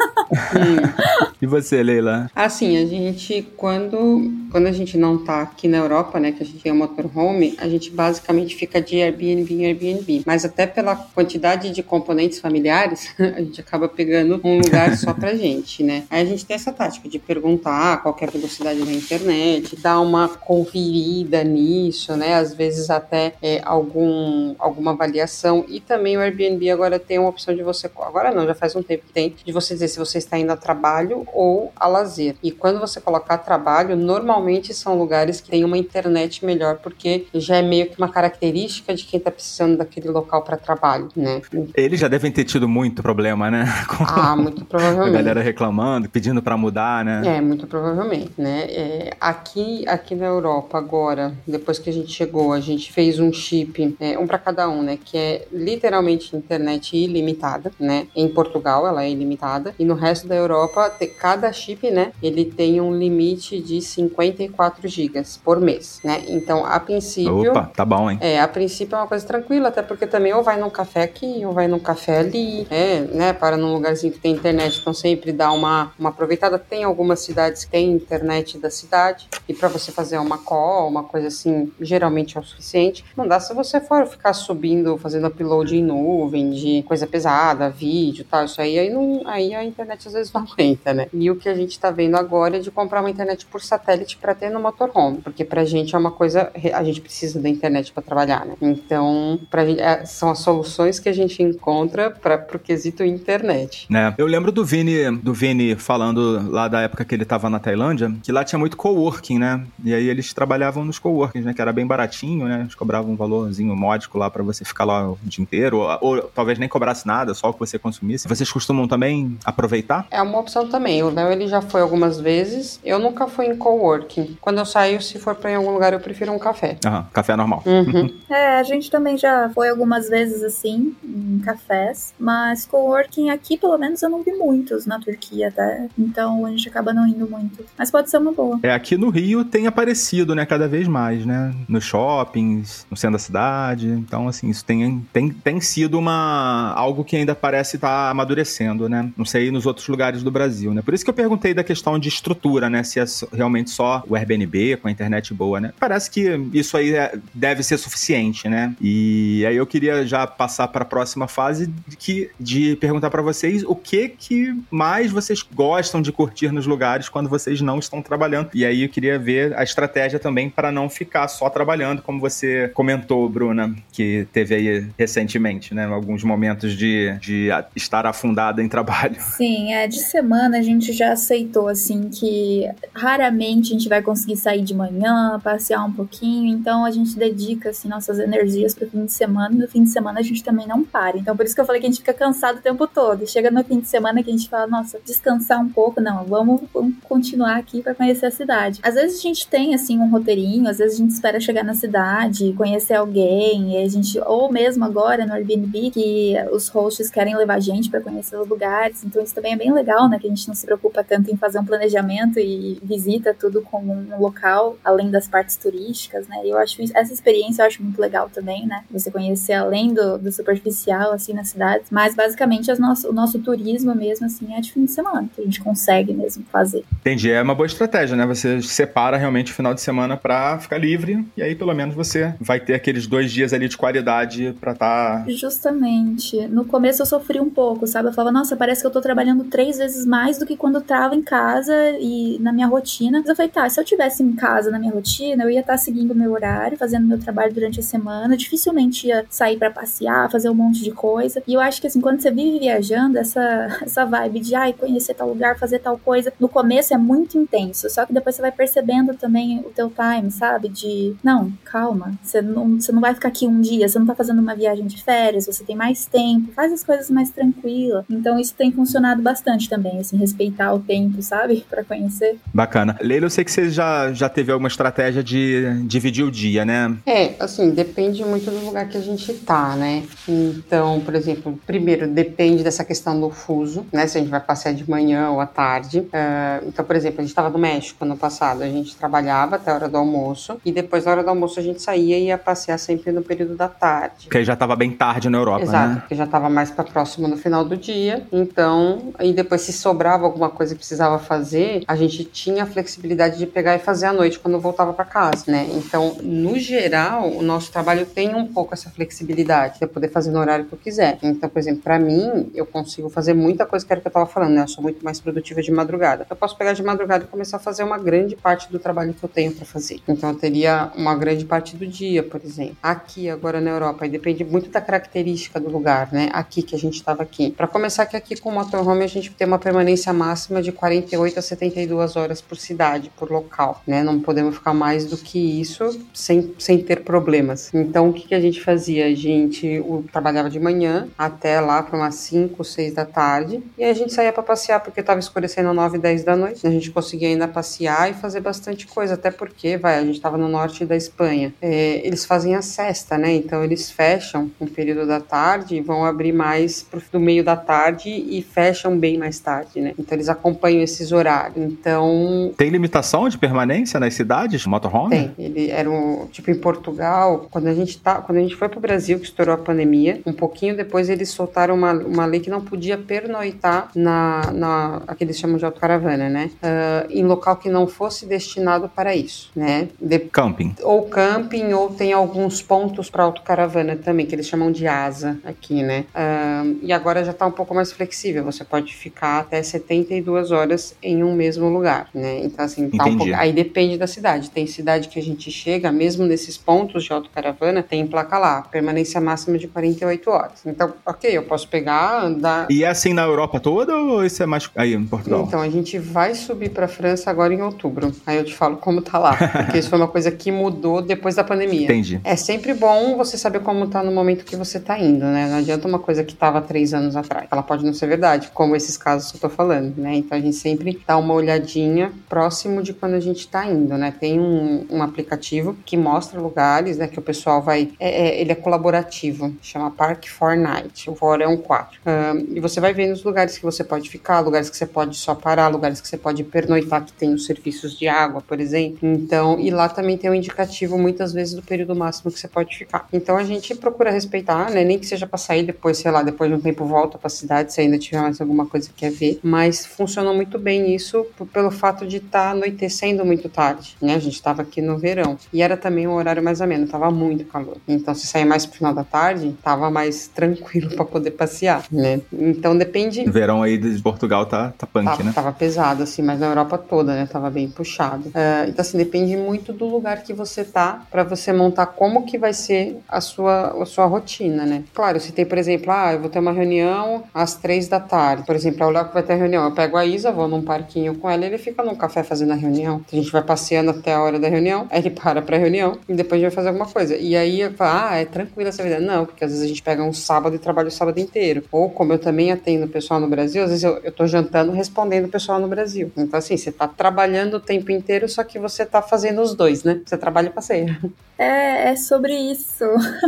e 1.43 1.47
você, 1.47 1.83
Leila? 1.83 2.31
Assim, 2.35 2.83
a 2.83 2.87
gente, 2.87 3.47
quando, 3.57 4.31
quando 4.51 4.67
a 4.67 4.73
gente 4.73 4.97
não 4.97 5.25
tá 5.25 5.43
aqui 5.43 5.67
na 5.67 5.79
Europa, 5.79 6.21
né, 6.21 6.33
que 6.33 6.43
a 6.43 6.47
gente 6.47 6.63
tem 6.63 6.73
o 6.73 6.75
motorhome, 6.75 7.55
a 7.59 7.69
gente 7.69 7.91
basicamente 7.91 8.55
fica 8.55 8.81
de 8.81 9.01
Airbnb 9.01 9.53
em 9.53 9.67
Airbnb. 9.67 10.23
Mas 10.25 10.45
até 10.45 10.67
pela 10.67 10.95
quantidade 10.97 11.71
de 11.71 11.83
componentes 12.11 12.41
familiares, 12.41 13.15
a 13.19 13.41
gente 13.41 13.61
acaba 13.61 13.89
pegando 13.89 14.41
um 14.43 14.59
lugar 14.59 14.97
só 14.99 15.15
pra 15.15 15.35
gente, 15.35 15.85
né? 15.85 16.05
Aí 16.11 16.23
a 16.23 16.25
gente 16.25 16.45
tem 16.45 16.57
essa 16.57 16.73
tática 16.73 17.09
de 17.09 17.21
perguntar 17.21 18.03
qual 18.03 18.17
é 18.21 18.25
a 18.25 18.31
velocidade 18.31 18.83
da 18.83 18.93
internet, 18.93 19.77
dar 19.77 20.01
uma 20.01 20.29
conferida 20.29 21.45
nisso, 21.45 22.17
né? 22.17 22.35
Às 22.35 22.53
vezes 22.53 22.91
até 22.91 23.35
é, 23.41 23.61
algum, 23.65 24.57
alguma 24.59 24.91
avaliação. 24.91 25.65
E 25.69 25.79
também 25.79 26.17
o 26.17 26.21
Airbnb 26.21 26.69
agora 26.71 26.99
tem 26.99 27.19
uma 27.19 27.29
opção 27.29 27.55
de 27.55 27.63
você. 27.63 27.89
Agora 28.01 28.33
não, 28.33 28.45
já 28.45 28.55
faz 28.55 28.75
um 28.75 28.83
tempo 28.83 29.05
que 29.07 29.13
tem, 29.13 29.37
de 29.45 29.53
você 29.53 29.75
dizer 29.75 29.89
se 29.89 29.99
você 29.99 30.19
está 30.19 30.37
indo 30.37 30.51
a 30.51 30.57
trabalho 30.57 31.25
ou 31.33 31.73
a 31.77 31.87
lazer. 31.87 32.35
E 32.43 32.51
quando 32.51 32.81
você 32.81 33.01
colocar 33.01 33.39
trabalho, 33.39 33.95
normalmente 33.95 34.75
são 34.75 34.99
lugares 34.99 35.41
que 35.41 35.51
têm 35.51 35.65
uma 35.65 35.79
internet 35.79 36.45
melhor, 36.45 36.79
porque 36.79 37.27
já 37.35 37.57
é 37.57 37.63
meio 37.63 37.87
que 37.87 37.99
uma 37.99 38.09
característica 38.09 38.95
de 38.95 39.05
quem 39.05 39.19
está 39.19 39.31
precisando 39.31 39.77
daquele 39.77 40.09
local 40.09 40.43
para 40.43 40.57
trabalho, 40.57 41.09
né? 41.15 41.41
Eles 41.77 42.00
já 42.01 42.09
devem 42.09 42.33
ter 42.33 42.45
tido 42.45 42.69
muito 42.69 43.03
problema, 43.03 43.51
né? 43.51 43.67
Com 43.87 44.05
ah, 44.05 44.35
muito 44.35 44.65
provavelmente. 44.65 45.15
A 45.15 45.19
galera 45.19 45.43
reclamando, 45.43 46.09
pedindo 46.09 46.43
para 46.43 46.57
mudar, 46.57 47.05
né? 47.05 47.23
É, 47.25 47.41
muito 47.41 47.67
provavelmente, 47.67 48.33
né? 48.39 48.65
É, 48.69 49.17
aqui, 49.21 49.87
aqui 49.87 50.15
na 50.15 50.27
Europa 50.27 50.79
agora, 50.79 51.35
depois 51.47 51.79
que 51.79 51.91
a 51.91 51.93
gente 51.93 52.11
chegou, 52.11 52.53
a 52.53 52.61
gente 52.61 52.91
fez 52.91 53.21
um 53.21 53.33
chip, 53.33 53.97
é, 54.01 54.19
um 54.19 54.27
para 54.27 54.39
cada 54.39 54.69
um, 54.69 54.83
né? 54.83 54.99
Que 55.03 55.17
é 55.17 55.47
literalmente 55.53 56.35
internet 56.35 56.97
ilimitada, 56.97 57.71
né? 57.79 58.07
Em 58.17 58.29
Portugal 58.29 58.87
ela 58.87 59.05
é 59.05 59.11
ilimitada 59.11 59.75
e 59.79 59.85
no 59.85 59.95
resto 59.95 60.27
da 60.27 60.35
Europa, 60.35 60.91
cada 61.19 61.53
chip, 61.53 61.91
né? 61.91 62.13
Ele 62.23 62.45
tem 62.45 62.81
um 62.81 62.97
limite 62.97 63.61
de 63.61 63.83
54 63.83 64.89
gigas 64.89 65.39
por 65.43 65.61
mês, 65.61 66.01
né? 66.03 66.23
Então, 66.29 66.65
a 66.65 66.81
princípio... 66.81 67.51
Opa, 67.51 67.71
tá 67.75 67.85
bom, 67.85 68.11
hein? 68.11 68.19
É, 68.21 68.41
a 68.41 68.49
princípio 68.49 68.97
é 68.97 68.99
uma 68.99 69.07
coisa 69.07 69.27
tranquila, 69.27 69.69
até 69.69 69.83
porque 69.83 70.07
também 70.07 70.33
ou 70.33 70.43
vai 70.43 70.59
num 70.59 70.71
café 70.71 71.03
aqui, 71.03 71.45
ou 71.45 71.53
vai 71.53 71.69
num 71.69 71.79
café 71.79 71.90
ali, 72.19 72.67
é, 72.71 73.01
né? 73.01 73.33
Para 73.33 73.57
num 73.57 73.73
lugarzinho 73.73 74.13
que 74.13 74.19
tem 74.19 74.33
internet, 74.33 74.79
então 74.81 74.93
sempre 74.93 75.33
dá 75.33 75.53
uma, 75.53 75.93
uma 75.99 76.11
aproveitada. 76.11 76.59
Tem 76.59 76.85
algumas 76.85 77.21
cidades 77.21 77.65
que 77.65 77.71
tem 77.71 77.93
internet 77.93 78.59
da 78.59 78.71
cidade 78.71 79.29
e 79.49 79.55
para 79.55 79.69
você 79.69 79.93
fazer 79.93 80.19
uma 80.19 80.39
call, 80.39 80.89
uma 80.89 81.05
coisa 81.05 81.29
assim, 81.29 81.73
geralmente 81.81 82.37
é 82.37 82.41
o 82.41 82.45
suficiente. 82.45 83.05
Não 83.17 83.27
dá 83.27 83.41
se 83.41 83.55
você 83.55 83.81
for 83.81 84.07
ficar 84.07 84.33
subindo, 84.33 84.97
fazendo 84.99 85.27
upload 85.27 85.77
em 85.77 85.83
nuvem 85.83 86.51
de 86.51 86.83
coisa 86.87 87.07
pesada, 87.07 87.69
vídeo 87.71 88.25
tal, 88.31 88.45
isso 88.45 88.61
aí, 88.61 88.79
aí, 88.79 88.91
não, 88.91 89.23
aí 89.27 89.55
a 89.55 89.65
internet 89.65 90.07
às 90.07 90.15
vezes 90.15 90.33
não 90.33 90.43
aguenta, 90.51 90.93
né? 90.95 91.09
E 91.13 91.31
o 91.31 91.37
que 91.37 91.49
a 91.49 91.55
gente 91.55 91.79
tá 91.79 91.91
vendo 91.91 92.17
agora 92.17 92.57
é 92.57 92.61
de 92.61 92.71
comprar 92.71 93.01
uma 93.01 93.11
internet 93.11 93.47
por 93.47 93.61
satélite 93.61 94.17
para 94.17 94.35
ter 94.35 94.51
no 94.51 94.61
motorhome, 94.61 95.19
porque 95.19 95.45
pra 95.45 95.65
gente 95.65 95.95
é 95.95 95.99
uma 95.99 96.11
coisa, 96.11 96.51
a 96.73 96.85
gente 96.85 97.01
precisa 97.01 97.41
da 97.41 97.49
internet 97.49 97.93
para 97.93 98.03
trabalhar, 98.03 98.45
né? 98.47 98.55
Então, 98.61 99.41
pra 99.51 99.65
gente, 99.65 99.81
é, 99.81 100.05
são 100.05 100.31
as 100.31 100.39
soluções 100.39 100.99
que 100.99 101.09
a 101.09 101.13
gente 101.13 101.43
encontra 101.43 101.80
para 101.89 102.39
pro 102.39 102.59
quesito 102.59 103.05
internet. 103.05 103.87
Né? 103.89 104.15
Eu 104.19 104.27
lembro 104.27 104.51
do 104.51 104.65
Vini, 104.65 105.11
do 105.19 105.33
Vini 105.33 105.75
falando 105.75 106.51
lá 106.51 106.69
da 106.69 106.81
época 106.81 107.05
que 107.05 107.15
ele 107.15 107.25
tava 107.25 107.51
na 107.51 107.59
Tailândia, 107.59 108.13
que 108.23 108.33
lá 108.33 108.45
tinha 108.45 108.59
muito 108.59 108.77
coworking, 108.77 109.39
né? 109.39 109.65
E 109.85 109.95
aí 109.95 110.09
eles 110.09 110.33
trabalhavam 110.33 110.85
nos 110.85 110.99
coworkings, 110.99 111.45
né? 111.45 111.55
Que 111.55 111.61
era 111.61 111.73
bem 111.73 111.87
baratinho, 111.87 112.47
né? 112.47 112.61
Eles 112.61 112.75
cobravam 112.75 113.13
um 113.13 113.17
valorzinho 113.17 113.75
módico 113.77 114.19
lá 114.19 114.31
para 114.31 114.43
você 114.43 114.65
ficar 114.65 114.85
lá 114.85 115.11
o 115.11 115.19
dia 115.23 115.43
inteiro, 115.43 115.79
ou, 115.79 115.99
ou, 116.01 116.23
talvez 116.23 116.59
nem 116.59 116.69
cobrasse 116.69 117.07
nada, 117.07 117.35
só 117.35 117.51
o 117.51 117.53
que 117.53 117.61
você 117.61 117.79
consumisse. 117.79 118.29
Vocês 118.29 118.51
costumam 118.51 118.87
também 118.87 119.39
aproveitar? 119.45 120.07
É 120.11 120.23
uma 120.23 120.39
opção 120.39 120.69
também. 120.69 121.03
O 121.03 121.11
Léo 121.11 121.31
ele 121.31 121.47
já 121.47 121.61
foi 121.61 121.81
algumas 121.81 122.21
vezes. 122.21 122.81
Eu 122.85 122.99
nunca 122.99 123.27
fui 123.27 123.47
em 123.47 123.57
coworking. 123.57 124.37
Quando 124.41 124.59
eu 124.59 124.65
saio, 124.65 125.01
se 125.01 125.19
for 125.19 125.35
para 125.35 125.57
algum 125.57 125.71
lugar, 125.73 125.93
eu 125.93 126.01
prefiro 126.01 126.33
um 126.33 126.39
café. 126.39 126.79
Aham, 126.85 127.07
café 127.13 127.37
normal. 127.37 127.63
Uhum. 127.67 128.11
é, 128.29 128.59
a 128.59 128.63
gente 128.63 128.91
também 128.91 129.17
já 129.17 129.51
foi 129.51 129.69
algumas 129.69 130.09
vezes 130.09 130.43
assim, 130.43 130.95
em 131.05 131.41
cafés, 131.61 132.15
mas 132.19 132.67
coworking 132.67 133.31
aqui, 133.31 133.57
pelo 133.57 133.77
menos, 133.79 134.03
eu 134.03 134.09
não 134.09 134.23
vi 134.23 134.33
muitos 134.33 134.87
na 134.87 134.99
Turquia, 134.99 135.49
até. 135.49 135.89
Então 135.99 136.45
a 136.47 136.51
gente 136.51 136.69
acaba 136.69 136.93
não 136.93 137.07
indo 137.07 137.29
muito. 137.29 137.65
Mas 137.79 137.91
pode 137.91 138.11
ser 138.11 138.19
uma 138.19 138.33
boa. 138.33 138.59
É, 138.63 138.73
aqui 138.73 138.97
no 138.97 139.11
Rio 139.11 139.45
tem 139.45 139.67
aparecido, 139.67 140.35
né, 140.35 140.47
cada 140.47 140.67
vez 140.67 140.89
mais, 140.89 141.25
né? 141.25 141.55
Nos 141.69 141.85
shoppings, 141.85 142.87
no 142.91 142.97
centro 142.97 143.13
da 143.13 143.19
cidade. 143.19 143.89
Então, 143.89 144.29
assim, 144.29 144.49
isso 144.49 144.65
tem, 144.65 145.07
tem, 145.13 145.31
tem 145.31 145.61
sido 145.61 145.99
uma 145.99 146.73
algo 146.75 147.05
que 147.05 147.17
ainda 147.17 147.35
parece 147.35 147.77
estar 147.77 147.89
tá 147.89 148.11
amadurecendo, 148.11 148.89
né? 148.89 149.11
Não 149.17 149.25
sei 149.25 149.51
nos 149.51 149.67
outros 149.67 149.87
lugares 149.89 150.23
do 150.23 150.31
Brasil, 150.31 150.73
né? 150.75 150.83
Por 150.83 150.95
isso 150.95 151.05
que 151.05 151.11
eu 151.11 151.15
perguntei 151.15 151.55
da 151.55 151.63
questão 151.63 151.99
de 151.99 152.09
estrutura, 152.09 152.71
né? 152.71 152.83
Se 152.83 152.99
é 152.99 153.05
realmente 153.33 153.71
só 153.71 154.03
o 154.09 154.17
Airbnb 154.17 154.77
com 154.77 154.89
a 154.89 154.91
internet 154.91 155.33
boa, 155.35 155.61
né? 155.61 155.73
Parece 155.79 156.11
que 156.11 156.41
isso 156.53 156.77
aí 156.77 156.95
é, 156.95 157.19
deve 157.35 157.63
ser 157.63 157.79
suficiente, 157.79 158.49
né? 158.49 158.75
E 158.81 159.45
aí 159.47 159.57
eu 159.57 159.67
queria 159.67 160.07
já 160.07 160.27
passar 160.27 160.69
para 160.69 160.83
a 160.83 160.85
próxima 160.87 161.29
fase 161.29 161.50
de, 161.59 161.97
que, 161.97 162.31
de 162.39 162.77
perguntar 162.77 163.11
para 163.11 163.23
vocês 163.23 163.63
o 163.65 163.75
que 163.75 164.09
que 164.09 164.55
mais 164.71 165.11
vocês 165.11 165.43
gostam 165.43 166.01
de 166.01 166.13
curtir 166.13 166.53
nos 166.53 166.67
lugares 166.67 167.09
quando 167.09 167.29
vocês 167.29 167.61
não 167.61 167.79
estão 167.79 168.03
trabalhando. 168.03 168.51
E 168.55 168.65
aí 168.65 168.83
eu 168.83 168.89
queria 168.89 169.19
ver 169.19 169.57
a 169.57 169.63
estratégia 169.63 170.19
também 170.19 170.49
para 170.49 170.71
não 170.71 170.89
ficar 170.89 171.29
só 171.29 171.49
trabalhando, 171.51 172.03
como 172.03 172.21
você 172.21 172.69
comentou, 172.75 173.29
Bruna, 173.29 173.75
que 173.93 174.27
teve 174.33 174.55
aí 174.55 174.87
recentemente, 174.99 175.75
né? 175.75 175.87
Alguns 175.87 176.23
momentos 176.25 176.77
de, 176.77 177.17
de 177.21 177.49
estar 177.75 178.07
afundada 178.07 178.63
em 178.63 178.69
trabalho. 178.69 179.17
Sim, 179.19 179.73
é, 179.73 179.87
de 179.87 179.99
semana 179.99 180.59
a 180.59 180.63
gente 180.63 180.93
já 180.93 181.13
aceitou, 181.13 181.69
assim, 181.69 182.09
que 182.09 182.69
raramente 182.95 183.71
a 183.71 183.79
gente 183.79 183.89
vai 183.89 184.03
conseguir 184.03 184.37
sair 184.37 184.63
de 184.63 184.75
manhã, 184.75 185.41
passear 185.43 185.85
um 185.85 185.93
pouquinho, 185.93 186.53
então 186.53 186.85
a 186.85 186.91
gente 186.91 187.17
dedica, 187.17 187.71
assim, 187.71 187.89
nossas 187.89 188.19
energias 188.19 188.75
pro 188.75 188.89
fim 188.89 189.05
de 189.05 189.13
semana, 189.13 189.55
e 189.55 189.59
no 189.59 189.69
fim 189.69 189.85
de 189.85 189.91
semana 189.91 190.21
a 190.21 190.23
gente 190.23 190.43
também 190.43 190.67
não 190.67 190.85
para. 190.85 191.19
Então 191.19 191.37
por 191.41 191.47
isso 191.47 191.55
que 191.55 191.61
eu 191.63 191.65
falei 191.65 191.81
que 191.81 191.87
a 191.87 191.91
gente 191.91 192.01
fica 192.01 192.13
cansado 192.13 192.59
o 192.59 192.61
tempo 192.61 192.87
todo. 192.87 193.27
Chega 193.27 193.51
no 193.51 193.65
fim 193.65 193.81
de 193.81 193.89
semana 193.89 194.23
que 194.23 194.29
a 194.29 194.33
gente 194.35 194.47
fala, 194.47 194.67
nossa, 194.67 195.01
descansar 195.03 195.59
um 195.59 195.71
pouco, 195.71 195.99
não, 195.99 196.23
vamos, 196.27 196.61
vamos 196.71 196.97
continuar 197.05 197.57
aqui 197.57 197.81
para 197.81 197.95
conhecer 197.95 198.27
a 198.27 198.31
cidade. 198.31 198.79
Às 198.83 198.95
vezes 198.95 199.19
a 199.19 199.23
gente 199.23 199.49
tem, 199.49 199.75
assim, 199.75 199.99
um 199.99 200.11
roteirinho, 200.11 200.69
às 200.69 200.77
vezes 200.77 200.97
a 200.97 201.03
gente 201.03 201.13
espera 201.13 201.41
chegar 201.41 201.65
na 201.65 201.73
cidade, 201.73 202.53
conhecer 202.59 202.93
alguém, 202.93 203.73
e 203.73 203.83
a 203.83 203.89
gente, 203.89 204.21
ou 204.21 204.53
mesmo 204.53 204.85
agora 204.85 205.25
no 205.25 205.33
Airbnb, 205.33 205.91
que 205.93 206.35
os 206.53 206.69
hosts 206.69 207.09
querem 207.09 207.35
levar 207.35 207.55
a 207.55 207.61
gente 207.61 207.89
para 207.89 208.03
conhecer 208.03 208.37
os 208.37 208.47
lugares, 208.47 209.03
então 209.03 209.23
isso 209.23 209.35
também 209.35 209.55
é 209.55 209.57
bem 209.57 209.73
legal, 209.73 210.11
né, 210.11 210.19
que 210.19 210.27
a 210.27 210.29
gente 210.29 210.47
não 210.47 210.55
se 210.55 210.67
preocupa 210.67 211.03
tanto 211.03 211.33
em 211.33 211.39
fazer 211.39 211.59
um 211.59 211.65
planejamento 211.65 212.39
e 212.39 212.79
visita 212.83 213.33
tudo 213.33 213.63
como 213.63 213.95
um 213.95 214.21
local, 214.21 214.77
além 214.85 215.11
das 215.11 215.27
partes 215.27 215.57
turísticas, 215.57 216.29
né, 216.29 216.43
e 216.45 216.51
eu 216.51 216.59
acho 216.59 216.77
essa 216.95 217.15
experiência 217.15 217.63
eu 217.63 217.67
acho 217.67 217.83
muito 217.83 217.99
legal 217.99 218.29
também, 218.29 218.67
né, 218.67 218.85
você 218.91 219.11
conhecer 219.11 219.55
além 219.55 219.95
do, 219.95 220.19
do 220.19 220.31
superficial, 220.31 221.13
assim, 221.13 221.30
assim, 221.31 221.33
nas 221.35 221.49
cidades. 221.49 221.87
Mas 221.91 222.15
basicamente 222.15 222.71
nosso, 222.79 223.09
o 223.09 223.13
nosso 223.13 223.39
turismo 223.39 223.95
mesmo, 223.95 224.27
assim, 224.27 224.53
é 224.55 224.61
de 224.61 224.73
fim 224.73 224.85
de 224.85 224.91
semana, 224.91 225.29
que 225.35 225.41
a 225.41 225.45
gente 225.45 225.61
consegue 225.61 226.13
mesmo 226.13 226.45
fazer. 226.51 226.85
Entendi. 227.01 227.31
É 227.31 227.43
uma 227.43 227.55
boa 227.55 227.67
estratégia, 227.67 228.17
né? 228.17 228.27
Você 228.27 228.61
separa 228.63 229.17
realmente 229.17 229.53
o 229.53 229.55
final 229.55 229.75
de 229.75 229.81
semana 229.81 230.17
para 230.17 230.59
ficar 230.59 230.79
livre 230.79 231.27
e 231.37 231.43
aí 231.43 231.55
pelo 231.55 231.75
menos 231.75 231.95
você 231.95 232.35
vai 232.41 232.61
ter 232.61 232.75
aqueles 232.75 233.07
dois 233.07 233.31
dias 233.31 233.53
ali 233.53 233.69
de 233.69 233.77
qualidade 233.77 234.55
para 234.61 234.73
estar. 234.73 235.25
Tá... 235.25 235.31
Justamente. 235.31 236.47
No 236.49 236.65
começo 236.65 237.03
eu 237.03 237.07
sofri 237.07 237.41
um 237.41 237.51
pouco, 237.51 237.87
sabe? 237.87 238.09
Eu 238.09 238.13
falava, 238.13 238.33
nossa, 238.33 238.57
parece 238.57 238.81
que 238.81 238.87
eu 238.87 238.91
tô 238.91 239.01
trabalhando 239.01 239.45
três 239.45 239.79
vezes 239.79 240.07
mais 240.07 240.39
do 240.39 240.47
que 240.47 240.57
quando 240.57 240.77
eu 240.77 240.81
tava 240.81 241.15
em 241.15 241.23
casa 241.23 241.75
e 242.01 242.39
na 242.41 242.53
minha 242.53 242.67
rotina. 242.67 243.21
Mas 243.21 243.29
eu 243.29 243.37
falei, 243.37 243.51
tá, 243.51 243.69
se 243.69 243.81
eu 243.81 243.85
tivesse 243.85 244.23
em 244.23 244.33
casa 244.33 244.71
na 244.71 244.79
minha 244.79 244.93
rotina, 244.93 245.45
eu 245.45 245.51
ia 245.51 245.61
estar 245.61 245.75
tá 245.75 245.79
seguindo 245.79 246.13
o 246.13 246.15
meu 246.15 246.33
horário, 246.33 246.77
fazendo 246.77 247.07
meu 247.07 247.19
trabalho 247.19 247.53
durante 247.53 247.81
a 247.81 247.83
semana, 247.83 248.37
dificilmente 248.37 249.07
ia 249.07 249.25
sair 249.29 249.57
para 249.57 249.71
passear, 249.71 250.31
fazer 250.31 250.49
um 250.49 250.55
monte 250.55 250.83
de 250.83 250.91
coisa. 250.91 251.20
E 251.47 251.55
eu 251.55 251.61
acho 251.61 251.81
que 251.81 251.87
assim, 251.87 252.01
quando 252.01 252.21
você 252.21 252.31
vive 252.31 252.59
viajando, 252.59 253.19
essa, 253.19 253.79
essa 253.83 254.05
vibe 254.05 254.41
de 254.41 254.55
ai, 254.55 254.73
conhecer 254.73 255.15
tal 255.15 255.29
lugar, 255.29 255.59
fazer 255.59 255.79
tal 255.79 255.99
coisa, 255.99 256.33
no 256.39 256.49
começo 256.49 256.95
é 256.95 256.99
muito 256.99 257.39
intenso. 257.39 257.89
Só 257.91 258.07
que 258.07 258.13
depois 258.13 258.37
você 258.37 258.43
vai 258.43 258.53
percebendo 258.53 259.15
também 259.15 259.61
o 259.61 259.71
teu 259.71 259.91
time, 259.91 260.31
sabe? 260.31 260.69
De 260.69 261.15
não, 261.23 261.53
calma, 261.65 262.13
você 262.23 262.41
não, 262.41 262.81
você 262.81 262.93
não 262.93 263.01
vai 263.01 263.15
ficar 263.15 263.29
aqui 263.29 263.47
um 263.47 263.61
dia, 263.61 263.89
você 263.89 263.99
não 263.99 264.07
tá 264.07 264.15
fazendo 264.15 264.41
uma 264.41 264.55
viagem 264.55 264.87
de 264.87 265.03
férias, 265.03 265.47
você 265.47 265.65
tem 265.65 265.77
mais 265.77 266.07
tempo, 266.07 266.53
faz 266.53 266.73
as 266.73 266.85
coisas 266.85 267.11
mais 267.11 267.31
tranquila. 267.31 268.05
Então 268.11 268.39
isso 268.39 268.55
tem 268.55 268.73
funcionado 268.73 269.23
bastante 269.23 269.69
também, 269.69 269.99
assim, 269.99 270.17
respeitar 270.17 270.73
o 270.73 270.81
tempo, 270.81 271.23
sabe? 271.23 271.65
para 271.69 271.85
conhecer. 271.85 272.39
Bacana. 272.53 272.97
Leila, 273.01 273.27
eu 273.27 273.31
sei 273.31 273.45
que 273.45 273.51
você 273.51 273.71
já, 273.71 274.13
já 274.13 274.29
teve 274.29 274.53
alguma 274.53 274.69
estratégia 274.69 275.23
de 275.23 275.83
dividir 275.85 276.25
o 276.25 276.31
dia, 276.31 276.65
né? 276.65 276.97
É, 277.07 277.35
assim, 277.39 277.71
depende 277.71 278.25
muito 278.25 278.51
do 278.51 278.65
lugar 278.65 278.89
que 278.89 278.97
a 278.97 279.01
gente 279.01 279.33
tá, 279.35 279.77
né? 279.77 280.05
Então, 280.29 281.01
por 281.11 281.17
exemplo, 281.17 281.59
primeiro, 281.67 282.07
depende 282.07 282.63
dessa 282.63 282.85
questão 282.85 283.21
do 283.21 283.31
fuso, 283.31 283.85
né? 283.93 284.07
Se 284.07 284.17
a 284.17 284.21
gente 284.21 284.31
vai 284.31 284.39
passear 284.39 284.73
de 284.73 284.89
manhã 284.89 285.31
ou 285.31 285.41
à 285.41 285.47
tarde. 285.47 285.99
Uh, 285.99 286.69
então, 286.69 286.85
por 286.85 286.95
exemplo, 286.95 287.19
a 287.19 287.23
gente 287.23 287.31
estava 287.31 287.51
no 287.51 287.59
México 287.59 288.05
ano 288.05 288.17
passado, 288.17 288.63
a 288.63 288.69
gente 288.69 288.95
trabalhava 288.95 289.57
até 289.57 289.73
a 289.73 289.75
hora 289.75 289.89
do 289.89 289.97
almoço 289.97 290.61
e 290.65 290.71
depois, 290.71 291.05
na 291.05 291.11
hora 291.11 291.25
do 291.25 291.31
almoço, 291.31 291.59
a 291.59 291.63
gente 291.65 291.83
saía 291.83 292.17
e 292.17 292.27
ia 292.27 292.39
passear 292.39 292.79
sempre 292.79 293.11
no 293.11 293.23
período 293.23 293.57
da 293.57 293.67
tarde. 293.67 294.27
Porque 294.27 294.45
já 294.45 294.53
estava 294.53 294.77
bem 294.77 294.93
tarde 294.93 295.29
na 295.29 295.39
Europa, 295.39 295.63
Exato, 295.63 295.95
né? 295.95 295.97
porque 295.99 296.15
já 296.15 296.25
estava 296.25 296.49
mais 296.49 296.71
para 296.71 296.85
próximo 296.85 297.27
no 297.27 297.37
final 297.37 297.65
do 297.65 297.77
dia. 297.77 298.25
Então, 298.31 299.13
e 299.19 299.33
depois, 299.33 299.63
se 299.63 299.73
sobrava 299.73 300.25
alguma 300.25 300.49
coisa 300.49 300.75
que 300.75 300.79
precisava 300.79 301.19
fazer, 301.19 301.83
a 301.89 301.97
gente 301.97 302.23
tinha 302.23 302.63
a 302.63 302.67
flexibilidade 302.67 303.37
de 303.37 303.47
pegar 303.47 303.75
e 303.75 303.81
fazer 303.81 304.07
à 304.07 304.13
noite 304.13 304.39
quando 304.39 304.61
voltava 304.61 304.93
para 304.93 305.05
casa, 305.05 305.51
né? 305.51 305.67
Então, 305.73 306.19
no 306.23 306.57
geral, 306.57 307.29
o 307.29 307.43
nosso 307.43 307.73
trabalho 307.73 308.07
tem 308.07 308.33
um 308.33 308.47
pouco 308.47 308.75
essa 308.75 308.89
flexibilidade 308.91 309.81
de 309.81 309.87
poder 309.89 310.09
fazer 310.09 310.31
no 310.31 310.39
horário 310.39 310.67
que 310.67 310.73
eu 310.73 310.79
quiser. 310.79 311.00
Então, 311.23 311.49
por 311.49 311.59
exemplo, 311.59 311.83
para 311.83 311.99
mim, 311.99 312.51
eu 312.55 312.67
consigo 312.67 313.09
fazer 313.09 313.35
muita 313.35 313.67
coisa 313.67 313.85
que 313.85 313.93
era 313.93 314.01
que 314.01 314.07
eu 314.07 314.11
estava 314.11 314.27
falando, 314.27 314.55
né? 314.55 314.63
Eu 314.63 314.69
sou 314.69 314.83
muito 314.83 315.05
mais 315.05 315.21
produtiva 315.21 315.63
de 315.63 315.71
madrugada. 315.71 316.27
Eu 316.29 316.37
posso 316.37 316.57
pegar 316.57 316.73
de 316.73 316.83
madrugada 316.83 317.25
e 317.25 317.27
começar 317.27 317.57
a 317.57 317.61
fazer 317.61 317.83
uma 317.83 317.99
grande 317.99 318.37
parte 318.37 318.71
do 318.71 318.79
trabalho 318.79 319.15
que 319.15 319.23
eu 319.23 319.29
tenho 319.29 319.53
para 319.53 319.65
fazer. 319.65 320.01
Então, 320.09 320.31
eu 320.31 320.37
teria 320.37 320.91
uma 320.97 321.15
grande 321.15 321.45
parte 321.45 321.77
do 321.77 321.87
dia, 321.87 322.23
por 322.23 322.41
exemplo. 322.45 322.77
Aqui, 322.83 323.29
agora 323.29 323.61
na 323.61 323.71
Europa, 323.71 324.05
aí 324.05 324.11
depende 324.11 324.45
muito 324.45 324.71
da 324.71 324.81
característica 324.81 325.59
do 325.61 325.69
lugar, 325.71 326.13
né? 326.13 326.29
Aqui 326.33 326.63
que 326.63 326.75
a 326.75 326.79
gente 326.79 326.95
estava 326.95 327.23
aqui. 327.23 327.51
Para 327.51 327.67
começar, 327.67 328.07
que 328.07 328.17
aqui 328.17 328.39
com 328.39 328.51
o 328.51 328.53
motorhome 328.53 329.05
a 329.05 329.09
gente 329.09 329.31
tem 329.31 329.47
uma 329.47 329.59
permanência 329.59 330.13
máxima 330.13 330.63
de 330.63 330.73
48 330.73 331.39
a 331.39 331.43
72 331.43 332.17
horas 332.17 332.41
por 332.41 332.57
cidade, 332.57 333.11
por 333.17 333.31
local, 333.31 333.83
né? 333.87 334.03
Não 334.03 334.21
podemos 334.21 334.55
ficar 334.55 334.75
mais 334.75 335.07
do 335.07 335.17
que 335.17 335.61
isso 335.61 336.01
sem, 336.13 336.55
sem 336.59 336.79
ter 336.83 337.03
problemas. 337.03 337.73
Então, 337.73 338.09
o 338.09 338.13
que, 338.13 338.29
que 338.29 338.35
a 338.35 338.41
gente 338.41 338.61
fazia? 338.61 339.07
A 339.07 339.15
gente 339.15 339.81
o, 339.81 340.05
trabalhava 340.13 340.51
de 340.51 340.59
manhã 340.59 340.90
até 341.17 341.61
lá 341.61 341.83
para 341.83 341.97
umas 341.97 342.15
5, 342.17 342.63
6 342.63 342.95
da 342.95 343.05
tarde 343.05 343.63
e 343.77 343.85
a 343.85 343.93
gente 343.93 344.13
saía 344.13 344.33
para 344.33 344.43
passear 344.43 344.81
porque 344.81 345.01
estava 345.01 345.21
escurecendo 345.21 345.73
9, 345.73 345.99
10 345.99 346.25
da 346.25 346.37
noite. 346.37 346.67
A 346.67 346.71
gente 346.71 346.91
conseguia 346.91 347.29
ainda 347.29 347.49
passear 347.49 348.11
e 348.11 348.15
fazer 348.15 348.41
bastante 348.41 348.87
coisa, 348.87 349.15
até 349.15 349.31
porque, 349.31 349.77
vai, 349.77 349.99
a 349.99 350.05
gente 350.05 350.17
estava 350.17 350.37
no 350.37 350.49
norte 350.49 350.85
da 350.85 350.97
Espanha. 350.97 351.53
É, 351.61 352.07
eles 352.07 352.25
fazem 352.25 352.55
a 352.55 352.63
cesta, 352.63 353.17
né? 353.17 353.33
Então, 353.33 353.63
eles 353.63 353.91
fecham 353.91 354.51
um 354.61 354.67
período 354.67 355.07
da 355.07 355.21
tarde 355.21 355.77
e 355.77 355.81
vão 355.81 356.05
abrir 356.05 356.33
mais 356.33 356.83
pro, 356.83 357.01
do 357.13 357.21
meio 357.21 357.45
da 357.45 357.57
tarde 357.57 358.09
e 358.09 358.43
fecham 358.43 358.99
bem 358.99 359.19
mais 359.19 359.39
tarde, 359.39 359.81
né? 359.81 359.95
Então, 359.99 360.17
eles 360.17 360.29
acompanham 360.29 360.83
esses 360.83 361.13
horários. 361.13 361.65
Então. 361.65 362.53
Tem 362.57 362.71
limitação 362.71 363.29
de 363.29 363.39
permanência 363.39 363.99
nas 363.99 364.15
cidades, 364.15 364.67
motorhome? 364.67 365.11
Tem. 365.11 365.35
Ele 365.39 365.71
era 365.71 365.91
um. 365.91 366.27
Tipo, 366.27 366.51
em 366.51 366.59
Portugal, 366.59 367.47
quando 367.51 367.67
a 367.69 367.75
gente 367.75 367.99
tá. 367.99 368.17
Quando 368.17 368.39
a 368.39 368.41
gente 368.41 368.57
foi 368.57 368.69
pro 368.69 368.81
Brasil, 368.81 369.19
que 369.19 369.25
estourou 369.25 369.55
a 369.55 369.59
pandemia, 369.59 370.21
um 370.27 370.33
pouquinho 370.33 370.77
depois 370.81 371.11
eles 371.11 371.29
soltaram 371.29 371.75
uma, 371.75 371.93
uma 371.93 372.25
lei 372.25 372.41
que 372.41 372.49
não 372.49 372.63
podia 372.63 372.97
pernoitar 372.97 373.91
na. 373.95 374.51
na 374.53 375.03
a 375.07 375.15
que 375.15 375.25
eles 375.25 375.39
chamam 375.39 375.59
de 375.59 375.65
autocaravana, 375.65 376.29
né? 376.31 376.51
Uh, 376.63 377.11
em 377.11 377.23
local 377.25 377.57
que 377.57 377.69
não 377.69 377.87
fosse 377.87 378.25
destinado 378.25 378.89
para 378.89 379.15
isso, 379.15 379.51
né? 379.55 379.89
De, 380.01 380.19
camping. 380.19 380.75
Ou 380.83 381.03
camping, 381.03 381.73
ou 381.75 381.91
tem 381.91 382.15
alguns 382.15 382.63
pontos 382.63 383.11
para 383.11 383.25
autocaravana 383.25 383.95
também, 383.95 384.25
que 384.25 384.35
eles 384.35 384.47
chamam 384.47 384.73
de 384.73 384.87
asa 384.87 385.39
aqui, 385.45 385.83
né? 385.83 386.07
Uh, 386.15 386.79
e 386.83 386.93
agora 386.93 387.23
já 387.25 387.35
tá 387.35 387.47
um 387.47 387.53
pouco 387.53 387.75
mais 387.75 387.93
flexível. 387.93 388.43
Você 388.45 388.65
pode 388.65 388.95
ficar 388.95 389.41
até 389.41 389.63
72 389.63 390.51
horas 390.51 390.97
em 391.03 391.23
um 391.23 391.35
mesmo 391.35 391.69
lugar, 391.69 392.09
né? 392.15 392.41
Então, 392.43 392.65
assim, 392.65 392.89
tá 392.89 393.05
um 393.05 393.19
pouco... 393.19 393.35
aí 393.35 393.53
depende 393.53 393.99
da 393.99 394.07
cidade. 394.07 394.51
Tem 394.51 394.67
cidade 394.67 395.09
que 395.09 395.19
a 395.19 395.23
gente 395.23 395.51
chega, 395.51 395.93
mesmo 395.93 396.25
nesses 396.25 396.57
pontos 396.57 397.05
de 397.05 397.13
autocaravana, 397.13 397.83
tem 397.83 398.07
placa 398.07 398.39
lá, 398.39 398.63
permanência 398.63 399.21
máxima 399.21 399.59
de 399.59 399.69
48 399.69 400.31
horas. 400.31 400.60
Então, 400.67 400.93
ok, 401.05 401.37
eu 401.37 401.43
posso 401.43 401.69
pegar, 401.69 402.25
andar. 402.25 402.67
E 402.71 402.85
é 402.85 402.89
assim 402.89 403.13
na 403.13 403.23
Europa 403.23 403.61
toda 403.61 403.97
ou 403.97 404.25
isso 404.25 404.43
é 404.43 404.47
mais 404.47 404.71
aí 404.77 404.95
em 404.95 405.07
Portugal? 405.07 405.45
Então, 405.47 405.61
a 405.61 405.69
gente 405.69 405.99
vai 405.99 406.35
subir 406.35 406.71
pra 406.71 406.89
França 406.89 407.31
agora 407.31 407.53
em 407.53 407.63
outubro. 407.63 408.13
Aí 408.27 408.37
eu 408.37 408.45
te 408.45 408.55
falo 408.55 408.77
como 408.77 409.01
tá 409.03 409.19
lá. 409.19 409.37
Porque 409.37 409.79
isso 409.79 409.89
foi 409.89 409.99
uma 409.99 410.09
coisa 410.09 410.31
que 410.31 410.51
mudou 410.53 411.03
depois 411.03 411.35
da 411.35 411.45
pandemia. 411.45 411.85
Entendi. 411.85 412.21
É 412.25 412.37
sempre 412.37 412.75
bom 412.75 413.17
você 413.17 413.39
saber 413.39 413.61
como 413.61 413.87
tá 413.87 414.03
no 414.03 414.13
momento 414.13 414.45
que 414.45 414.57
você 414.57 414.79
tá 414.79 414.99
indo, 414.99 415.25
né? 415.25 415.49
Não 415.49 415.59
adianta 415.59 415.87
uma 415.89 415.99
coisa 415.99 416.25
que 416.25 416.35
tava 416.35 416.61
três 416.61 416.93
anos 416.93 417.17
atrás. 417.17 417.47
Ela 417.51 417.63
pode 417.63 417.85
não 417.85 417.95
ser 417.95 418.07
verdade, 418.07 418.51
como 418.53 418.77
esses 418.77 418.97
casos 418.97 419.31
que 419.31 419.37
eu 419.37 419.41
tô 419.43 419.49
falando, 419.49 419.97
né? 419.97 420.15
Então 420.15 420.37
a 420.37 420.41
gente 420.41 420.57
sempre 420.57 421.01
dá 421.07 421.17
uma 421.17 421.35
olhadinha 421.35 422.13
próximo 422.29 422.83
de 422.83 422.93
quando 422.93 423.15
a 423.15 423.21
gente 423.21 423.49
tá 423.49 423.67
indo, 423.67 423.97
né? 423.97 424.13
Tem 424.19 424.39
um, 424.39 424.87
um 424.91 425.03
aplicativo 425.03 425.77
que 425.85 425.97
mostra 425.97 426.41
lugares, 426.41 426.99
né? 426.99 427.07
Que 427.07 427.19
o 427.19 427.23
pessoal 427.23 427.63
vai. 427.63 427.91
É, 427.99 428.29
é, 428.29 428.41
ele 428.41 428.53
é 428.53 428.55
colaborativo, 428.55 429.55
chama 429.63 429.91
Park 429.91 430.27
for 430.29 430.50
Night. 430.57 431.09
O 431.11 431.15
for 431.15 431.41
é 431.41 431.47
um 431.47 431.57
4. 431.57 432.01
Um, 432.07 432.57
e 432.57 432.61
você 432.61 432.81
vai 432.81 432.93
vendo 432.93 433.13
os 433.13 433.23
lugares 433.23 433.57
que 433.57 433.65
você 433.65 433.85
pode 433.85 434.09
ficar, 434.09 434.41
lugares 434.41 434.71
que 434.71 434.77
você 434.77 434.87
pode 434.87 435.17
só 435.17 435.35
parar, 435.35 435.69
lugares 435.69 436.01
que 436.01 436.09
você 436.09 436.17
pode 436.17 436.43
pernoitar, 436.45 437.05
que 437.05 437.13
tem 437.13 437.33
os 437.33 437.47
serviços 437.47 437.99
de 437.99 438.09
água, 438.09 438.41
por 438.41 438.61
exemplo. 438.61 438.99
Então, 439.03 439.59
e 439.59 439.71
lá 439.71 439.89
também 439.89 440.17
tem 440.17 440.31
um 440.31 440.35
indicativo, 440.35 440.99
muitas 440.99 441.33
vezes, 441.33 441.55
do 441.55 441.63
período 441.63 441.95
máximo 441.95 442.31
que 442.31 442.39
você 442.39 442.49
pode 442.49 442.77
ficar. 442.77 443.07
Então 443.13 443.37
a 443.37 443.45
gente 443.45 443.75
procura 443.75 444.11
respeitar, 444.11 444.71
né? 444.71 444.85
Nem 444.85 444.99
que 444.99 445.07
seja 445.07 445.27
para 445.27 445.39
sair 445.39 445.63
depois, 445.65 445.99
sei 445.99 446.11
lá, 446.11 446.23
depois 446.23 446.51
de 446.51 446.57
um 446.57 446.61
tempo 446.61 446.85
volta 446.85 447.19
para 447.19 447.27
a 447.27 447.31
cidade, 447.31 447.73
se 447.73 447.81
ainda 447.81 447.99
tiver 447.99 448.21
mais 448.21 448.41
alguma 448.41 448.67
coisa 448.67 448.89
que 448.89 448.95
quer 448.95 449.11
ver. 449.11 449.41
Mas 449.43 449.87
funcionou 449.87 450.35
muito 450.35 450.59
bem 450.59 450.95
isso 450.95 451.27
pelo 451.53 451.71
fato 451.71 452.07
de 452.07 452.19
estar 452.19 452.31
tá 452.31 452.51
anoitecendo 452.51 453.25
muito 453.25 453.49
tarde, 453.49 453.97
né? 454.01 454.15
A 454.15 454.19
gente 454.19 454.35
estava 454.35 454.63
aqui 454.63 454.81
no 454.81 454.99
verão. 454.99 455.37
E 455.53 455.63
era 455.63 455.77
também 455.77 456.07
um 456.07 456.13
horário 456.13 456.43
mais 456.43 456.61
ameno, 456.61 456.87
tava 456.87 457.11
muito 457.11 457.45
calor. 457.45 457.77
Então, 457.87 458.15
se 458.15 458.27
sair 458.27 458.45
mais 458.45 458.67
pro 458.67 458.79
final 458.79 458.95
da 458.95 459.05
tarde, 459.05 459.57
tava 459.63 459.91
mais 459.91 460.29
tranquilo 460.41 460.91
para 460.97 461.05
poder 461.05 461.33
passear, 461.33 461.85
né? 461.93 462.21
Então 462.33 462.77
depende. 462.77 463.29
O 463.29 463.33
verão 463.33 463.63
aí 463.63 463.77
de 463.77 464.01
Portugal 464.03 464.47
tá, 464.47 464.73
tá 464.77 464.87
punk, 464.87 465.23
né? 465.23 465.33
Tava 465.35 465.53
pesado, 465.53 466.03
assim, 466.03 466.23
mas 466.23 466.41
na 466.41 466.47
Europa 466.47 466.79
toda, 466.79 467.15
né? 467.15 467.29
Tava 467.31 467.51
bem 467.51 467.69
puxado. 467.69 468.29
Uh, 468.29 468.69
então, 468.69 468.81
assim, 468.81 468.97
depende 468.97 469.37
muito 469.37 469.73
do 469.73 469.87
lugar 469.87 470.23
que 470.23 470.33
você 470.33 470.65
tá 470.65 471.03
para 471.11 471.23
você 471.23 471.53
montar 471.53 471.87
como 471.87 472.25
que 472.25 472.39
vai 472.39 472.53
ser 472.53 472.99
a 473.09 473.21
sua, 473.21 473.83
a 473.83 473.85
sua 473.85 474.07
rotina, 474.07 474.65
né? 474.65 474.85
Claro, 474.95 475.21
se 475.21 475.33
tem, 475.33 475.45
por 475.45 475.59
exemplo, 475.59 475.93
ah, 475.93 476.15
eu 476.15 476.21
vou 476.21 476.31
ter 476.31 476.39
uma 476.39 476.53
reunião 476.53 477.25
às 477.35 477.55
três 477.55 477.89
da 477.89 478.01
tarde. 478.01 478.45
Por 478.45 478.57
exemplo, 478.57 478.83
é 478.83 478.87
o 478.87 478.91
Léo 478.91 479.09
que 479.09 479.15
vai 479.15 479.23
ter 479.23 479.35
reunião. 479.35 479.65
Eu 479.65 479.73
pego 479.73 479.97
a 479.97 480.07
Isa, 480.07 480.33
vou 480.33 480.49
num 480.49 480.63
parquinho 480.63 481.15
com 481.17 481.29
ela 481.29 481.45
e 481.45 481.49
ele 481.49 481.59
fica 481.59 481.83
num 481.83 481.95
café 481.95 482.23
fazendo 482.23 482.53
a 482.53 482.57
reunião. 482.57 483.03
A 483.13 483.17
gente 483.17 483.31
vai 483.31 483.43
passeando 483.43 483.91
até 483.91 484.15
a 484.15 484.23
hora 484.23 484.39
da 484.39 484.49
reunião, 484.49 484.87
aí 484.91 485.01
ele 485.01 485.11
para 485.11 485.43
pra 485.43 485.59
reunião 485.59 485.99
e 486.09 486.15
depois 486.15 486.41
vai 486.41 486.51
fazer 486.51 486.69
alguma 486.69 486.87
coisa. 486.87 487.17
E 487.17 487.37
aí 487.37 487.61
eu 487.61 487.73
falo, 487.73 487.91
ah, 487.93 488.17
é 488.17 488.25
tranquila 488.25 488.69
essa 488.69 488.83
vida. 488.83 489.01
Não, 489.01 489.27
porque 489.27 489.45
às 489.45 489.51
vezes 489.51 489.65
a 489.65 489.69
gente 489.69 489.83
pega 489.83 490.03
um 490.03 490.13
sábado 490.31 490.55
e 490.55 490.61
trabalha 490.61 490.87
o 490.87 490.93
sábado 490.93 491.19
inteiro. 491.19 491.65
Ou 491.73 491.91
como 491.91 492.13
eu 492.13 492.19
também 492.19 492.53
atendo 492.53 492.87
o 492.87 492.89
pessoal 492.89 493.19
no 493.19 493.27
Brasil, 493.27 493.65
às 493.65 493.71
vezes 493.71 493.83
eu, 493.83 493.99
eu 493.99 494.13
tô 494.13 494.29
jantando 494.29 494.71
respondendo 494.71 495.25
o 495.25 495.29
pessoal 495.29 495.59
no 495.59 495.67
Brasil. 495.67 496.13
Então, 496.17 496.39
assim, 496.39 496.57
você 496.57 496.71
tá 496.71 496.87
trabalhando 496.87 497.55
o 497.55 497.61
tempo 497.61 497.91
inteiro, 497.91 498.29
só 498.29 498.45
que 498.45 498.57
você 498.57 498.87
tá 498.87 499.03
fazendo 499.03 499.43
os 499.43 499.55
dois, 499.57 499.83
né? 499.83 500.01
Você 500.07 500.17
trabalha 500.17 500.47
e 500.47 500.51
passeia. 500.51 500.97
É, 501.37 501.91
é 501.91 501.97
sobre 501.97 502.35
isso. 502.35 502.85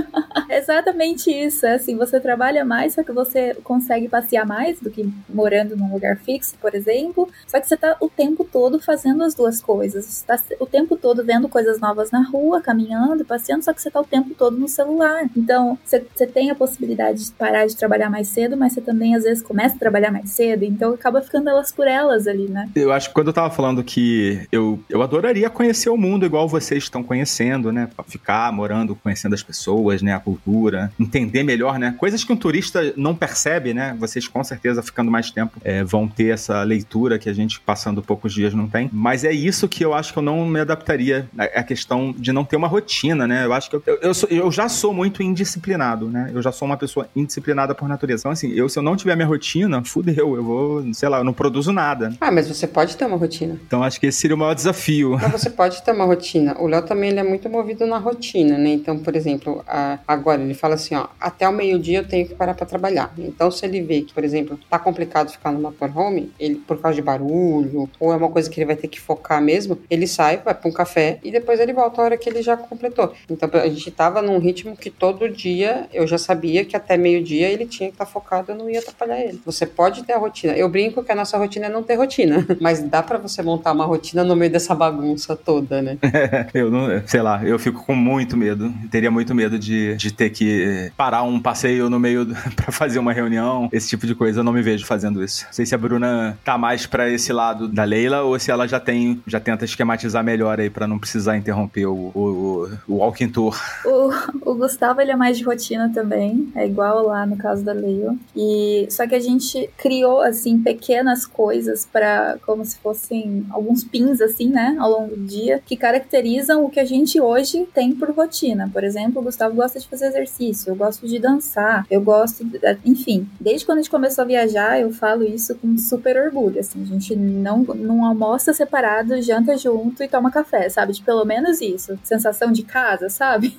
Exatamente 0.48 1.30
isso. 1.30 1.66
É 1.66 1.74
assim, 1.74 1.96
você 1.96 2.20
trabalha 2.20 2.64
mais, 2.64 2.94
só 2.94 3.02
que 3.02 3.10
você 3.10 3.54
consegue 3.64 4.08
passear 4.08 4.46
mais 4.46 4.78
do 4.78 4.90
que 4.90 5.10
morando 5.28 5.76
num 5.76 5.92
lugar 5.92 6.18
fixo, 6.18 6.54
por 6.60 6.74
exemplo. 6.74 7.28
Só 7.46 7.58
que 7.58 7.66
você 7.66 7.76
tá 7.76 7.96
o 8.00 8.08
tempo 8.08 8.44
todo 8.44 8.78
fazendo 8.78 9.24
as 9.24 9.34
duas 9.34 9.60
coisas. 9.60 10.04
Você 10.04 10.26
tá 10.26 10.38
o 10.60 10.66
tempo 10.66 10.96
todo 10.96 11.24
vendo 11.24 11.48
coisas 11.48 11.80
novas 11.80 12.10
na 12.10 12.22
rua, 12.22 12.60
caminhando, 12.60 13.24
passeando, 13.24 13.64
só 13.64 13.72
que 13.72 13.82
você 13.82 13.90
tá 13.90 14.00
o 14.00 14.04
tempo 14.04 14.34
todo 14.34 14.56
no 14.56 14.68
celular. 14.68 15.28
Então, 15.36 15.78
você 15.84 16.26
tem 16.26 16.50
a 16.50 16.54
possibilidade 16.54 16.91
possibilidade 16.92 17.24
de 17.24 17.32
parar 17.32 17.66
de 17.66 17.76
trabalhar 17.76 18.10
mais 18.10 18.28
cedo, 18.28 18.56
mas 18.56 18.72
você 18.72 18.80
também 18.80 19.14
às 19.14 19.24
vezes 19.24 19.42
começa 19.42 19.74
a 19.74 19.78
trabalhar 19.78 20.10
mais 20.10 20.30
cedo, 20.30 20.64
então 20.64 20.92
acaba 20.92 21.20
ficando 21.22 21.48
elas 21.48 21.72
por 21.72 21.86
elas 21.86 22.26
ali, 22.26 22.48
né? 22.48 22.68
Eu 22.74 22.92
acho 22.92 23.08
que 23.08 23.14
quando 23.14 23.28
eu 23.28 23.32
tava 23.32 23.50
falando 23.50 23.82
que 23.82 24.46
eu, 24.52 24.78
eu 24.88 25.02
adoraria 25.02 25.48
conhecer 25.50 25.90
o 25.90 25.96
mundo 25.96 26.24
igual 26.26 26.48
vocês 26.48 26.84
estão 26.84 27.02
conhecendo, 27.02 27.72
né? 27.72 27.88
Pra 27.94 28.04
ficar 28.04 28.52
morando, 28.52 28.94
conhecendo 28.94 29.34
as 29.34 29.42
pessoas, 29.42 30.02
né? 30.02 30.14
A 30.14 30.20
cultura, 30.20 30.92
entender 30.98 31.42
melhor, 31.42 31.78
né? 31.78 31.94
Coisas 31.98 32.22
que 32.24 32.32
um 32.32 32.36
turista 32.36 32.92
não 32.96 33.14
percebe, 33.14 33.74
né? 33.74 33.96
Vocês 33.98 34.28
com 34.28 34.42
certeza 34.44 34.82
ficando 34.82 35.10
mais 35.10 35.30
tempo 35.30 35.58
é, 35.64 35.82
vão 35.82 36.06
ter 36.06 36.32
essa 36.32 36.62
leitura 36.62 37.18
que 37.18 37.28
a 37.28 37.32
gente 37.32 37.60
passando 37.60 38.02
poucos 38.02 38.32
dias 38.32 38.54
não 38.54 38.68
tem. 38.68 38.90
Mas 38.92 39.24
é 39.24 39.32
isso 39.32 39.68
que 39.68 39.84
eu 39.84 39.94
acho 39.94 40.12
que 40.12 40.18
eu 40.18 40.22
não 40.22 40.46
me 40.46 40.60
adaptaria. 40.60 41.28
A 41.36 41.62
questão 41.62 42.14
de 42.16 42.32
não 42.32 42.44
ter 42.44 42.56
uma 42.56 42.68
rotina, 42.68 43.26
né? 43.26 43.44
Eu 43.44 43.52
acho 43.52 43.70
que 43.70 43.76
eu, 43.76 43.82
eu, 43.86 43.98
eu, 44.02 44.14
sou, 44.14 44.28
eu 44.28 44.50
já 44.50 44.68
sou 44.68 44.92
muito 44.92 45.22
indisciplinado, 45.22 46.08
né? 46.08 46.30
Eu 46.34 46.42
já 46.42 46.52
sou 46.52 46.66
uma 46.66 46.76
pessoa 46.82 47.08
indisciplinada 47.14 47.74
por 47.74 47.88
natureza. 47.88 48.22
Então, 48.22 48.32
assim, 48.32 48.52
eu 48.52 48.68
se 48.68 48.76
eu 48.78 48.82
não 48.82 48.96
tiver 48.96 49.14
minha 49.14 49.28
rotina, 49.28 49.84
fudeu. 49.84 50.34
Eu 50.34 50.42
vou, 50.42 50.94
sei 50.94 51.08
lá, 51.08 51.18
eu 51.18 51.24
não 51.24 51.32
produzo 51.32 51.72
nada. 51.72 52.12
Ah, 52.20 52.30
mas 52.32 52.48
você 52.48 52.66
pode 52.66 52.96
ter 52.96 53.04
uma 53.04 53.16
rotina. 53.16 53.58
Então 53.64 53.82
acho 53.82 54.00
que 54.00 54.06
esse 54.06 54.18
seria 54.18 54.34
o 54.34 54.38
maior 54.38 54.54
desafio. 54.54 55.16
Mas 55.20 55.30
você 55.30 55.50
pode 55.50 55.80
ter 55.82 55.92
uma 55.92 56.04
rotina. 56.04 56.56
O 56.58 56.66
Léo 56.66 56.82
também 56.82 57.10
ele 57.10 57.20
é 57.20 57.22
muito 57.22 57.48
movido 57.48 57.86
na 57.86 57.98
rotina, 57.98 58.58
né? 58.58 58.70
Então, 58.70 58.98
por 58.98 59.14
exemplo, 59.14 59.62
a, 59.66 59.98
agora 60.08 60.42
ele 60.42 60.54
fala 60.54 60.74
assim, 60.74 60.94
ó, 60.94 61.06
até 61.20 61.48
o 61.48 61.52
meio-dia 61.52 61.98
eu 61.98 62.08
tenho 62.08 62.26
que 62.26 62.34
parar 62.34 62.54
para 62.54 62.66
trabalhar. 62.66 63.12
Então, 63.16 63.50
se 63.50 63.64
ele 63.64 63.80
vê 63.80 64.02
que, 64.02 64.12
por 64.12 64.24
exemplo, 64.24 64.58
tá 64.68 64.78
complicado 64.78 65.30
ficar 65.30 65.52
no 65.52 65.60
motorhome, 65.60 66.32
ele 66.38 66.56
por 66.56 66.80
causa 66.80 66.96
de 66.96 67.02
barulho 67.02 67.88
ou 68.00 68.12
é 68.12 68.16
uma 68.16 68.28
coisa 68.28 68.50
que 68.50 68.58
ele 68.58 68.66
vai 68.66 68.76
ter 68.76 68.88
que 68.88 69.00
focar 69.00 69.40
mesmo, 69.40 69.78
ele 69.88 70.06
sai, 70.06 70.38
vai 70.38 70.54
para 70.54 70.68
um 70.68 70.72
café 70.72 71.18
e 71.22 71.30
depois 71.30 71.60
ele 71.60 71.72
volta 71.72 72.00
a 72.00 72.04
hora 72.04 72.16
que 72.16 72.28
ele 72.28 72.42
já 72.42 72.56
completou. 72.56 73.12
Então, 73.30 73.48
a 73.52 73.68
gente 73.68 73.90
tava 73.90 74.20
num 74.20 74.38
ritmo 74.38 74.76
que 74.76 74.90
todo 74.90 75.28
dia 75.28 75.86
eu 75.92 76.06
já 76.06 76.18
sabia 76.18 76.64
que 76.64 76.71
até 76.76 76.96
meio-dia 76.96 77.48
ele 77.48 77.66
tinha 77.66 77.88
que 77.88 77.94
estar 77.94 78.04
tá 78.04 78.10
focado, 78.10 78.52
eu 78.52 78.56
não 78.56 78.68
ia 78.68 78.80
atrapalhar 78.80 79.20
ele. 79.20 79.40
Você 79.44 79.66
pode 79.66 80.02
ter 80.04 80.12
a 80.12 80.18
rotina. 80.18 80.52
Eu 80.54 80.68
brinco 80.68 81.02
que 81.02 81.12
a 81.12 81.14
nossa 81.14 81.36
rotina 81.38 81.66
é 81.66 81.68
não 81.68 81.82
ter 81.82 81.94
rotina, 81.94 82.46
mas 82.60 82.82
dá 82.82 83.02
para 83.02 83.18
você 83.18 83.42
montar 83.42 83.72
uma 83.72 83.84
rotina 83.84 84.24
no 84.24 84.36
meio 84.36 84.50
dessa 84.50 84.74
bagunça 84.74 85.36
toda, 85.36 85.82
né? 85.82 85.98
eu 86.54 86.70
não, 86.70 87.02
sei 87.06 87.22
lá, 87.22 87.44
eu 87.44 87.58
fico 87.58 87.84
com 87.84 87.94
muito 87.94 88.36
medo. 88.36 88.72
Teria 88.90 89.10
muito 89.10 89.34
medo 89.34 89.58
de, 89.58 89.94
de 89.96 90.12
ter 90.12 90.30
que 90.30 90.90
parar 90.96 91.22
um 91.22 91.40
passeio 91.40 91.88
no 91.88 91.98
meio 91.98 92.26
para 92.56 92.72
fazer 92.72 92.98
uma 92.98 93.12
reunião, 93.12 93.68
esse 93.72 93.88
tipo 93.88 94.06
de 94.06 94.14
coisa. 94.14 94.40
Eu 94.40 94.44
não 94.44 94.52
me 94.52 94.62
vejo 94.62 94.84
fazendo 94.86 95.22
isso. 95.22 95.44
Não 95.46 95.52
sei 95.52 95.66
se 95.66 95.74
a 95.74 95.78
Bruna 95.78 96.38
tá 96.44 96.56
mais 96.56 96.86
para 96.86 97.08
esse 97.10 97.32
lado 97.32 97.68
da 97.68 97.84
Leila 97.84 98.22
ou 98.22 98.38
se 98.38 98.50
ela 98.50 98.66
já 98.66 98.80
tem, 98.80 99.22
já 99.26 99.40
tenta 99.40 99.64
esquematizar 99.64 100.22
melhor 100.22 100.60
aí 100.60 100.70
para 100.70 100.86
não 100.86 100.98
precisar 100.98 101.36
interromper 101.36 101.86
o, 101.86 102.10
o, 102.14 102.70
o 102.88 102.94
walking 102.96 103.28
tour. 103.28 103.58
O, 103.84 104.50
o 104.50 104.54
Gustavo, 104.54 105.00
ele 105.00 105.10
é 105.10 105.16
mais 105.16 105.38
de 105.38 105.44
rotina 105.44 105.90
também. 105.92 106.50
É 106.54 106.61
igual 106.66 107.06
lá 107.06 107.26
no 107.26 107.36
caso 107.36 107.64
da 107.64 107.72
Leila. 107.72 108.16
E 108.36 108.86
só 108.90 109.06
que 109.06 109.14
a 109.14 109.20
gente 109.20 109.68
criou 109.76 110.20
assim 110.20 110.62
pequenas 110.62 111.26
coisas 111.26 111.86
para 111.90 112.38
como 112.44 112.64
se 112.64 112.78
fossem 112.78 113.46
alguns 113.50 113.84
pins 113.84 114.20
assim, 114.20 114.48
né, 114.48 114.76
ao 114.78 114.90
longo 114.90 115.16
do 115.16 115.24
dia, 115.24 115.62
que 115.64 115.76
caracterizam 115.76 116.64
o 116.64 116.70
que 116.70 116.80
a 116.80 116.84
gente 116.84 117.20
hoje 117.20 117.66
tem 117.74 117.92
por 117.92 118.10
rotina. 118.10 118.68
Por 118.72 118.84
exemplo, 118.84 119.20
o 119.20 119.24
Gustavo 119.24 119.54
gosta 119.54 119.78
de 119.78 119.88
fazer 119.88 120.06
exercício, 120.06 120.70
eu 120.70 120.76
gosto 120.76 121.06
de 121.06 121.18
dançar, 121.18 121.86
eu 121.90 122.00
gosto, 122.00 122.44
de, 122.44 122.58
enfim, 122.84 123.28
desde 123.40 123.64
quando 123.66 123.78
a 123.78 123.82
gente 123.82 123.90
começou 123.90 124.22
a 124.22 124.26
viajar, 124.26 124.80
eu 124.80 124.92
falo 124.92 125.24
isso 125.24 125.54
com 125.56 125.76
super 125.78 126.16
orgulho, 126.16 126.60
assim, 126.60 126.82
a 126.82 126.86
gente 126.86 127.14
não 127.16 127.62
não 127.74 128.04
almoça 128.04 128.52
separado, 128.52 129.20
janta 129.22 129.56
junto 129.56 130.02
e 130.02 130.08
toma 130.08 130.30
café, 130.30 130.68
sabe? 130.68 130.92
De 130.92 131.02
pelo 131.02 131.24
menos 131.24 131.60
isso, 131.60 131.98
sensação 132.02 132.52
de 132.52 132.62
casa, 132.62 133.08
sabe? 133.08 133.56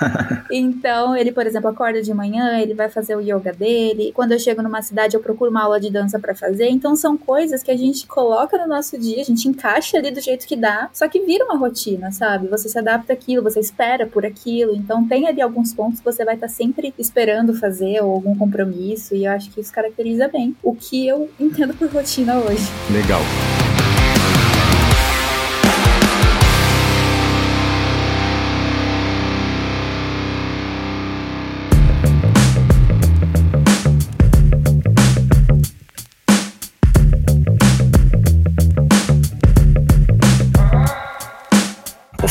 então, 0.50 1.16
ele, 1.16 1.32
por 1.32 1.46
exemplo, 1.46 1.68
acorda 1.68 2.02
de 2.02 2.12
manhã, 2.12 2.35
ele 2.38 2.74
vai 2.74 2.88
fazer 2.88 3.16
o 3.16 3.20
yoga 3.20 3.52
dele. 3.52 4.12
Quando 4.14 4.32
eu 4.32 4.38
chego 4.38 4.62
numa 4.62 4.82
cidade, 4.82 5.16
eu 5.16 5.20
procuro 5.20 5.50
uma 5.50 5.62
aula 5.62 5.80
de 5.80 5.90
dança 5.90 6.18
para 6.18 6.34
fazer. 6.34 6.68
Então, 6.68 6.96
são 6.96 7.16
coisas 7.16 7.62
que 7.62 7.70
a 7.70 7.76
gente 7.76 8.06
coloca 8.06 8.58
no 8.58 8.66
nosso 8.66 8.98
dia, 8.98 9.20
a 9.20 9.24
gente 9.24 9.48
encaixa 9.48 9.98
ali 9.98 10.10
do 10.10 10.20
jeito 10.20 10.46
que 10.46 10.56
dá, 10.56 10.88
só 10.92 11.08
que 11.08 11.20
vira 11.20 11.44
uma 11.44 11.56
rotina, 11.56 12.10
sabe? 12.12 12.48
Você 12.48 12.68
se 12.68 12.78
adapta 12.78 13.12
àquilo, 13.12 13.42
você 13.42 13.60
espera 13.60 14.06
por 14.06 14.24
aquilo. 14.24 14.74
Então, 14.74 15.06
tem 15.06 15.26
ali 15.26 15.40
alguns 15.40 15.72
pontos 15.72 16.00
que 16.00 16.04
você 16.04 16.24
vai 16.24 16.34
estar 16.34 16.48
tá 16.48 16.52
sempre 16.52 16.94
esperando 16.98 17.54
fazer 17.54 18.02
ou 18.02 18.12
algum 18.12 18.36
compromisso, 18.36 19.14
e 19.14 19.24
eu 19.24 19.32
acho 19.32 19.50
que 19.50 19.60
isso 19.60 19.72
caracteriza 19.72 20.28
bem 20.28 20.56
o 20.62 20.74
que 20.74 21.06
eu 21.06 21.30
entendo 21.38 21.74
por 21.74 21.88
rotina 21.88 22.38
hoje. 22.38 22.66
Legal. 22.92 23.20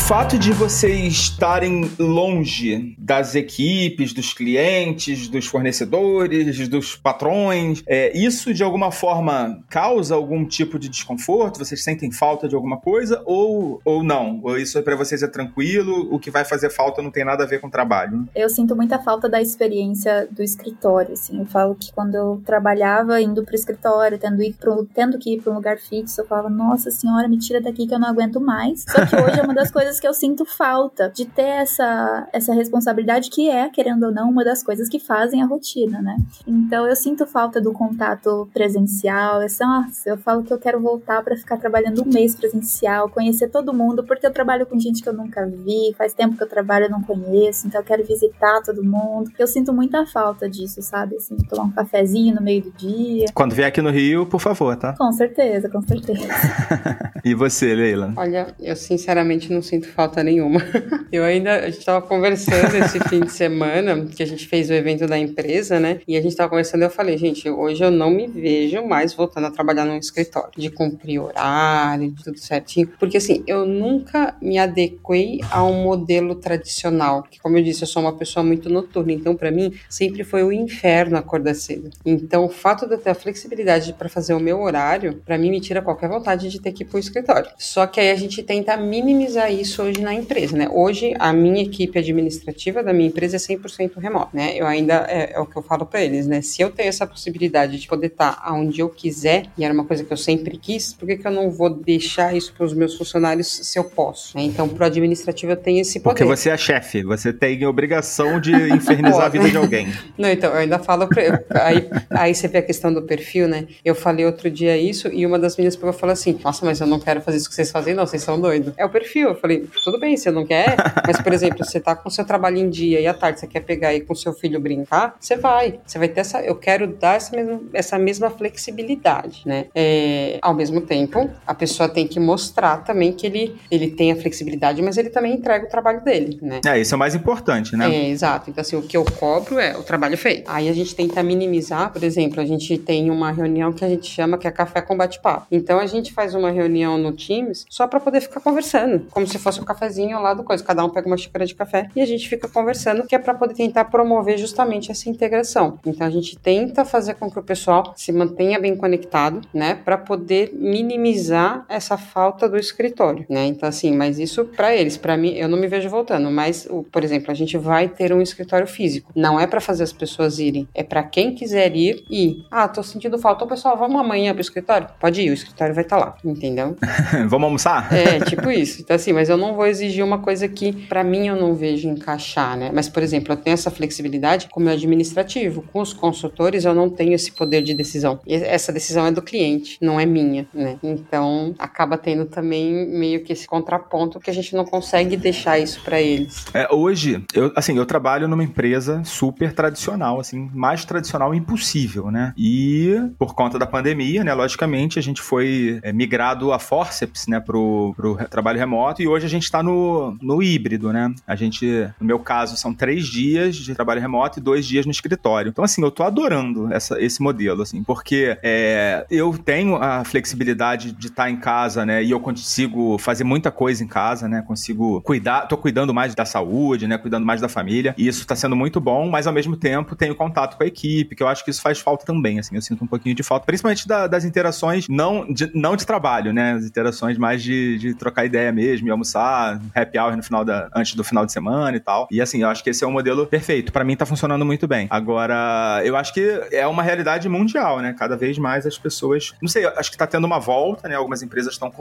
Fato 0.07 0.37
de 0.37 0.51
vocês 0.51 1.13
estarem 1.13 1.91
longe 1.97 2.95
das 2.95 3.33
equipes, 3.33 4.13
dos 4.13 4.33
clientes, 4.33 5.27
dos 5.27 5.47
fornecedores, 5.47 6.67
dos 6.67 6.95
patrões, 6.95 7.81
é, 7.87 8.15
isso 8.15 8.53
de 8.53 8.63
alguma 8.63 8.91
forma 8.91 9.63
causa 9.67 10.13
algum 10.13 10.45
tipo 10.45 10.77
de 10.77 10.89
desconforto? 10.89 11.57
Vocês 11.57 11.83
sentem 11.83 12.11
falta 12.11 12.47
de 12.47 12.53
alguma 12.53 12.77
coisa 12.77 13.19
ou, 13.25 13.81
ou 13.83 14.03
não? 14.03 14.41
Ou 14.43 14.59
isso 14.59 14.79
para 14.83 14.95
vocês 14.95 15.23
é 15.23 15.27
tranquilo? 15.27 16.07
O 16.13 16.19
que 16.19 16.29
vai 16.29 16.45
fazer 16.45 16.69
falta 16.69 17.01
não 17.01 17.09
tem 17.09 17.25
nada 17.25 17.43
a 17.43 17.47
ver 17.47 17.59
com 17.59 17.65
o 17.65 17.71
trabalho? 17.71 18.29
Eu 18.35 18.47
sinto 18.47 18.75
muita 18.75 18.99
falta 18.99 19.27
da 19.27 19.41
experiência 19.41 20.27
do 20.29 20.43
escritório. 20.43 21.13
Assim. 21.13 21.39
Eu 21.39 21.47
falo 21.47 21.73
que 21.73 21.91
quando 21.91 22.13
eu 22.13 22.43
trabalhava 22.45 23.19
indo 23.19 23.43
para 23.43 23.53
o 23.53 23.55
escritório, 23.55 24.19
tendo, 24.19 24.43
ir 24.43 24.53
pro, 24.53 24.85
tendo 24.85 25.17
que 25.17 25.33
ir 25.33 25.41
para 25.41 25.51
um 25.51 25.55
lugar 25.55 25.79
fixo, 25.79 26.21
eu 26.21 26.27
falava, 26.27 26.47
nossa 26.47 26.91
senhora, 26.91 27.27
me 27.27 27.39
tira 27.39 27.59
daqui 27.59 27.87
que 27.87 27.93
eu 27.95 27.99
não 27.99 28.09
aguento 28.09 28.39
mais. 28.39 28.83
Só 28.87 29.03
que 29.03 29.15
hoje 29.15 29.39
é 29.39 29.43
uma 29.43 29.55
das 29.55 29.71
coisas 29.71 29.94
coisas 29.95 29.99
que 29.99 30.07
eu 30.07 30.13
sinto 30.13 30.45
falta 30.45 31.09
de 31.09 31.25
ter 31.25 31.41
essa, 31.41 32.27
essa 32.33 32.53
responsabilidade 32.53 33.29
que 33.29 33.49
é, 33.49 33.69
querendo 33.69 34.03
ou 34.03 34.11
não, 34.11 34.29
uma 34.29 34.43
das 34.43 34.63
coisas 34.63 34.89
que 34.89 34.99
fazem 34.99 35.41
a 35.41 35.45
rotina, 35.45 36.01
né? 36.01 36.17
Então 36.47 36.87
eu 36.87 36.95
sinto 36.95 37.25
falta 37.25 37.61
do 37.61 37.71
contato 37.71 38.47
presencial. 38.53 39.41
Eu, 39.41 39.47
nossa, 39.59 40.09
eu 40.09 40.17
falo 40.17 40.43
que 40.43 40.53
eu 40.53 40.59
quero 40.59 40.79
voltar 40.79 41.23
para 41.23 41.35
ficar 41.35 41.57
trabalhando 41.57 42.03
um 42.03 42.11
mês 42.11 42.35
presencial, 42.35 43.09
conhecer 43.09 43.49
todo 43.49 43.73
mundo, 43.73 44.03
porque 44.03 44.25
eu 44.25 44.31
trabalho 44.31 44.65
com 44.65 44.79
gente 44.79 45.01
que 45.01 45.09
eu 45.09 45.13
nunca 45.13 45.45
vi, 45.45 45.93
faz 45.97 46.13
tempo 46.13 46.37
que 46.37 46.43
eu 46.43 46.49
trabalho 46.49 46.85
e 46.85 46.89
não 46.89 47.01
conheço, 47.01 47.67
então 47.67 47.81
eu 47.81 47.85
quero 47.85 48.03
visitar 48.03 48.61
todo 48.63 48.83
mundo. 48.83 49.31
Eu 49.37 49.47
sinto 49.47 49.73
muita 49.73 50.05
falta 50.05 50.49
disso, 50.49 50.81
sabe? 50.81 51.15
Assim, 51.15 51.35
tomar 51.49 51.63
um 51.63 51.71
cafezinho 51.71 52.35
no 52.35 52.41
meio 52.41 52.63
do 52.63 52.71
dia. 52.71 53.27
Quando 53.33 53.53
vier 53.53 53.67
aqui 53.67 53.81
no 53.81 53.89
Rio, 53.89 54.25
por 54.25 54.39
favor, 54.39 54.75
tá? 54.75 54.93
Com 54.97 55.11
certeza, 55.11 55.69
com 55.69 55.81
certeza. 55.81 56.27
e 57.23 57.33
você, 57.33 57.73
Leila? 57.73 58.13
Olha, 58.17 58.53
eu 58.59 58.75
sinceramente 58.75 59.51
não 59.51 59.61
sinto 59.61 59.84
sinto 59.85 59.93
falta 59.93 60.23
nenhuma. 60.23 60.59
Eu 61.11 61.23
ainda, 61.23 61.55
a 61.55 61.65
gente 61.69 61.79
estava 61.79 62.05
conversando 62.05 62.75
esse 62.75 62.99
fim 63.07 63.21
de 63.21 63.31
semana, 63.31 64.05
que 64.05 64.23
a 64.23 64.25
gente 64.25 64.47
fez 64.47 64.69
o 64.69 64.73
evento 64.73 65.07
da 65.07 65.17
empresa, 65.17 65.79
né? 65.79 65.99
E 66.07 66.17
a 66.17 66.21
gente 66.21 66.31
estava 66.31 66.49
conversando 66.49 66.81
e 66.81 66.85
eu 66.85 66.89
falei, 66.89 67.17
gente, 67.17 67.49
hoje 67.49 67.83
eu 67.83 67.91
não 67.91 68.09
me 68.09 68.27
vejo 68.27 68.83
mais 68.85 69.13
voltando 69.13 69.47
a 69.47 69.51
trabalhar 69.51 69.85
num 69.85 69.97
escritório, 69.97 70.51
de 70.57 70.69
cumprir 70.69 71.19
horário, 71.19 72.11
de 72.11 72.23
tudo 72.23 72.37
certinho. 72.37 72.89
Porque 72.99 73.17
assim, 73.17 73.43
eu 73.47 73.65
nunca 73.65 74.35
me 74.41 74.57
adequei 74.57 75.39
a 75.49 75.63
um 75.63 75.83
modelo 75.83 76.35
tradicional, 76.35 77.23
que 77.23 77.39
como 77.39 77.57
eu 77.57 77.63
disse, 77.63 77.83
eu 77.83 77.87
sou 77.87 78.01
uma 78.01 78.13
pessoa 78.13 78.43
muito 78.43 78.69
noturna, 78.69 79.13
então 79.13 79.35
para 79.35 79.51
mim 79.51 79.73
sempre 79.89 80.23
foi 80.23 80.43
o 80.43 80.47
um 80.47 80.51
inferno 80.51 81.17
acordar 81.17 81.53
cedo. 81.53 81.89
Então 82.05 82.45
o 82.45 82.49
fato 82.49 82.87
de 82.87 82.95
eu 82.95 82.97
ter 82.97 83.11
a 83.11 83.15
flexibilidade 83.15 83.93
para 83.93 84.09
fazer 84.09 84.33
o 84.33 84.39
meu 84.39 84.61
horário, 84.61 85.21
para 85.25 85.37
mim 85.37 85.49
me 85.49 85.61
tira 85.61 85.81
qualquer 85.81 86.09
vontade 86.09 86.49
de 86.49 86.59
ter 86.59 86.71
que 86.71 86.83
ir 86.83 86.87
pro 86.87 86.99
escritório. 86.99 87.49
Só 87.57 87.87
que 87.87 87.99
aí 87.99 88.11
a 88.11 88.15
gente 88.15 88.43
tenta 88.43 88.75
minimizar 88.77 89.51
isso 89.51 89.74
isso 89.75 89.83
hoje 89.83 90.01
na 90.01 90.13
empresa, 90.13 90.55
né? 90.55 90.69
Hoje 90.71 91.13
a 91.19 91.33
minha 91.33 91.61
equipe 91.61 91.99
administrativa 91.99 92.81
da 92.81 92.93
minha 92.93 93.09
empresa 93.09 93.35
é 93.35 93.39
100% 93.39 93.97
remota, 93.97 94.29
né? 94.33 94.53
Eu 94.55 94.65
ainda 94.65 95.05
é, 95.09 95.33
é 95.33 95.39
o 95.39 95.45
que 95.45 95.57
eu 95.57 95.61
falo 95.61 95.85
para 95.85 96.01
eles, 96.01 96.25
né? 96.25 96.41
Se 96.41 96.61
eu 96.61 96.71
tenho 96.71 96.87
essa 96.87 97.05
possibilidade 97.05 97.79
de 97.79 97.87
poder 97.87 98.07
estar 98.07 98.41
aonde 98.41 98.79
eu 98.79 98.89
quiser, 98.89 99.47
e 99.57 99.65
era 99.65 99.73
uma 99.73 99.83
coisa 99.83 100.03
que 100.03 100.11
eu 100.11 100.17
sempre 100.17 100.57
quis, 100.57 100.93
por 100.93 101.05
que, 101.05 101.17
que 101.17 101.27
eu 101.27 101.31
não 101.31 101.51
vou 101.51 101.69
deixar 101.69 102.35
isso 102.35 102.53
para 102.53 102.65
os 102.65 102.73
meus 102.73 102.95
funcionários 102.95 103.47
se 103.47 103.77
eu 103.77 103.83
posso? 103.83 104.37
Né? 104.37 104.43
Então, 104.43 104.69
pro 104.69 104.85
administrativo 104.85 105.51
eu 105.51 105.57
tenho 105.57 105.81
esse 105.81 105.99
poder. 105.99 106.19
Porque 106.19 106.23
você 106.23 106.49
é 106.49 106.57
chefe, 106.57 107.03
você 107.03 107.33
tem 107.33 107.65
obrigação 107.65 108.39
de 108.39 108.53
infernizar 108.53 109.25
a 109.25 109.29
vida 109.29 109.49
de 109.49 109.57
alguém. 109.57 109.87
Não, 110.17 110.29
então, 110.29 110.51
eu 110.51 110.59
ainda 110.59 110.79
falo 110.79 111.07
pra, 111.07 111.21
aí, 111.65 111.89
aí 112.09 112.33
você 112.33 112.47
vê 112.47 112.59
a 112.59 112.61
questão 112.61 112.93
do 112.93 113.01
perfil, 113.01 113.47
né? 113.47 113.67
Eu 113.83 113.93
falei 113.93 114.25
outro 114.25 114.49
dia 114.49 114.77
isso 114.77 115.09
e 115.11 115.25
uma 115.25 115.37
das 115.37 115.57
meninas 115.57 115.75
pegou 115.75 115.91
e 115.91 115.93
falou 115.93 116.13
assim: 116.13 116.39
Nossa, 116.43 116.65
mas 116.65 116.79
eu 116.79 116.87
não 116.87 116.99
quero 116.99 117.21
fazer 117.21 117.37
isso 117.37 117.49
que 117.49 117.55
vocês 117.55 117.71
fazem, 117.71 117.93
não, 117.93 118.05
vocês 118.05 118.23
são 118.23 118.39
doidos. 118.39 118.73
É 118.77 118.85
o 118.85 118.89
perfil. 118.89 119.29
Eu 119.29 119.35
falei, 119.35 119.64
tudo 119.83 119.99
bem, 119.99 120.15
você 120.15 120.31
não 120.31 120.45
quer, 120.45 120.75
mas, 121.05 121.21
por 121.21 121.31
exemplo, 121.33 121.63
você 121.63 121.79
tá 121.79 121.95
com 121.95 122.09
seu 122.09 122.25
trabalho 122.25 122.57
em 122.57 122.69
dia 122.69 122.99
e 122.99 123.07
à 123.07 123.13
tarde 123.13 123.39
você 123.39 123.47
quer 123.47 123.61
pegar 123.61 123.93
e 123.93 124.01
com 124.01 124.15
seu 124.15 124.33
filho 124.33 124.59
brincar, 124.59 125.15
você 125.19 125.35
vai. 125.35 125.79
Você 125.85 125.97
vai 125.97 126.07
ter 126.07 126.21
essa. 126.21 126.41
Eu 126.41 126.55
quero 126.55 126.87
dar 126.87 127.15
essa 127.15 127.35
mesma, 127.35 127.61
essa 127.73 127.97
mesma 127.97 128.29
flexibilidade, 128.29 129.43
né? 129.45 129.67
É, 129.73 130.39
ao 130.41 130.53
mesmo 130.53 130.81
tempo, 130.81 131.29
a 131.45 131.53
pessoa 131.53 131.89
tem 131.89 132.07
que 132.07 132.19
mostrar 132.19 132.77
também 132.77 133.13
que 133.13 133.25
ele, 133.25 133.55
ele 133.69 133.89
tem 133.91 134.11
a 134.11 134.15
flexibilidade, 134.15 134.81
mas 134.81 134.97
ele 134.97 135.09
também 135.09 135.33
entrega 135.33 135.65
o 135.65 135.69
trabalho 135.69 136.03
dele, 136.03 136.39
né? 136.41 136.61
É, 136.65 136.79
isso 136.79 136.93
é 136.93 136.95
o 136.95 136.99
mais 136.99 137.15
importante, 137.15 137.75
né? 137.75 137.93
É, 137.93 138.09
exato. 138.09 138.49
Então, 138.49 138.61
assim, 138.61 138.75
o 138.75 138.81
que 138.81 138.95
eu 138.95 139.05
cobro 139.05 139.59
é 139.59 139.77
o 139.77 139.83
trabalho 139.83 140.17
feito. 140.17 140.49
Aí 140.49 140.69
a 140.69 140.73
gente 140.73 140.95
tenta 140.95 141.21
minimizar, 141.23 141.91
por 141.91 142.03
exemplo, 142.03 142.41
a 142.41 142.45
gente 142.45 142.77
tem 142.77 143.09
uma 143.09 143.31
reunião 143.31 143.71
que 143.73 143.83
a 143.83 143.89
gente 143.89 144.09
chama 144.09 144.37
que 144.37 144.47
é 144.47 144.51
café 144.51 144.81
com 144.81 144.95
bate-papo. 144.95 145.47
Então 145.51 145.79
a 145.79 145.85
gente 145.85 146.13
faz 146.13 146.33
uma 146.33 146.51
reunião 146.51 146.97
no 146.97 147.11
Teams 147.11 147.65
só 147.69 147.87
para 147.87 147.99
poder 147.99 148.21
ficar 148.21 148.39
conversando, 148.39 149.07
como 149.11 149.27
se 149.27 149.37
fosse 149.37 149.54
um 149.61 149.65
cafezinho 149.65 150.19
lá 150.21 150.33
do 150.33 150.43
coisa. 150.43 150.63
Cada 150.63 150.83
um 150.83 150.89
pega 150.89 151.07
uma 151.07 151.17
xícara 151.17 151.45
de 151.45 151.55
café 151.55 151.89
e 151.95 152.01
a 152.01 152.05
gente 152.05 152.27
fica 152.27 152.47
conversando, 152.47 153.05
que 153.05 153.15
é 153.15 153.19
para 153.19 153.33
poder 153.33 153.53
tentar 153.53 153.85
promover 153.85 154.37
justamente 154.37 154.91
essa 154.91 155.09
integração. 155.09 155.79
Então 155.85 156.05
a 156.05 156.09
gente 156.09 156.37
tenta 156.37 156.85
fazer 156.85 157.15
com 157.15 157.29
que 157.29 157.39
o 157.39 157.43
pessoal 157.43 157.93
se 157.95 158.11
mantenha 158.11 158.59
bem 158.59 158.75
conectado, 158.75 159.41
né, 159.53 159.75
para 159.75 159.97
poder 159.97 160.51
minimizar 160.53 161.65
essa 161.69 161.97
falta 161.97 162.47
do 162.47 162.57
escritório, 162.57 163.25
né? 163.29 163.45
Então 163.45 163.67
assim, 163.67 163.95
mas 163.95 164.19
isso 164.19 164.45
para 164.45 164.75
eles, 164.75 164.97
para 164.97 165.17
mim, 165.17 165.33
eu 165.35 165.47
não 165.47 165.57
me 165.57 165.67
vejo 165.67 165.89
voltando, 165.89 166.29
mas 166.31 166.67
por 166.91 167.03
exemplo, 167.03 167.31
a 167.31 167.33
gente 167.33 167.57
vai 167.57 167.87
ter 167.87 168.13
um 168.13 168.21
escritório 168.21 168.67
físico. 168.67 169.11
Não 169.15 169.39
é 169.39 169.47
para 169.47 169.61
fazer 169.61 169.83
as 169.83 169.93
pessoas 169.93 170.39
irem, 170.39 170.67
é 170.73 170.83
para 170.83 171.03
quem 171.03 171.33
quiser 171.33 171.75
ir 171.75 172.03
e, 172.09 172.43
ah, 172.49 172.67
tô 172.67 172.83
sentindo 172.83 173.17
falta, 173.17 173.45
o 173.45 173.47
pessoal, 173.47 173.77
vamos 173.77 173.99
amanhã 173.99 174.33
pro 174.33 174.41
escritório? 174.41 174.87
Pode 174.99 175.21
ir, 175.21 175.29
o 175.29 175.33
escritório 175.33 175.73
vai 175.73 175.83
estar 175.83 175.97
tá 175.97 176.05
lá, 176.05 176.17
entendeu? 176.23 176.75
vamos 177.27 177.43
almoçar? 177.43 177.93
É, 177.93 178.19
tipo 178.19 178.49
isso. 178.51 178.81
Então 178.81 178.95
assim, 178.95 179.13
mas 179.13 179.29
eu 179.29 179.37
não 179.37 179.44
vou 179.53 179.65
exigir 179.65 180.03
uma 180.03 180.19
coisa 180.19 180.47
que 180.47 180.71
para 180.71 181.03
mim 181.03 181.27
eu 181.27 181.35
não 181.35 181.53
vejo 181.53 181.87
encaixar, 181.87 182.57
né? 182.57 182.71
Mas 182.73 182.89
por 182.89 183.03
exemplo, 183.03 183.33
eu 183.33 183.37
tenho 183.37 183.53
essa 183.53 183.69
flexibilidade 183.69 184.47
com 184.49 184.59
o 184.59 184.63
meu 184.63 184.73
administrativo, 184.73 185.63
com 185.71 185.81
os 185.81 185.93
consultores 185.93 186.65
eu 186.65 186.73
não 186.73 186.89
tenho 186.89 187.13
esse 187.13 187.31
poder 187.31 187.61
de 187.61 187.73
decisão. 187.73 188.19
E 188.25 188.33
essa 188.33 188.71
decisão 188.71 189.05
é 189.05 189.11
do 189.11 189.21
cliente, 189.21 189.77
não 189.81 189.99
é 189.99 190.05
minha, 190.05 190.47
né? 190.53 190.77
Então 190.81 191.53
acaba 191.59 191.97
tendo 191.97 192.25
também 192.25 192.87
meio 192.87 193.23
que 193.23 193.33
esse 193.33 193.47
contraponto 193.47 194.19
que 194.19 194.29
a 194.29 194.33
gente 194.33 194.55
não 194.55 194.65
consegue 194.65 195.17
deixar 195.17 195.59
isso 195.59 195.81
para 195.83 196.01
eles. 196.01 196.45
É, 196.53 196.67
hoje, 196.73 197.23
eu, 197.33 197.51
assim, 197.55 197.77
eu 197.77 197.85
trabalho 197.85 198.27
numa 198.27 198.43
empresa 198.43 199.03
super 199.03 199.53
tradicional, 199.53 200.19
assim, 200.19 200.49
mais 200.53 200.85
tradicional 200.85 201.33
impossível, 201.33 202.09
né? 202.11 202.33
E 202.37 202.95
por 203.17 203.33
conta 203.33 203.59
da 203.59 203.65
pandemia, 203.65 204.23
né, 204.23 204.33
logicamente, 204.33 204.99
a 204.99 205.01
gente 205.01 205.21
foi 205.21 205.79
é, 205.83 205.91
migrado 205.91 206.51
a 206.51 206.59
forceps, 206.59 207.27
né, 207.27 207.39
pro, 207.39 207.93
pro 207.95 208.15
trabalho 208.29 208.59
remoto 208.59 209.01
e 209.01 209.07
hoje 209.07 209.25
a 209.25 209.29
gente 209.29 209.34
está 209.43 209.61
no, 209.61 210.17
no 210.21 210.41
híbrido, 210.41 210.91
né? 210.91 211.13
A 211.27 211.35
gente, 211.35 211.65
no 211.99 212.05
meu 212.05 212.19
caso, 212.19 212.57
são 212.57 212.73
três 212.73 213.05
dias 213.05 213.55
de 213.55 213.75
trabalho 213.75 214.01
remoto 214.01 214.39
e 214.39 214.41
dois 214.41 214.65
dias 214.65 214.85
no 214.85 214.91
escritório. 214.91 215.49
Então, 215.49 215.63
assim, 215.63 215.81
eu 215.81 215.91
tô 215.91 216.03
adorando 216.03 216.73
essa, 216.73 217.01
esse 217.01 217.21
modelo, 217.21 217.61
assim, 217.61 217.83
porque 217.83 218.37
é, 218.43 219.05
eu 219.09 219.37
tenho 219.37 219.75
a 219.75 220.03
flexibilidade 220.03 220.91
de 220.91 221.07
estar 221.07 221.23
tá 221.23 221.29
em 221.29 221.37
casa, 221.37 221.85
né, 221.85 222.03
e 222.03 222.11
eu 222.11 222.19
consigo 222.19 222.97
fazer 222.97 223.23
muita 223.23 223.51
coisa 223.51 223.83
em 223.83 223.87
casa, 223.87 224.27
né, 224.27 224.41
consigo 224.41 225.01
cuidar, 225.01 225.41
tô 225.47 225.57
cuidando 225.57 225.93
mais 225.93 226.13
da 226.15 226.25
saúde, 226.25 226.87
né, 226.87 226.97
cuidando 226.97 227.25
mais 227.25 227.41
da 227.41 227.49
família, 227.49 227.93
e 227.97 228.07
isso 228.07 228.25
tá 228.25 228.35
sendo 228.35 228.55
muito 228.55 228.79
bom, 228.79 229.09
mas 229.09 229.27
ao 229.27 229.33
mesmo 229.33 229.55
tempo 229.55 229.95
tenho 229.95 230.15
contato 230.15 230.57
com 230.57 230.63
a 230.63 230.67
equipe, 230.67 231.15
que 231.15 231.23
eu 231.23 231.27
acho 231.27 231.43
que 231.43 231.51
isso 231.51 231.61
faz 231.61 231.79
falta 231.79 232.05
também, 232.05 232.39
assim, 232.39 232.55
eu 232.55 232.61
sinto 232.61 232.83
um 232.83 232.87
pouquinho 232.87 233.15
de 233.15 233.23
falta, 233.23 233.45
principalmente 233.45 233.87
da, 233.87 234.07
das 234.07 234.25
interações 234.25 234.87
não 234.87 235.31
de, 235.31 235.49
não 235.53 235.75
de 235.75 235.85
trabalho, 235.85 236.33
né, 236.33 236.53
as 236.53 236.65
interações 236.65 237.17
mais 237.17 237.41
de, 237.41 237.77
de 237.77 237.93
trocar 237.93 238.25
ideia 238.25 238.51
mesmo, 238.51 238.87
e 238.87 238.91
almoçar, 238.91 239.14
happy 239.19 239.97
hour 239.97 240.15
no 240.15 240.23
final 240.23 240.43
da, 240.43 240.69
antes 240.75 240.95
do 240.95 241.03
final 241.03 241.25
de 241.25 241.31
semana 241.31 241.75
e 241.75 241.79
tal, 241.79 242.07
e 242.11 242.21
assim, 242.21 242.41
eu 242.41 242.49
acho 242.49 242.63
que 242.63 242.69
esse 242.69 242.83
é 242.83 242.87
um 242.87 242.91
modelo 242.91 243.25
perfeito, 243.25 243.71
para 243.71 243.83
mim 243.83 243.95
tá 243.95 244.05
funcionando 244.05 244.45
muito 244.45 244.67
bem. 244.67 244.87
Agora, 244.89 245.81
eu 245.83 245.95
acho 245.95 246.13
que 246.13 246.41
é 246.51 246.65
uma 246.67 246.83
realidade 246.83 247.27
mundial, 247.27 247.79
né, 247.79 247.95
cada 247.97 248.15
vez 248.15 248.37
mais 248.37 248.65
as 248.65 248.77
pessoas, 248.77 249.33
não 249.41 249.49
sei, 249.49 249.65
acho 249.65 249.91
que 249.91 249.97
tá 249.97 250.07
tendo 250.07 250.25
uma 250.25 250.39
volta, 250.39 250.87
né, 250.87 250.95
algumas 250.95 251.21
empresas 251.21 251.53
estão 251.53 251.71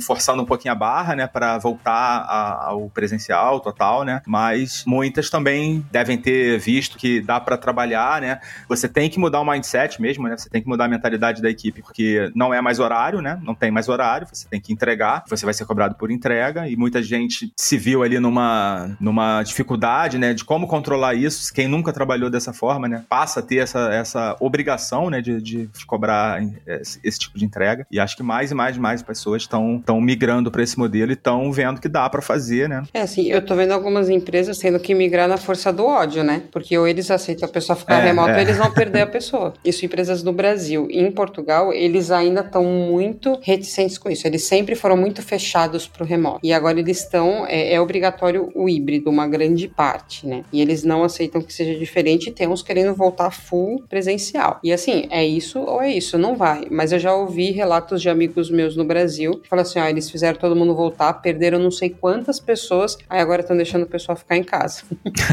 forçando 0.00 0.42
um 0.42 0.46
pouquinho 0.46 0.72
a 0.72 0.76
barra, 0.76 1.14
né, 1.16 1.26
para 1.26 1.58
voltar 1.58 1.92
a, 1.92 2.68
ao 2.68 2.88
presencial 2.90 3.60
total, 3.60 4.04
né, 4.04 4.22
mas 4.26 4.84
muitas 4.86 5.30
também 5.30 5.84
devem 5.90 6.18
ter 6.18 6.58
visto 6.58 6.96
que 6.96 7.20
dá 7.20 7.40
para 7.40 7.56
trabalhar, 7.56 8.20
né? 8.20 8.40
Você 8.68 8.88
tem 8.88 9.08
que 9.08 9.18
mudar 9.18 9.40
o 9.40 9.44
mindset 9.44 10.00
mesmo, 10.00 10.28
né? 10.28 10.36
Você 10.36 10.48
tem 10.48 10.62
que 10.62 10.68
mudar 10.68 10.86
a 10.86 10.88
mentalidade 10.88 11.42
da 11.42 11.50
equipe, 11.50 11.82
porque 11.82 12.30
não 12.34 12.52
é 12.52 12.60
mais 12.60 12.78
horário, 12.78 13.20
né? 13.20 13.38
Não 13.42 13.54
tem 13.54 13.70
mais 13.70 13.88
horário, 13.88 14.26
você 14.30 14.46
tem 14.48 14.60
que 14.60 14.72
entregar, 14.72 15.24
você 15.28 15.44
vai 15.44 15.54
ser 15.54 15.64
cobrado 15.64 15.94
por 15.94 16.10
entrega 16.10 16.68
e 16.68 16.76
muita 16.84 17.02
gente 17.02 17.50
se 17.56 17.78
viu 17.78 18.02
ali 18.02 18.20
numa, 18.20 18.94
numa 19.00 19.42
dificuldade, 19.42 20.18
né, 20.18 20.34
de 20.34 20.44
como 20.44 20.66
controlar 20.66 21.14
isso. 21.14 21.52
Quem 21.54 21.66
nunca 21.66 21.94
trabalhou 21.94 22.28
dessa 22.28 22.52
forma, 22.52 22.86
né, 22.86 23.02
passa 23.08 23.40
a 23.40 23.42
ter 23.42 23.56
essa, 23.56 23.88
essa 23.90 24.36
obrigação, 24.38 25.08
né, 25.08 25.22
de, 25.22 25.40
de 25.40 25.70
cobrar 25.86 26.42
esse, 26.66 27.00
esse 27.02 27.18
tipo 27.18 27.38
de 27.38 27.44
entrega. 27.46 27.86
E 27.90 27.98
acho 27.98 28.16
que 28.16 28.22
mais 28.22 28.50
e 28.50 28.54
mais 28.54 28.76
e 28.76 28.80
mais 28.80 29.02
pessoas 29.02 29.42
estão 29.42 29.82
migrando 30.00 30.50
para 30.50 30.62
esse 30.62 30.78
modelo 30.78 31.12
e 31.12 31.14
estão 31.14 31.50
vendo 31.50 31.80
que 31.80 31.88
dá 31.88 32.08
para 32.10 32.20
fazer, 32.20 32.68
né? 32.68 32.82
É, 32.92 33.00
assim, 33.00 33.30
eu 33.30 33.44
tô 33.44 33.54
vendo 33.54 33.72
algumas 33.72 34.10
empresas 34.10 34.58
tendo 34.58 34.78
que 34.78 34.94
migrar 34.94 35.26
na 35.26 35.38
força 35.38 35.72
do 35.72 35.86
ódio, 35.86 36.22
né? 36.22 36.42
Porque 36.52 36.76
ou 36.76 36.86
eles 36.86 37.10
aceitam 37.10 37.48
a 37.48 37.52
pessoa 37.52 37.76
ficar 37.76 38.00
é, 38.00 38.04
remota 38.04 38.32
é. 38.32 38.34
ou 38.34 38.40
eles 38.40 38.58
vão 38.58 38.70
perder 38.74 39.02
a 39.02 39.06
pessoa. 39.06 39.54
Isso 39.64 39.84
empresas 39.84 40.22
no 40.22 40.32
Brasil. 40.32 40.88
E 40.90 41.00
em 41.00 41.10
Portugal, 41.10 41.72
eles 41.72 42.10
ainda 42.10 42.40
estão 42.40 42.64
muito 42.64 43.38
reticentes 43.42 43.96
com 43.96 44.10
isso. 44.10 44.26
Eles 44.26 44.44
sempre 44.44 44.74
foram 44.74 44.96
muito 44.96 45.22
fechados 45.22 45.86
pro 45.86 46.04
remoto. 46.04 46.40
E 46.42 46.52
agora 46.52 46.73
eles 46.80 46.98
estão, 46.98 47.46
é, 47.46 47.74
é, 47.74 47.80
obrigatório 47.80 48.50
o 48.54 48.68
híbrido, 48.68 49.10
uma 49.10 49.26
grande 49.26 49.68
parte, 49.68 50.26
né? 50.26 50.44
E 50.52 50.60
eles 50.60 50.84
não 50.84 51.04
aceitam 51.04 51.42
que 51.42 51.52
seja 51.52 51.78
diferente 51.78 52.28
e 52.28 52.32
tem 52.32 52.48
uns 52.48 52.62
querendo 52.62 52.94
voltar 52.94 53.30
full 53.30 53.82
presencial. 53.88 54.58
E 54.62 54.72
assim, 54.72 55.06
é 55.10 55.24
isso 55.24 55.60
ou 55.60 55.82
é 55.82 55.92
isso? 55.92 56.18
Não 56.18 56.36
vai. 56.36 56.66
Mas 56.70 56.92
eu 56.92 56.98
já 56.98 57.14
ouvi 57.14 57.50
relatos 57.50 58.00
de 58.00 58.08
amigos 58.08 58.50
meus 58.50 58.76
no 58.76 58.84
Brasil 58.84 59.38
que 59.38 59.48
falam 59.48 59.62
assim: 59.62 59.78
ah, 59.78 59.90
eles 59.90 60.10
fizeram 60.10 60.38
todo 60.38 60.56
mundo 60.56 60.74
voltar, 60.74 61.12
perderam 61.14 61.58
não 61.58 61.70
sei 61.70 61.90
quantas 61.90 62.40
pessoas, 62.40 62.96
aí 63.08 63.20
agora 63.20 63.42
estão 63.42 63.56
deixando 63.56 63.84
o 63.84 63.88
pessoal 63.88 64.16
ficar 64.16 64.36
em 64.36 64.44
casa. 64.44 64.82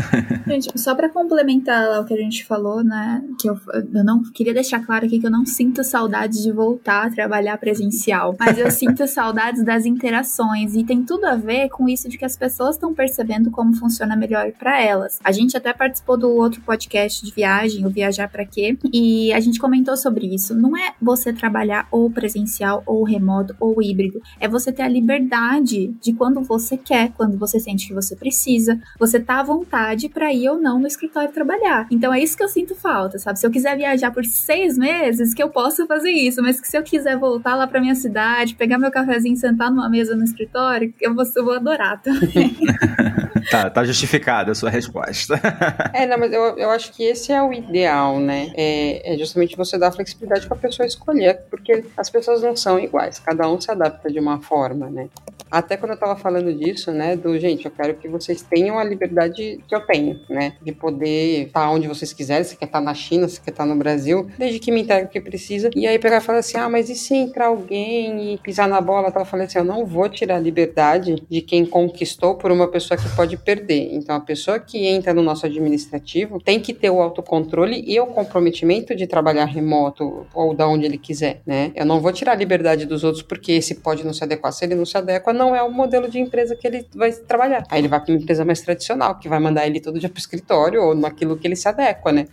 gente, 0.47 0.79
só 0.79 0.95
para 0.95 1.09
complementar 1.09 1.89
lá 1.89 1.99
o 2.01 2.05
que 2.05 2.13
a 2.13 2.17
gente 2.17 2.45
falou, 2.45 2.83
né? 2.83 3.23
Que 3.39 3.49
eu, 3.49 3.57
eu 3.93 4.03
não 4.03 4.21
queria 4.33 4.53
deixar 4.53 4.85
claro 4.85 5.05
aqui 5.05 5.19
que 5.19 5.25
eu 5.25 5.31
não 5.31 5.45
sinto 5.45 5.83
saudade 5.83 6.41
de 6.41 6.51
voltar 6.51 7.07
a 7.07 7.09
trabalhar 7.09 7.57
presencial, 7.57 8.35
mas 8.39 8.57
eu 8.57 8.69
sinto 8.71 9.07
saudades 9.07 9.63
das 9.63 9.85
interações 9.85 10.75
e 10.75 10.83
tem 10.83 11.03
tudo 11.03 11.25
ver 11.35 11.69
com 11.69 11.87
isso 11.87 12.09
de 12.09 12.17
que 12.17 12.25
as 12.25 12.37
pessoas 12.37 12.75
estão 12.75 12.93
percebendo 12.93 13.51
como 13.51 13.73
funciona 13.75 14.15
melhor 14.15 14.51
para 14.51 14.81
elas. 14.81 15.19
A 15.23 15.31
gente 15.31 15.55
até 15.55 15.73
participou 15.73 16.17
do 16.17 16.29
outro 16.29 16.61
podcast 16.61 17.25
de 17.25 17.31
viagem, 17.31 17.85
o 17.85 17.89
Viajar 17.89 18.29
para 18.29 18.45
Quê? 18.45 18.77
E 18.93 19.31
a 19.33 19.39
gente 19.39 19.59
comentou 19.59 19.95
sobre 19.97 20.33
isso. 20.33 20.55
Não 20.55 20.75
é 20.77 20.93
você 21.01 21.33
trabalhar 21.33 21.87
ou 21.91 22.09
presencial 22.09 22.83
ou 22.85 23.03
remoto 23.03 23.55
ou 23.59 23.81
híbrido, 23.81 24.21
é 24.39 24.47
você 24.47 24.71
ter 24.71 24.83
a 24.83 24.87
liberdade 24.87 25.87
de 26.01 26.13
quando 26.13 26.41
você 26.41 26.77
quer, 26.77 27.11
quando 27.11 27.37
você 27.37 27.59
sente 27.59 27.87
que 27.87 27.93
você 27.93 28.15
precisa, 28.15 28.79
você 28.99 29.19
tá 29.19 29.39
à 29.39 29.43
vontade 29.43 30.09
para 30.09 30.33
ir 30.33 30.49
ou 30.49 30.59
não 30.59 30.79
no 30.79 30.87
escritório 30.87 31.31
trabalhar. 31.31 31.87
Então 31.91 32.13
é 32.13 32.19
isso 32.19 32.37
que 32.37 32.43
eu 32.43 32.49
sinto 32.49 32.75
falta, 32.75 33.17
sabe? 33.17 33.39
Se 33.39 33.45
eu 33.45 33.51
quiser 33.51 33.77
viajar 33.77 34.11
por 34.11 34.25
seis 34.25 34.77
meses, 34.77 35.33
que 35.33 35.41
eu 35.41 35.49
possa 35.49 35.85
fazer 35.85 36.11
isso, 36.11 36.41
mas 36.41 36.59
que 36.59 36.67
se 36.67 36.77
eu 36.77 36.83
quiser 36.83 37.17
voltar 37.17 37.55
lá 37.55 37.67
pra 37.67 37.81
minha 37.81 37.95
cidade, 37.95 38.55
pegar 38.55 38.77
meu 38.77 38.91
cafezinho 38.91 39.35
sentar 39.35 39.71
numa 39.71 39.89
mesa 39.89 40.15
no 40.15 40.23
escritório, 40.23 40.93
eu 40.99 41.13
vou, 41.13 41.20
eu 41.35 41.45
vou 41.45 41.53
adorar 41.53 42.01
também. 42.01 42.55
tá, 43.49 43.69
tá 43.69 43.83
justificada 43.83 44.51
a 44.51 44.55
sua 44.55 44.69
resposta. 44.69 45.39
é, 45.93 46.05
não, 46.05 46.17
mas 46.17 46.31
eu, 46.31 46.57
eu 46.57 46.69
acho 46.69 46.91
que 46.93 47.03
esse 47.03 47.31
é 47.31 47.41
o 47.41 47.51
ideal, 47.53 48.19
né? 48.19 48.51
É, 48.55 49.13
é 49.13 49.17
justamente 49.17 49.55
você 49.55 49.77
dar 49.77 49.91
flexibilidade 49.91 50.47
pra 50.47 50.55
pessoa 50.55 50.85
escolher, 50.85 51.39
porque 51.49 51.85
as 51.97 52.09
pessoas 52.09 52.41
não 52.41 52.55
são 52.55 52.79
iguais, 52.79 53.19
cada 53.19 53.49
um 53.49 53.59
se 53.59 53.69
adapta 53.71 54.11
de 54.11 54.19
uma 54.19 54.41
forma, 54.41 54.89
né? 54.89 55.09
Até 55.49 55.77
quando 55.77 55.91
eu 55.91 55.97
tava 55.97 56.15
falando 56.15 56.53
disso, 56.53 56.91
né, 56.91 57.15
do 57.15 57.37
gente, 57.39 57.65
eu 57.65 57.71
quero 57.71 57.95
que 57.95 58.07
vocês 58.07 58.41
tenham 58.41 58.77
a 58.77 58.83
liberdade 58.83 59.59
que 59.67 59.75
eu 59.75 59.81
tenho, 59.81 60.19
né, 60.29 60.53
de 60.61 60.71
poder 60.71 61.47
estar 61.47 61.69
onde 61.69 61.87
vocês 61.87 62.13
quiserem, 62.13 62.43
se 62.43 62.55
quer 62.55 62.65
estar 62.65 62.81
na 62.81 62.93
China, 62.93 63.27
se 63.27 63.39
quer 63.41 63.51
estar 63.51 63.65
no 63.65 63.75
Brasil, 63.75 64.29
desde 64.37 64.59
que 64.59 64.71
me 64.71 64.81
entregue 64.81 65.05
o 65.05 65.09
que 65.09 65.21
precisa. 65.21 65.69
E 65.75 65.87
aí 65.87 65.99
pegar 65.99 66.17
e 66.17 66.21
falar 66.21 66.39
assim: 66.39 66.57
ah, 66.57 66.69
mas 66.69 66.89
e 66.89 66.95
se 66.95 67.15
entrar 67.15 67.47
alguém 67.47 68.33
e 68.33 68.37
pisar 68.37 68.67
na 68.67 68.81
bola? 68.81 69.11
Eu 69.15 69.25
falando 69.25 69.45
assim: 69.45 69.57
eu 69.57 69.63
não 69.63 69.85
vou 69.85 70.07
tirar 70.09 70.35
a 70.35 70.39
liberdade 70.39 71.23
de 71.29 71.41
quem 71.41 71.65
conquistou 71.65 72.35
por 72.35 72.51
uma 72.51 72.67
pessoa 72.67 72.97
que 72.97 73.09
pode 73.15 73.37
perder. 73.37 73.93
Então, 73.93 74.15
a 74.15 74.19
pessoa 74.19 74.59
que 74.59 74.85
entra 74.87 75.13
no 75.13 75.21
nosso 75.21 75.45
administrativo 75.45 76.39
tem 76.39 76.59
que 76.59 76.73
ter 76.73 76.89
o 76.89 77.01
autocontrole 77.01 77.83
e 77.85 77.99
o 77.99 78.07
comprometimento 78.07 78.95
de 78.95 79.07
trabalhar 79.07 79.45
remoto 79.45 80.25
ou 80.33 80.53
da 80.53 80.67
onde 80.67 80.85
ele 80.85 80.97
quiser, 80.97 81.41
né? 81.45 81.71
Eu 81.75 81.85
não 81.85 81.99
vou 81.99 82.11
tirar 82.11 82.33
a 82.33 82.35
liberdade 82.35 82.85
dos 82.85 83.03
outros 83.03 83.23
porque 83.23 83.53
esse 83.53 83.75
pode 83.75 84.05
não 84.05 84.13
se 84.13 84.23
adequar. 84.23 84.51
Se 84.51 84.65
ele 84.65 84.75
não 84.75 84.85
se 84.85 84.97
adequa, 84.97 85.30
não 85.33 85.55
é 85.55 85.61
o 85.61 85.71
modelo 85.71 86.09
de 86.09 86.19
empresa 86.19 86.55
que 86.55 86.67
ele 86.67 86.85
vai 86.95 87.11
trabalhar. 87.11 87.63
Aí 87.69 87.79
ele 87.79 87.87
vai 87.87 87.99
para 87.99 88.13
uma 88.13 88.21
empresa 88.21 88.45
mais 88.45 88.61
tradicional, 88.61 89.15
que 89.15 89.29
vai 89.29 89.39
mandar 89.39 89.65
ele 89.65 89.79
todo 89.79 89.99
dia 89.99 90.09
pro 90.09 90.19
escritório 90.19 90.81
ou 90.81 90.95
naquilo 90.95 91.37
que 91.37 91.47
ele 91.47 91.55
se 91.55 91.67
adequa, 91.67 92.11
né? 92.11 92.27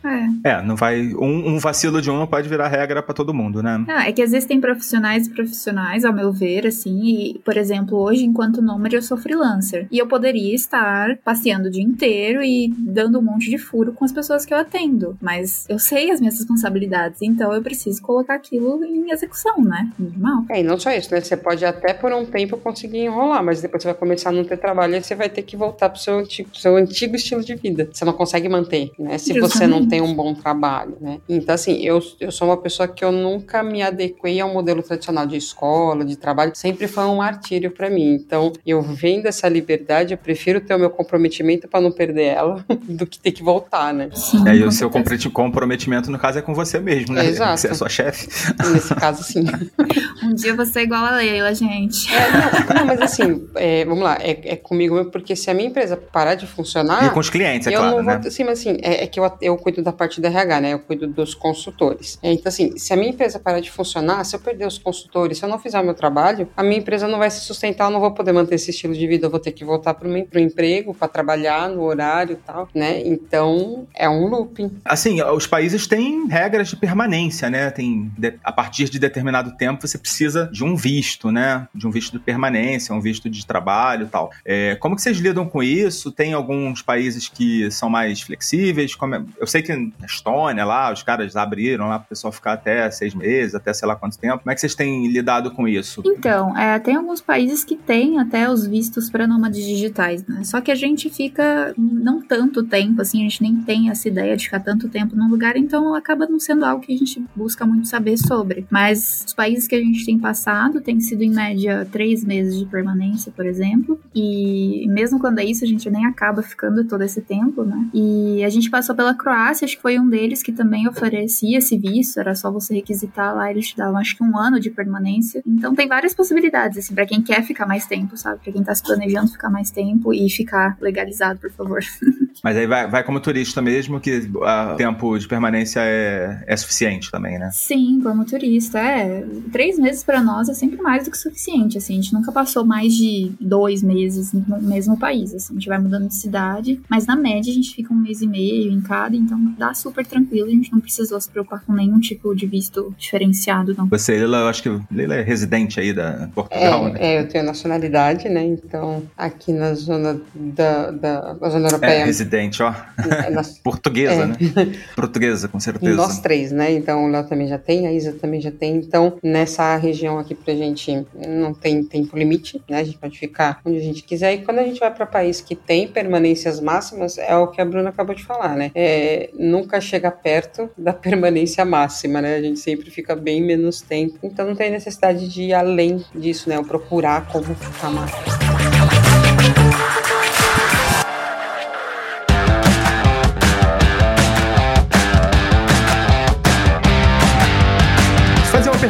É. 0.45 0.51
É, 0.51 0.63
não 0.63 0.77
vai. 0.77 1.15
Um, 1.15 1.55
um 1.55 1.59
vacilo 1.59 2.01
de 2.01 2.11
um 2.11 2.19
não 2.19 2.27
pode 2.27 2.49
virar 2.49 2.69
regra 2.69 3.03
para 3.03 3.15
todo 3.15 3.35
mundo, 3.35 3.63
né? 3.63 3.85
Ah, 3.89 4.09
é 4.09 4.13
que 4.13 4.23
existem 4.23 4.61
profissionais 4.61 5.27
e 5.27 5.31
profissionais, 5.31 6.05
ao 6.05 6.13
meu 6.13 6.33
ver, 6.33 6.67
assim, 6.67 7.05
e, 7.05 7.39
por 7.45 7.57
exemplo, 7.57 7.99
hoje, 7.99 8.25
enquanto 8.25 8.63
nômade, 8.63 8.97
eu 8.97 9.03
sou 9.03 9.17
freelancer. 9.17 9.87
E 9.91 9.99
eu 9.99 10.07
poderia 10.07 10.55
estar 10.55 11.17
passeando 11.19 11.69
o 11.69 11.71
dia 11.71 11.83
inteiro 11.83 12.43
e 12.43 12.73
dando 12.77 13.19
um 13.19 13.23
monte 13.23 13.51
de 13.51 13.59
furo 13.59 13.93
com 13.93 14.05
as 14.05 14.13
pessoas 14.13 14.45
que 14.45 14.53
eu 14.53 14.59
atendo. 14.59 15.17
Mas 15.21 15.67
eu 15.69 15.79
sei 15.79 16.11
as 16.11 16.21
minhas 16.21 16.37
responsabilidades, 16.37 17.23
então 17.23 17.53
eu 17.53 17.63
preciso 17.63 18.01
colocar 18.03 18.35
aquilo 18.35 18.85
em 18.85 19.11
execução, 19.11 19.63
né? 19.63 19.91
Normal. 19.99 20.45
É, 20.51 20.61
e 20.61 20.63
não 20.63 20.79
só 20.79 20.91
isso, 20.91 21.13
né? 21.13 21.21
Você 21.21 21.37
pode 21.37 21.65
até 21.65 21.93
por 21.93 22.13
um 22.13 22.25
tempo 22.25 22.57
conseguir 22.57 22.88
enrolar, 22.97 23.43
mas 23.45 23.61
depois 23.61 23.83
você 23.83 23.89
vai 23.89 23.99
começar 23.99 24.31
a 24.31 24.33
não 24.33 24.45
ter 24.45 24.57
trabalho 24.57 24.97
e 24.97 25.03
você 25.03 25.15
vai 25.15 25.29
ter 25.29 25.43
que 25.43 25.57
voltar 25.57 25.89
pro 25.89 26.01
seu 26.01 26.19
antigo, 26.19 26.49
seu 26.55 26.77
antigo 26.77 27.17
estilo 27.17 27.43
de 27.43 27.55
vida. 27.55 27.89
Você 27.93 28.05
não 28.05 28.13
consegue 28.13 28.49
manter, 28.49 28.91
né? 28.99 29.19
Se 29.19 29.39
você 29.39 29.67
não 29.67 29.87
tem 29.87 30.01
um 30.01 30.15
bom 30.15 30.35
trabalho, 30.35 30.97
né? 31.01 31.19
Então, 31.29 31.55
assim, 31.55 31.83
eu, 31.85 32.01
eu 32.21 32.33
sou 32.33 32.49
uma 32.49 32.57
pessoa 32.57 32.89
que 32.89 33.05
eu 33.05 33.13
nunca 33.13 33.63
me 33.63 33.83
adequei 33.83 34.41
ao 34.41 34.53
modelo 34.53 34.83
tradicional 34.83 35.27
de 35.27 35.37
escola, 35.37 36.05
de 36.05 36.17
trabalho. 36.17 36.53
Sempre 36.55 36.87
foi 36.87 37.05
um 37.05 37.17
martírio 37.17 37.71
para 37.71 37.91
mim. 37.91 38.15
Então, 38.15 38.53
eu 38.67 38.81
vendo 38.83 39.27
essa 39.27 39.49
liberdade, 39.49 40.15
eu 40.15 40.19
prefiro 40.19 40.61
ter 40.61 40.75
o 40.75 40.79
meu 40.79 40.91
comprometimento 40.91 41.69
para 41.69 41.81
não 41.81 41.93
perder 41.93 42.25
ela 42.25 42.65
do 42.89 43.07
que 43.07 43.19
ter 43.19 43.33
que 43.33 43.43
voltar, 43.43 43.93
né? 43.93 44.11
Sim, 44.15 44.45
E 44.45 44.49
aí 44.49 44.63
o 44.65 44.73
seu 44.73 44.91
comprometimento, 45.31 46.11
no 46.11 46.19
caso, 46.19 46.39
é 46.39 46.43
com 46.43 46.55
você 46.55 46.81
mesmo, 46.81 47.15
né? 47.15 47.27
Exato. 47.27 47.61
Você 47.61 47.69
é 47.69 47.75
sua 47.75 47.89
chefe. 47.89 48.29
Nesse 48.73 48.95
caso, 48.95 49.23
sim. 49.23 49.45
Um 50.23 50.35
dia 50.35 50.55
você 50.55 50.81
é 50.81 50.83
igual 50.83 51.05
a 51.05 51.11
Leila, 51.13 51.55
gente. 51.55 52.13
É, 52.13 52.31
não, 52.31 52.68
não, 52.75 52.85
mas 52.85 53.01
assim, 53.01 53.49
é, 53.55 53.85
vamos 53.85 54.03
lá, 54.03 54.19
é, 54.21 54.53
é 54.53 54.57
comigo 54.57 54.95
mesmo, 54.95 55.11
porque 55.11 55.35
se 55.35 55.51
a 55.51 55.55
minha 55.55 55.69
empresa 55.69 55.97
parar 55.97 56.35
de 56.35 56.47
funcionar. 56.47 57.07
e 57.07 57.11
com 57.11 57.21
os 57.21 57.31
clientes, 57.31 57.67
é 57.67 57.75
eu 57.75 57.81
claro, 57.81 57.97
não 57.97 58.03
né? 58.03 58.19
vou. 58.19 58.31
Sim, 58.31 58.45
mas 58.45 58.61
assim, 58.61 58.79
é, 58.83 59.05
é 59.05 59.07
que 59.07 59.19
eu, 59.19 59.33
eu 59.41 59.57
cuido 59.57 59.83
da 59.83 59.93
parte 59.93 60.21
da 60.21 60.29
RH, 60.29 60.61
né? 60.61 60.73
Eu 60.73 60.79
cuido 60.79 61.07
dos 61.07 61.35
consultores. 61.35 62.19
É, 62.23 62.33
então, 62.33 62.49
assim, 62.49 62.77
se 62.77 62.93
a 62.93 62.97
minha 62.97 63.11
empresa 63.11 63.39
parar 63.39 63.61
de 63.61 63.71
funcionar, 63.71 64.25
se 64.25 64.35
eu 64.35 64.41
perder 64.41 64.67
os 64.67 64.79
consultores, 64.79 65.39
se 65.39 65.45
eu 65.45 65.49
não 65.49 65.59
fizer 65.59 65.81
o 65.81 65.85
meu 65.85 65.95
trabalho, 65.95 66.49
a 66.57 66.63
minha 66.63 66.79
empresa 66.79 67.07
não 67.09 67.19
vai 67.19 67.31
se 67.31 67.41
sustentar, 67.41 67.87
eu 67.87 67.91
não 67.91 68.01
vou 68.01 68.13
poder 68.13 68.33
manter 68.33 68.55
esse 68.57 68.71
estilo 68.71 68.95
de 68.95 69.07
vida, 69.07 69.27
eu 69.27 69.31
vou 69.31 69.41
ter 69.41 69.53
que 69.53 69.65
voltar 69.65 69.95
para 69.95 70.09
o 70.09 70.39
emprego, 70.39 70.95
para 70.95 71.09
trabalhar 71.09 71.69
no 71.69 71.83
horário 71.83 72.33
e 72.33 72.37
tal, 72.37 72.69
né? 72.75 73.01
Então, 73.05 73.87
é 73.95 74.09
um 74.09 74.27
looping. 74.29 74.79
Assim, 74.85 75.23
os 75.23 75.47
países 75.47 75.87
têm 75.87 76.27
regras 76.27 76.69
de 76.69 76.77
permanência, 76.77 77.51
né? 77.51 77.71
Tem, 77.71 78.11
a 78.43 78.53
partir 78.53 78.89
de 78.89 78.99
determinado 78.99 79.57
tempo, 79.57 79.87
você 79.87 79.99
precisa 79.99 80.49
de 80.53 80.65
um 80.65 80.77
visto, 80.77 81.31
né? 81.31 81.67
De 81.75 81.87
um 81.87 81.91
visto 81.91 82.13
de 82.13 82.19
permanência, 82.19 82.58
um 82.91 83.01
visto 83.01 83.29
de 83.29 83.47
trabalho 83.47 84.07
e 84.07 84.09
tal. 84.09 84.31
É, 84.45 84.75
como 84.77 84.97
que 84.97 85.03
vocês 85.03 85.19
lidam 85.19 85.47
com 85.47 85.63
isso? 85.63 86.11
Tem 86.13 86.33
alguns 86.33 86.83
países 86.83 87.29
que 87.29 87.71
são 87.71 87.89
mais 87.89 88.21
flexíveis? 88.21 88.93
É- 89.13 89.23
Eu 89.41 89.47
sei 89.47 89.63
que 89.63 89.75
na 89.75 90.07
Estônia, 90.07 90.65
lá, 90.65 90.93
os 90.93 91.03
caras 91.03 91.37
abriram 91.37 91.89
lá 91.89 91.99
para 91.99 92.07
o 92.07 92.09
pessoal 92.09 92.33
ficar 92.33 92.53
até 92.55 92.91
seis 92.91 93.15
meses, 93.15 93.55
até 93.55 93.73
sei 93.73 93.87
lá 93.89 93.97
quanto 93.97 94.19
tempo. 94.19 94.39
Como 94.39 94.51
é 94.51 94.55
que 94.55 94.61
vocês 94.61 94.75
têm 94.75 95.09
lidado 95.09 95.51
com 95.51 95.67
isso? 95.67 96.03
Então, 96.05 96.57
é, 96.57 96.79
tem 96.79 96.97
alguns 96.97 97.21
países 97.21 97.65
que 97.65 97.77
têm 97.77 98.19
até 98.19 98.49
os 98.51 98.67
vistos 98.67 99.11
para 99.11 99.27
nômades 99.27 99.65
digitais, 99.65 100.25
né? 100.27 100.43
Só 100.45 100.61
que 100.61 100.71
a 100.71 100.75
gente 100.75 101.09
fica 101.11 101.75
não 101.77 102.21
tanto 102.21 102.63
tempo, 102.63 103.01
assim, 103.03 103.21
a 103.21 103.29
gente 103.29 103.43
nem 103.43 103.57
tem 103.57 103.91
essa 103.91 104.09
ideia 104.09 104.37
de 104.37 104.45
ficar 104.45 104.61
tanto 104.61 104.89
tempo 104.89 105.17
num 105.17 105.29
lugar, 105.29 105.57
então 105.57 105.95
acaba 105.95 106.27
não 106.27 106.39
sendo 106.39 106.65
algo 106.65 106.83
que 106.83 106.93
a 106.95 106.97
gente 106.97 107.23
busca 107.35 107.65
muito 107.67 107.89
saber 107.89 108.17
sobre. 108.17 108.67
Mas 108.71 109.25
os 109.27 109.35
países 109.35 109.67
que 109.67 109.75
a 109.75 109.81
gente 109.81 110.05
tem 110.05 110.19
passado 110.19 110.81
tem 110.81 111.01
sido 111.01 111.23
em 111.23 111.31
média 111.31 111.87
três 111.91 112.25
meses 112.25 112.48
de 112.57 112.65
permanência, 112.67 113.33
por 113.35 113.47
exemplo, 113.47 114.01
e 114.15 114.87
mesmo 114.89 115.19
quando 115.19 115.39
é 115.39 115.45
isso, 115.45 115.65
a 115.65 115.67
gente 115.67 115.89
nem 115.91 116.07
acaba 116.07 116.43
ficando 116.43 116.85
todo 116.85 117.03
esse 117.03 117.21
tempo, 117.21 117.65
né? 117.65 117.89
E 117.93 118.45
a 118.45 118.49
gente 118.49 118.71
passou 118.71 118.95
pela 118.95 119.15
Croácia, 119.15 119.65
acho 119.65 119.77
que 119.77 119.83
foi 119.83 119.99
um 119.99 120.09
deles 120.09 120.43
que 120.43 120.53
também 120.53 120.89
oferecia 120.89 121.59
esse 121.59 121.77
visto, 121.77 122.21
era 122.21 122.35
só 122.35 122.51
você 122.51 122.75
requisitar 122.75 123.35
lá, 123.35 123.51
eles 123.51 123.69
te 123.69 123.77
davam 123.77 123.99
acho 123.99 124.17
que 124.17 124.23
um 124.23 124.37
ano 124.37 124.61
de 124.61 124.71
permanência. 124.71 125.43
Então 125.47 125.75
tem 125.75 125.89
várias 125.89 126.15
possibilidades, 126.15 126.79
assim, 126.79 126.95
pra 126.95 127.07
quem 127.07 127.23
quer 127.23 127.43
ficar 127.43 127.67
mais 127.67 127.87
tempo, 127.87 128.17
sabe? 128.17 128.41
Pra 128.43 128.53
quem 128.53 128.63
tá 128.63 128.75
se 128.75 128.83
planejando 128.83 129.33
ficar 129.33 129.51
mais 129.51 129.71
tempo 129.71 130.13
e 130.13 130.29
ficar 130.31 130.77
legalizado, 130.81 131.39
por 131.41 131.51
favor. 131.51 131.81
Mas 132.43 132.57
aí 132.57 132.67
vai, 132.67 132.89
vai 132.89 133.03
como 133.03 133.21
turista 133.21 133.61
mesmo, 133.61 134.01
que 134.01 134.31
o 134.35 134.77
tempo 134.77 135.19
de 135.19 135.27
permanência 135.27 135.81
é, 135.81 136.45
é 136.47 136.57
suficiente 136.57 137.11
também, 137.11 137.39
né? 137.39 137.51
Sim, 137.53 138.01
como 138.03 138.25
turista, 138.25 138.79
é. 138.79 139.27
Três 139.51 139.79
meses 139.79 140.05
pra 140.05 140.23
nós 140.23 140.49
é 140.49 140.55
sempre 140.55 140.81
mais 140.81 141.05
do 141.05 141.11
que 141.11 141.19
suficiente, 141.19 141.79
assim. 141.79 141.95
A 141.95 141.97
gente 141.97 142.15
nunca 142.15 142.31
passou 142.39 142.65
mais 142.65 142.95
de 142.95 143.33
dois 143.41 143.83
meses 143.83 144.33
no 144.33 144.63
mesmo 144.63 144.97
país, 144.97 145.35
assim. 145.35 145.55
A 145.55 145.59
gente 145.59 145.69
vai 145.69 145.77
mudando 145.77 146.07
de 146.07 146.15
cidade, 146.15 146.81
mas 146.89 147.05
na 147.05 147.17
média 147.17 147.51
a 147.51 147.55
gente 147.55 147.75
fica 147.75 147.93
um 147.93 147.97
mês 147.97 148.23
e 148.23 148.29
meio 148.29 148.71
em 148.71 148.81
cada, 148.81 149.17
então 149.17 149.37
dá 149.59 149.75
super 149.75 150.07
tranquilo. 150.07 150.47
A 150.47 150.51
gente 150.51 150.71
não 150.71 150.79
precisou 150.79 151.21
se 151.21 151.29
preocupar 151.29 151.65
com 151.65 151.73
nenhum 151.73 151.99
tipo 151.99 152.33
de 152.37 152.47
visto 152.47 152.95
diferenciado, 152.97 153.75
não. 153.77 153.89
Você, 153.89 154.13
Leila, 154.13 154.39
eu 154.39 154.47
acho 154.47 154.63
que 154.63 154.81
Leila 154.89 155.17
é 155.17 155.23
residente 155.23 155.81
aí 155.81 155.93
da 155.93 156.29
Portugal, 156.33 156.85
né? 156.93 156.99
É, 157.01 157.15
é, 157.17 157.21
eu 157.23 157.29
tenho 157.29 157.45
nacionalidade, 157.45 158.29
né? 158.29 158.45
Então, 158.47 159.03
aqui 159.17 159.53
na 159.53 159.75
zona 159.75 160.21
da, 160.33 160.93
da, 160.93 161.33
da 161.33 161.49
zona 161.51 161.67
europeia. 161.67 161.91
É, 161.91 162.05
residente, 162.05 162.63
ó. 162.63 162.71
é, 162.71 163.33
Portuguesa, 163.65 164.23
É. 164.23 164.27
né? 164.27 164.37
Portuguesa, 164.95 165.49
com 165.49 165.59
certeza. 165.59 165.97
Nós 165.97 166.21
três, 166.21 166.53
né? 166.53 166.73
Então 166.73 167.05
o 167.05 167.09
Léo 167.09 167.25
também 167.27 167.49
já 167.49 167.59
tem, 167.59 167.89
a 167.89 167.93
Isa 167.93 168.13
também 168.13 168.41
já 168.41 168.53
tem. 168.53 168.77
Então, 168.77 169.15
nessa 169.25 169.75
região 169.77 170.21
aqui 170.21 170.37
pra 170.37 170.55
gente 170.55 171.05
não 171.27 171.53
tem 171.53 171.83
tempo 171.83 172.17
limite, 172.29 172.63
né? 172.69 172.81
A 172.81 172.85
gente 172.85 172.99
pode 172.99 173.19
ficar 173.19 173.61
onde 173.65 173.79
a 173.79 173.83
gente 173.83 174.03
quiser. 174.03 174.35
E 174.35 174.39
quando 174.39 174.59
a 174.59 174.65
gente 174.65 174.79
vai 174.79 174.93
para 174.93 175.07
país 175.07 175.41
que 175.41 175.55
tem 175.55 175.89
permanências 175.89 176.61
máximas, 176.61 177.17
é 177.17 177.35
o 177.37 177.49
que 177.49 177.61
a 177.61 177.65
Bruna 177.65 177.89
acabou 177.89 178.15
de 178.15 178.25
falar, 178.25 178.55
né? 178.57 178.71
É, 178.75 179.31
nunca 179.35 179.81
chega 179.81 180.11
perto 180.11 180.71
da 180.77 180.93
permanência 180.95 181.65
máxima, 181.65 182.21
né? 182.21 182.37
A 182.37 182.43
gente 182.43 182.61
sempre 182.61 182.91
fica 182.91 183.17
bem 183.17 183.43
menos 183.43 183.81
tempo. 183.81 184.19
Então 184.23 184.47
não 184.47 184.55
tem 184.55 184.71
necessidade 184.71 185.29
de 185.29 185.43
ir 185.45 185.55
além 185.55 186.05
disso, 186.15 186.49
né? 186.49 186.59
Ou 186.59 186.65
procurar 186.65 187.27
como 187.33 187.55
ficar 187.55 187.91
mais. 187.91 188.13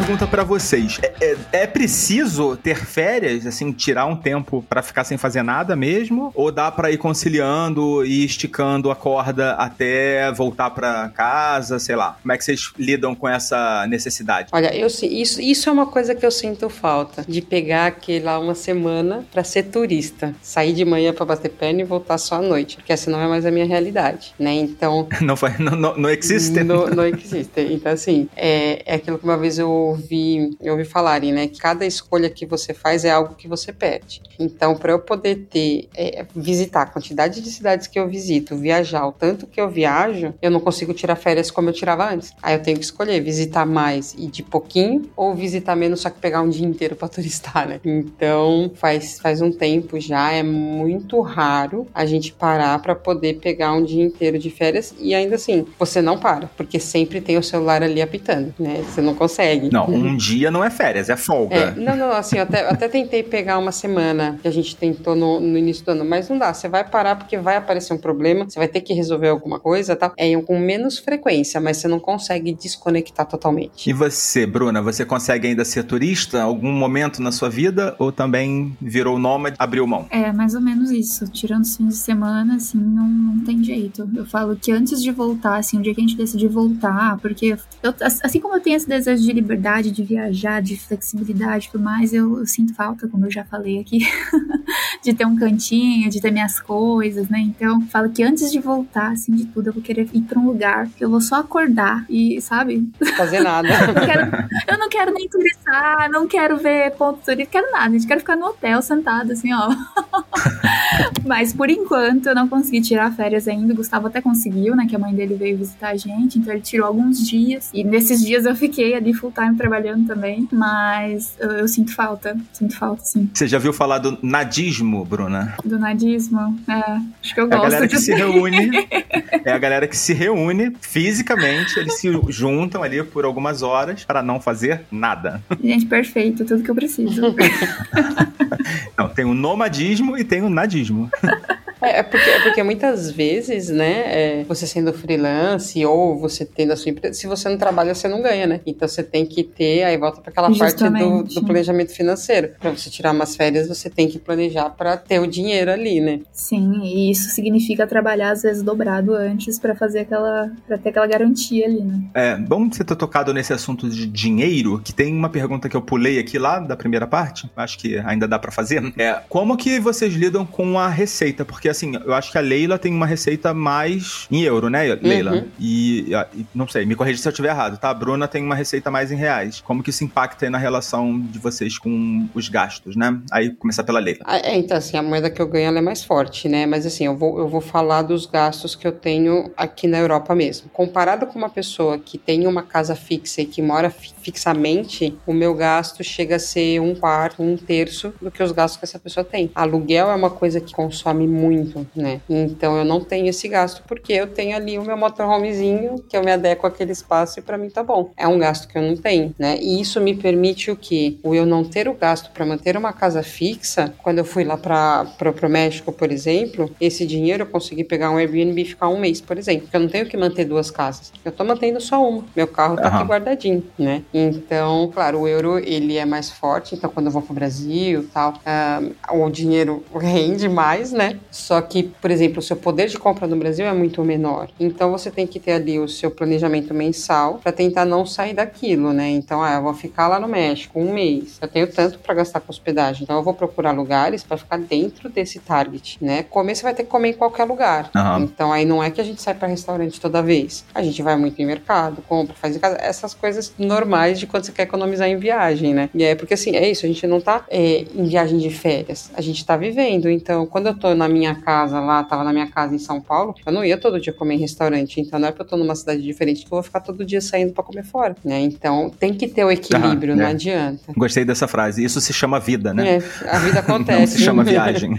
Pergunta 0.09 0.27
pra 0.27 0.43
vocês. 0.43 0.99
É, 1.03 1.13
é- 1.21 1.37
é 1.53 1.67
preciso 1.67 2.57
ter 2.57 2.77
férias, 2.77 3.45
assim, 3.45 3.71
tirar 3.73 4.07
um 4.07 4.17
tempo 4.17 4.65
pra 4.67 4.81
ficar 4.83 5.05
sem 5.05 5.19
fazer 5.19 5.43
nada 5.43 5.77
mesmo? 5.77 6.33
Ou 6.35 6.51
dá 6.51 6.71
pra 6.71 6.91
ir 6.91 6.97
conciliando 6.97 8.03
e 8.07 8.25
esticando 8.25 8.91
a 8.91 8.97
corda 8.97 9.53
até 9.53 10.33
voltar 10.33 10.71
pra 10.71 11.11
casa, 11.11 11.79
sei 11.79 11.95
lá? 11.95 12.17
Como 12.23 12.33
é 12.33 12.39
que 12.39 12.45
vocês 12.45 12.71
lidam 12.79 13.15
com 13.15 13.29
essa 13.29 13.87
necessidade? 13.87 14.49
Olha, 14.53 14.75
eu 14.75 14.87
isso, 14.87 15.05
isso 15.43 15.69
é 15.69 15.73
uma 15.73 15.85
coisa 15.85 16.15
que 16.15 16.25
eu 16.25 16.31
sinto 16.31 16.71
falta 16.71 17.23
de 17.29 17.43
pegar 17.43 17.89
aquele 17.89 18.25
lá 18.25 18.39
uma 18.39 18.55
semana 18.55 19.27
pra 19.31 19.45
ser 19.45 19.65
turista, 19.65 20.35
sair 20.41 20.73
de 20.73 20.87
manhã 20.87 21.13
pra 21.13 21.27
bater 21.27 21.51
perna 21.51 21.83
e 21.83 21.85
voltar 21.85 22.17
só 22.17 22.37
à 22.37 22.41
noite, 22.43 22.77
porque 22.77 22.95
essa 22.95 23.11
não 23.11 23.21
é 23.21 23.29
mais 23.29 23.45
a 23.45 23.51
minha 23.51 23.67
realidade, 23.67 24.35
né? 24.39 24.55
Então 24.55 25.07
Não, 25.21 25.37
foi, 25.37 25.51
não, 25.59 25.77
não, 25.77 25.95
não 25.99 26.09
existe? 26.09 26.65
não, 26.65 26.87
não 26.87 27.05
existe. 27.05 27.61
Então, 27.61 27.93
assim, 27.93 28.27
é, 28.35 28.83
é 28.87 28.95
aquilo 28.95 29.19
que 29.19 29.25
uma 29.25 29.37
vez 29.37 29.59
eu 29.59 29.98
ouvi, 29.99 30.57
eu 30.61 30.73
ouvi 30.73 30.85
falarem, 30.85 31.33
né? 31.33 31.49
Que 31.49 31.59
cada 31.59 31.85
escolha 31.85 32.31
que 32.31 32.47
você 32.47 32.73
faz 32.73 33.05
é 33.05 33.11
algo 33.11 33.35
que 33.35 33.49
você 33.49 33.73
perde. 33.73 34.23
Então, 34.39 34.77
para 34.77 34.93
eu 34.93 35.01
poder 35.01 35.47
ter, 35.51 35.89
é, 35.97 36.25
visitar 36.35 36.83
a 36.83 36.87
quantidade 36.87 37.41
de 37.41 37.51
cidades 37.51 37.87
que 37.87 37.99
eu 37.99 38.09
visito, 38.09 38.57
viajar 38.57 39.07
o 39.07 39.13
tanto 39.13 39.47
que 39.47 39.61
eu 39.61 39.69
viajo, 39.69 40.33
eu 40.41 40.51
não 40.51 40.61
consigo 40.61 40.95
tirar 40.95 41.17
férias 41.17 41.51
como 41.51 41.69
eu 41.69 41.73
tirava 41.73 42.09
antes. 42.11 42.33
Aí 42.43 42.55
eu 42.55 42.63
tenho 42.63 42.79
que 42.79 42.85
escolher 42.85 43.21
visitar 43.21 43.67
mais 43.67 44.15
e 44.17 44.29
de 44.29 44.43
pouquinho, 44.43 45.11
ou 45.17 45.35
visitar 45.35 45.75
menos, 45.75 46.01
só 46.01 46.11
que 46.11 46.21
pegar 46.21 46.41
um 46.43 46.49
dia 46.49 46.67
inteiro 46.67 46.95
para 46.95 47.09
turistar, 47.19 47.69
né? 47.69 47.81
Então, 47.85 48.71
faz, 48.75 49.19
faz 49.19 49.43
um 49.43 49.51
tempo 49.51 49.99
já, 50.01 50.33
é 50.33 50.43
muito 50.43 51.21
raro 51.21 51.87
a 51.93 52.07
gente 52.07 52.33
parar 52.33 52.81
para 52.81 52.95
poder 52.95 53.39
pegar 53.41 53.73
um 53.73 53.83
dia 53.83 54.05
inteiro 54.05 54.39
de 54.39 54.51
férias 54.51 54.95
e 54.99 55.15
ainda 55.15 55.35
assim, 55.35 55.67
você 55.79 56.01
não 56.01 56.19
para, 56.19 56.49
porque 56.57 56.79
sempre 56.79 57.21
tem 57.21 57.37
o 57.37 57.43
celular 57.43 57.83
ali 57.83 58.01
apitando, 58.01 58.55
né? 58.59 58.85
Você 58.89 59.01
não 59.01 59.15
consegue. 59.15 59.71
Não, 59.73 59.88
um 59.97 60.17
dia 60.17 60.51
não 60.51 60.65
é 60.65 60.71
férias, 60.71 61.09
é 61.09 61.13
É, 61.13 61.17
folga. 61.17 61.75
não, 61.77 61.97
não, 61.97 62.11
assim, 62.13 62.37
eu 62.37 62.43
até, 62.43 62.65
eu 62.65 62.71
até 62.71 62.89
tentei 62.89 63.23
pegar 63.23 63.59
uma 63.59 63.73
semana 63.73 64.39
que 64.41 64.49
a 64.49 64.51
gente 64.51 64.77
tentou 64.77 65.15
no, 65.15 65.41
no 65.41 65.59
início 65.59 65.85
do 65.85 65.91
ano, 65.93 66.05
mas 66.05 66.29
não 66.29 66.39
dá. 66.39 66.53
Você 66.53 66.69
vai 66.69 66.85
parar 66.85 67.17
porque 67.17 67.37
vai 67.37 67.57
aparecer 67.57 67.93
um 67.93 67.99
problema, 67.99 68.45
você 68.49 68.59
vai 68.59 68.69
ter 68.69 68.81
que 68.81 68.93
resolver 68.93 69.29
alguma 69.29 69.59
coisa, 69.59 69.97
tá? 69.97 70.13
É 70.17 70.39
com 70.43 70.59
menos 70.59 70.99
frequência, 70.99 71.61
mas 71.61 71.79
você 71.79 71.89
não 71.89 71.99
consegue 71.99 72.53
desconectar 72.53 73.27
totalmente. 73.27 73.89
E 73.89 73.93
você, 73.93 74.47
Bruna, 74.47 74.81
você 74.81 75.05
consegue 75.05 75.49
ainda 75.49 75.65
ser 75.65 75.83
turista 75.85 76.43
algum 76.43 76.73
momento 76.73 77.21
na 77.21 77.33
sua 77.33 77.51
vida 77.51 77.95
ou 77.99 78.13
também 78.13 78.77
virou 78.81 79.19
nômade, 79.19 79.57
abriu 79.59 79.87
mão? 79.87 80.07
É, 80.11 80.33
mais 80.33 80.55
ou 80.55 80.61
menos 80.61 80.91
isso. 80.91 81.27
Tirando 81.31 81.65
os 81.65 81.77
fins 81.77 81.89
de 81.89 81.97
semana, 81.97 82.57
assim, 82.57 82.79
não, 82.79 83.09
não 83.09 83.45
tem 83.45 83.63
jeito. 83.63 84.09
Eu 84.15 84.27
falo 84.27 84.57
que 84.57 84.71
antes 84.71 85.03
de 85.03 85.11
voltar, 85.11 85.59
assim, 85.59 85.79
o 85.79 85.83
dia 85.83 85.95
que 85.95 86.01
a 86.01 86.05
gente 86.07 86.17
decidir 86.17 86.49
voltar, 86.49 87.19
porque 87.19 87.57
eu, 87.83 87.95
assim 88.01 88.41
como 88.41 88.55
eu 88.57 88.61
tenho 88.61 88.77
esse 88.77 88.89
desejo 88.89 89.23
de 89.23 89.33
liberdade 89.33 89.78
liberdade 89.79 89.91
de 89.91 90.03
viajar, 90.03 90.61
de 90.61 90.77
flexibilidade 90.77 91.67
e 91.69 91.71
tudo 91.71 91.85
mais, 91.85 92.13
eu, 92.13 92.39
eu, 92.39 92.47
sinto 92.47 92.75
falta, 92.75 93.09
como 93.09 93.27
eu 93.27 93.31
já 93.31 93.45
falei 93.45 93.81
aqui, 93.81 94.01
de 95.03 95.13
ter 95.15 95.27
um 95.27 95.37
cantinho, 95.37 96.11
de 96.11 96.21
ter 96.21 96.31
minhas 96.31 96.61
coisas, 96.61 97.29
né? 97.29 97.39
Então, 97.41 97.81
falo 97.87 98.11
que 98.11 98.23
antes 98.23 98.51
de 98.51 98.59
voltar, 98.59 99.13
assim, 99.13 99.35
de 99.35 99.47
tudo, 99.47 99.69
eu 99.69 99.73
vou 99.73 99.83
querer 99.83 100.09
ir 100.13 100.23
pra 100.23 100.39
um 100.39 100.47
lugar 100.47 100.89
que 100.89 101.05
eu 101.05 101.11
vou 101.11 101.21
só 101.21 101.37
acordar 101.37 102.05
e, 102.09 102.41
sabe? 102.41 102.91
Fazer 103.17 103.41
nada. 103.41 103.69
eu, 103.89 103.95
não 103.95 104.07
quero, 104.07 104.49
eu 104.69 104.79
não 104.79 104.89
quero 104.89 105.13
nem 105.13 105.29
turistar, 105.29 106.11
não 106.11 106.29
quero 106.29 106.57
ver 106.59 106.93
ponto 106.93 107.21
turístico, 107.25 107.53
quero 107.53 107.71
nada. 107.71 107.89
A 107.89 107.93
gente 107.93 108.07
quer 108.07 108.19
ficar 108.19 108.37
no 108.37 108.47
hotel 108.47 108.83
sentado, 108.83 109.33
assim, 109.33 109.53
ó. 109.53 109.69
Mas 111.25 111.53
por 111.53 111.71
enquanto 111.71 112.27
eu 112.27 112.35
não 112.35 112.49
consegui 112.49 112.81
tirar 112.81 113.13
férias 113.13 113.47
ainda. 113.47 113.73
O 113.73 113.77
Gustavo 113.77 114.07
até 114.07 114.21
conseguiu, 114.21 114.75
né? 114.75 114.87
Que 114.89 114.97
a 114.97 114.99
mãe 114.99 115.15
dele 115.15 115.35
veio 115.35 115.59
visitar 115.59 115.91
a 115.91 115.97
gente, 115.97 116.39
então 116.39 116.53
ele 116.53 116.63
tirou 116.63 116.87
alguns 116.87 117.27
dias. 117.27 117.71
E 117.73 117.85
nesses 117.85 118.25
dias 118.25 118.45
eu 118.47 118.57
fiquei 118.57 118.95
ali 118.95 119.13
full 119.13 119.33
time 119.33 119.57
trabalhando 119.69 120.07
também. 120.07 120.49
Mas 120.51 121.37
eu, 121.39 121.51
eu 121.51 121.69
sinto 121.69 121.95
falta, 121.95 122.37
sinto 122.53 122.77
falta, 122.77 123.05
sim. 123.05 123.31
Você 123.33 123.47
já 123.47 123.59
viu 123.59 123.73
falar 123.73 123.99
do 123.99 124.19
nadismo, 124.23 125.05
Bruna? 125.05 125.55
Do 125.65 125.79
nadismo? 125.79 126.59
É, 126.69 127.01
acho 127.23 127.35
que 127.35 127.41
eu 127.41 127.45
é 127.45 127.49
gosto. 127.49 127.61
a 127.61 127.69
galera 127.69 127.89
que 127.89 127.99
se 127.99 128.15
reúne. 128.15 128.71
é 129.45 129.53
a 129.53 129.59
galera 129.59 129.87
que 129.87 129.97
se 129.97 130.15
reúne 130.15 130.75
fisicamente, 130.81 131.79
eles 131.79 131.95
se 131.95 132.09
juntam 132.29 132.83
ali 132.83 133.03
por 133.03 133.25
algumas 133.25 133.63
horas 133.63 134.05
para 134.05 134.23
não 134.23 134.41
fazer 134.41 134.83
nada. 134.91 135.43
Gente, 135.63 135.87
perfeito, 135.87 136.45
tudo 136.45 136.63
que 136.63 136.71
eu 136.71 136.75
preciso. 136.75 137.21
não, 138.97 139.09
tem 139.09 139.25
o 139.25 139.35
nomadismo 139.35 140.17
e 140.17 140.25
tem 140.25 140.43
o 140.43 140.49
nadismo. 140.49 141.11
É, 141.81 142.01
é, 142.01 142.03
porque, 142.03 142.31
é 142.31 142.41
porque 142.41 142.63
muitas 142.63 143.11
vezes, 143.11 143.69
né, 143.69 144.41
é, 144.41 144.45
você 144.45 144.67
sendo 144.67 144.93
freelance 144.93 145.85
ou 145.85 146.19
você 146.19 146.45
tendo 146.45 146.73
a 146.73 146.77
sua 146.77 146.91
empresa, 146.91 147.15
se 147.15 147.27
você 147.27 147.49
não 147.49 147.57
trabalha, 147.57 147.95
você 147.95 148.09
não 148.09 148.21
ganha, 148.21 148.47
né? 148.47 148.61
Então 148.67 148.87
você 148.89 149.03
tem 149.03 149.25
que 149.25 149.43
ter, 149.43 149.85
aí 149.85 149.97
volta 149.97 150.21
para 150.21 150.31
aquela 150.31 150.49
Justamente. 150.49 151.05
parte 151.05 151.35
do, 151.35 151.41
do, 151.41 151.47
planejamento 151.47 151.93
financeiro. 151.93 152.51
Para 152.59 152.71
você 152.71 152.91
tirar 152.91 153.13
umas 153.13 153.37
férias, 153.37 153.69
você 153.69 153.89
tem 153.89 154.09
que 154.09 154.19
planejar 154.19 154.71
para 154.71 154.97
ter 154.97 155.21
o 155.21 155.27
dinheiro 155.27 155.71
ali, 155.71 156.01
né? 156.01 156.21
Sim, 156.33 156.81
e 156.83 157.11
isso 157.11 157.31
significa 157.31 157.87
trabalhar 157.87 158.33
às 158.33 158.43
vezes 158.43 158.63
dobrado 158.63 159.15
antes 159.15 159.59
para 159.59 159.75
fazer 159.75 160.01
aquela, 160.01 160.51
para 160.67 160.79
ter 160.79 160.91
aquela 160.91 161.07
garantia 161.07 161.67
ali, 161.67 161.81
né? 161.81 162.01
É, 162.15 162.37
bom 162.37 162.69
você 162.69 162.85
ter 162.85 162.97
tocado 162.97 163.33
nesse 163.33 163.53
assunto 163.53 163.89
de 163.89 164.07
dinheiro, 164.07 164.81
que 164.81 164.93
tem 164.93 165.15
uma 165.15 165.29
pergunta 165.29 165.69
que 165.69 165.77
eu 165.77 165.83
pulei 165.83 166.19
aqui 166.19 166.39
lá 166.39 166.59
da 166.59 166.77
primeira 166.77 167.07
parte, 167.07 167.49
acho 167.57 167.79
que 167.79 167.99
ainda 167.99 168.27
dá 168.27 168.39
para 168.39 168.51
fazer. 168.51 168.93
É, 168.99 169.21
como 169.29 169.57
que 169.57 169.79
vocês 169.79 170.15
lidam 170.15 170.45
com 170.45 170.79
a 170.79 170.89
receita? 170.89 171.45
Porque 171.45 171.68
porque 171.69 171.71
assim, 171.71 171.93
eu 172.05 172.15
acho 172.15 172.33
que 172.33 172.39
a 172.39 172.41
Leila 172.41 172.79
tem 172.79 172.93
uma 172.93 173.07
receita 173.07 173.53
mais 173.53 174.27
em 174.31 174.43
euro, 174.43 174.69
né, 174.69 174.95
Leila? 175.03 175.33
Uhum. 175.33 175.45
E, 175.59 176.15
e, 176.35 176.47
não 176.55 176.67
sei, 176.67 176.87
me 176.87 176.95
corrija 176.95 177.21
se 177.21 177.29
eu 177.29 177.31
estiver 177.31 177.51
errado, 177.51 177.79
tá? 177.79 177.91
A 177.91 177.95
Bruna 177.95 178.27
tem 178.27 178.43
uma 178.43 178.55
receita 178.55 178.91
mais 178.91 179.13
em 179.13 179.17
reais. 179.17 179.61
Como 179.61 179.83
que 179.83 179.91
isso 179.91 180.05
impacta 180.05 180.47
aí 180.47 180.51
na 180.51 180.59
relação 180.59 181.21
de 181.21 181.39
vocês 181.39 181.79
com 181.79 182.27
os 182.35 182.49
gastos, 182.49 182.97
né? 182.97 183.21
Aí 183.31 183.51
começar 183.51 183.85
pela 183.85 183.99
Leila. 183.99 184.21
Ah, 184.25 184.39
é, 184.39 184.57
então 184.57 184.77
assim, 184.77 184.97
a 184.97 185.03
moeda 185.03 185.31
que 185.31 185.43
eu 185.43 185.47
ganho 185.47 185.77
é 185.77 185.81
mais 185.81 186.03
forte, 186.03 186.49
né? 186.49 186.65
Mas 186.65 186.87
assim, 186.87 187.05
eu 187.05 187.17
vou, 187.17 187.39
eu 187.39 187.49
vou 187.49 187.61
falar 187.61 188.03
dos 188.03 188.25
gastos 188.25 188.75
que 188.75 188.87
eu 188.87 188.93
tenho 188.93 189.51
aqui 189.57 189.87
na 189.87 189.99
Europa 189.99 190.35
mesmo. 190.35 190.71
Comparado 190.71 191.27
com 191.27 191.39
uma 191.39 191.51
pessoa 191.51 191.99
que 191.99 192.17
tem 192.17 192.47
uma 192.47 192.63
casa 192.63 192.95
fixa 192.97 193.43
e 193.43 193.47
que 193.47 193.61
mora 193.61 193.91
fixamente, 193.91 195.17
o 195.27 195.33
meu 195.33 195.55
gasto 195.55 196.03
chega 196.03 196.37
a 196.37 196.39
ser 196.39 196.81
um 196.81 196.95
quarto, 196.95 197.43
um 197.43 197.57
terço 197.57 198.13
do 198.21 198.31
que 198.31 198.43
os 198.43 198.53
gastos 198.53 198.79
que 198.79 198.85
essa 198.85 198.99
pessoa 198.99 199.25
tem. 199.25 199.51
Aluguel 199.55 200.11
é 200.11 200.15
uma 200.15 200.31
coisa 200.31 200.61
que 200.61 200.73
consome 200.73 201.27
muito 201.27 201.58
muito, 201.59 201.91
né? 201.95 202.21
Então 202.29 202.77
eu 202.77 202.85
não 202.85 203.01
tenho 203.01 203.27
esse 203.27 203.49
gasto 203.49 203.83
porque 203.87 204.13
eu 204.13 204.27
tenho 204.27 204.57
ali 204.57 204.79
o 204.79 204.83
meu 204.85 204.97
motorhomezinho 204.97 206.03
que 206.09 206.17
eu 206.17 206.23
me 206.23 206.33
adequo 206.33 206.67
àquele 206.67 206.93
espaço 206.93 207.39
e 207.39 207.43
para 207.43 207.59
mim 207.59 207.71
tá 207.71 207.83
bom. 207.83 208.11
É 208.17 208.27
um 208.27 208.39
gasto 208.39 208.69
que 208.69 208.77
eu 208.77 208.83
não 208.83 208.97
tenho, 208.97 209.35
né? 209.39 209.59
E 209.61 209.81
isso 209.81 210.01
me 210.01 210.15
permite 210.15 210.71
o 210.71 210.77
que? 210.77 211.19
O 211.23 211.35
eu 211.35 211.47
não 211.47 211.65
ter 211.65 211.89
o 211.89 211.95
gasto 211.95 212.31
para 212.31 212.45
manter 212.45 212.77
uma 212.77 212.93
casa 212.93 213.23
fixa. 213.23 213.93
Quando 214.03 214.19
eu 214.19 214.25
fui 214.25 214.45
lá 214.45 214.57
para 214.57 215.07
o 215.43 215.49
México, 215.49 215.93
por 215.93 216.11
exemplo, 216.11 216.71
esse 216.81 217.07
dinheiro 217.07 217.43
eu 217.43 217.47
consegui 217.47 217.85
pegar 217.85 218.11
um 218.11 218.17
Airbnb 218.17 218.61
e 218.61 218.65
ficar 218.65 218.89
um 218.89 218.99
mês, 218.99 219.21
por 219.21 219.39
exemplo. 219.39 219.63
Porque 219.63 219.77
eu 219.77 219.81
não 219.81 219.89
tenho 219.89 220.07
que 220.07 220.17
manter 220.17 220.45
duas 220.45 220.71
casas. 220.71 221.13
Eu 221.25 221.33
tô 221.33 221.45
mantendo 221.45 221.81
só 221.81 222.07
uma. 222.07 222.25
Meu 222.35 222.47
carro 222.47 222.77
tá 222.77 222.89
uhum. 222.89 222.97
aqui 222.97 223.05
guardadinho, 223.05 223.65
né? 223.79 224.03
Então, 224.13 224.91
claro, 224.93 225.21
o 225.21 225.29
euro 225.29 225.59
ele 225.59 225.97
é 225.97 226.05
mais 226.05 226.31
forte. 226.31 226.75
Então, 226.75 226.91
quando 226.91 227.07
eu 227.07 227.13
vou 227.13 227.23
pro 227.23 227.35
Brasil, 227.35 228.07
tal, 228.13 228.35
uh, 228.35 229.25
o 229.25 229.31
dinheiro 229.31 229.85
rende 229.95 230.49
mais, 230.49 230.93
né? 230.93 231.19
Só 231.49 231.63
que, 231.63 231.85
por 231.85 232.11
exemplo, 232.11 232.41
o 232.41 232.43
seu 232.43 232.57
poder 232.57 232.89
de 232.89 232.99
compra 232.99 233.27
no 233.27 233.35
Brasil 233.35 233.65
é 233.65 233.73
muito 233.73 234.05
menor. 234.05 234.51
Então 234.61 234.91
você 234.91 235.11
tem 235.11 235.27
que 235.27 235.41
ter 235.41 235.53
ali 235.53 235.79
o 235.79 235.89
seu 235.89 236.11
planejamento 236.11 236.75
mensal 236.75 237.41
para 237.43 237.51
tentar 237.51 237.87
não 237.87 238.05
sair 238.05 238.35
daquilo, 238.35 238.93
né? 238.93 239.09
Então, 239.09 239.43
ah, 239.43 239.55
eu 239.55 239.63
vou 239.63 239.73
ficar 239.73 240.09
lá 240.09 240.21
no 240.21 240.29
México 240.29 240.79
um 240.79 240.93
mês. 240.93 241.39
Eu 241.41 241.49
tenho 241.49 241.67
tanto 241.67 242.01
para 242.01 242.13
gastar 242.13 242.41
com 242.41 242.51
hospedagem. 242.51 243.05
Então 243.05 243.17
eu 243.17 243.23
vou 243.23 243.33
procurar 243.33 243.71
lugares 243.71 244.23
para 244.23 244.37
ficar 244.37 244.59
dentro 244.59 245.09
desse 245.09 245.39
target, 245.39 245.97
né? 246.03 246.23
Comer 246.23 246.55
você 246.55 246.63
vai 246.63 246.75
ter 246.75 246.83
que 246.83 246.91
comer 246.91 247.09
em 247.09 247.15
qualquer 247.15 247.45
lugar. 247.45 247.91
Uhum. 247.97 248.25
Então 248.25 248.53
aí 248.53 248.67
não 248.67 248.85
é 248.85 248.91
que 248.91 249.01
a 249.01 249.05
gente 249.05 249.23
sai 249.23 249.33
para 249.33 249.49
restaurante 249.49 249.99
toda 249.99 250.23
vez. 250.23 250.67
A 250.75 250.83
gente 250.83 251.01
vai 251.01 251.17
muito 251.17 251.41
em 251.41 251.47
mercado, 251.47 252.03
compra, 252.07 252.35
faz 252.35 252.57
em 252.57 252.59
casa, 252.59 252.77
essas 252.79 253.15
coisas 253.15 253.55
normais 253.59 254.21
de 254.21 254.27
quando 254.27 254.45
você 254.45 254.53
quer 254.53 254.65
economizar 254.65 255.09
em 255.09 255.17
viagem, 255.17 255.73
né? 255.73 255.89
E 255.95 256.05
é 256.05 256.15
porque 256.15 256.35
assim, 256.35 256.55
é 256.57 256.69
isso, 256.69 256.85
a 256.85 256.89
gente 256.89 257.07
não 257.07 257.23
tá 257.23 257.47
é, 257.49 257.87
em 257.95 258.05
viagem 258.05 258.37
de 258.37 258.51
férias, 258.51 259.11
a 259.15 259.23
gente 259.23 259.43
tá 259.47 259.57
vivendo. 259.57 260.11
Então, 260.11 260.45
quando 260.45 260.67
eu 260.67 260.75
tô 260.75 260.95
na 260.95 261.09
minha 261.09 261.38
casa 261.39 261.81
lá, 261.81 262.03
tava 262.05 262.25
na 262.25 262.33
minha 262.33 262.47
casa 262.47 262.75
em 262.75 262.79
São 262.79 263.01
Paulo, 263.01 263.35
eu 263.45 263.53
não 263.53 263.65
ia 263.65 263.79
todo 263.79 264.01
dia 264.01 264.13
comer 264.13 264.35
em 264.35 264.39
restaurante. 264.39 265.01
Então 265.01 265.19
não 265.19 265.29
é 265.29 265.31
porque 265.31 265.43
eu 265.43 265.47
tô 265.47 265.57
numa 265.57 265.75
cidade 265.75 266.03
diferente 266.03 266.41
que 266.41 266.47
eu 266.47 266.51
vou 266.51 266.63
ficar 266.63 266.81
todo 266.81 267.05
dia 267.05 267.21
saindo 267.21 267.53
para 267.53 267.65
comer 267.65 267.85
fora, 267.85 268.15
né? 268.25 268.41
Então 268.41 268.91
tem 268.99 269.15
que 269.15 269.29
ter 269.29 269.45
o 269.45 269.51
equilíbrio, 269.51 270.15
ah, 270.15 270.17
não 270.17 270.25
é. 270.25 270.31
adianta. 270.31 270.93
Gostei 270.97 271.25
dessa 271.25 271.49
frase. 271.49 271.85
Isso 271.85 272.01
se 272.01 272.13
chama 272.13 272.41
vida, 272.41 272.75
né? 272.75 272.97
É, 272.97 273.03
a 273.29 273.39
vida 273.39 273.61
acontece. 273.61 274.01
não 274.01 274.07
se 274.07 274.19
chama 274.19 274.45
viagem. 274.45 274.99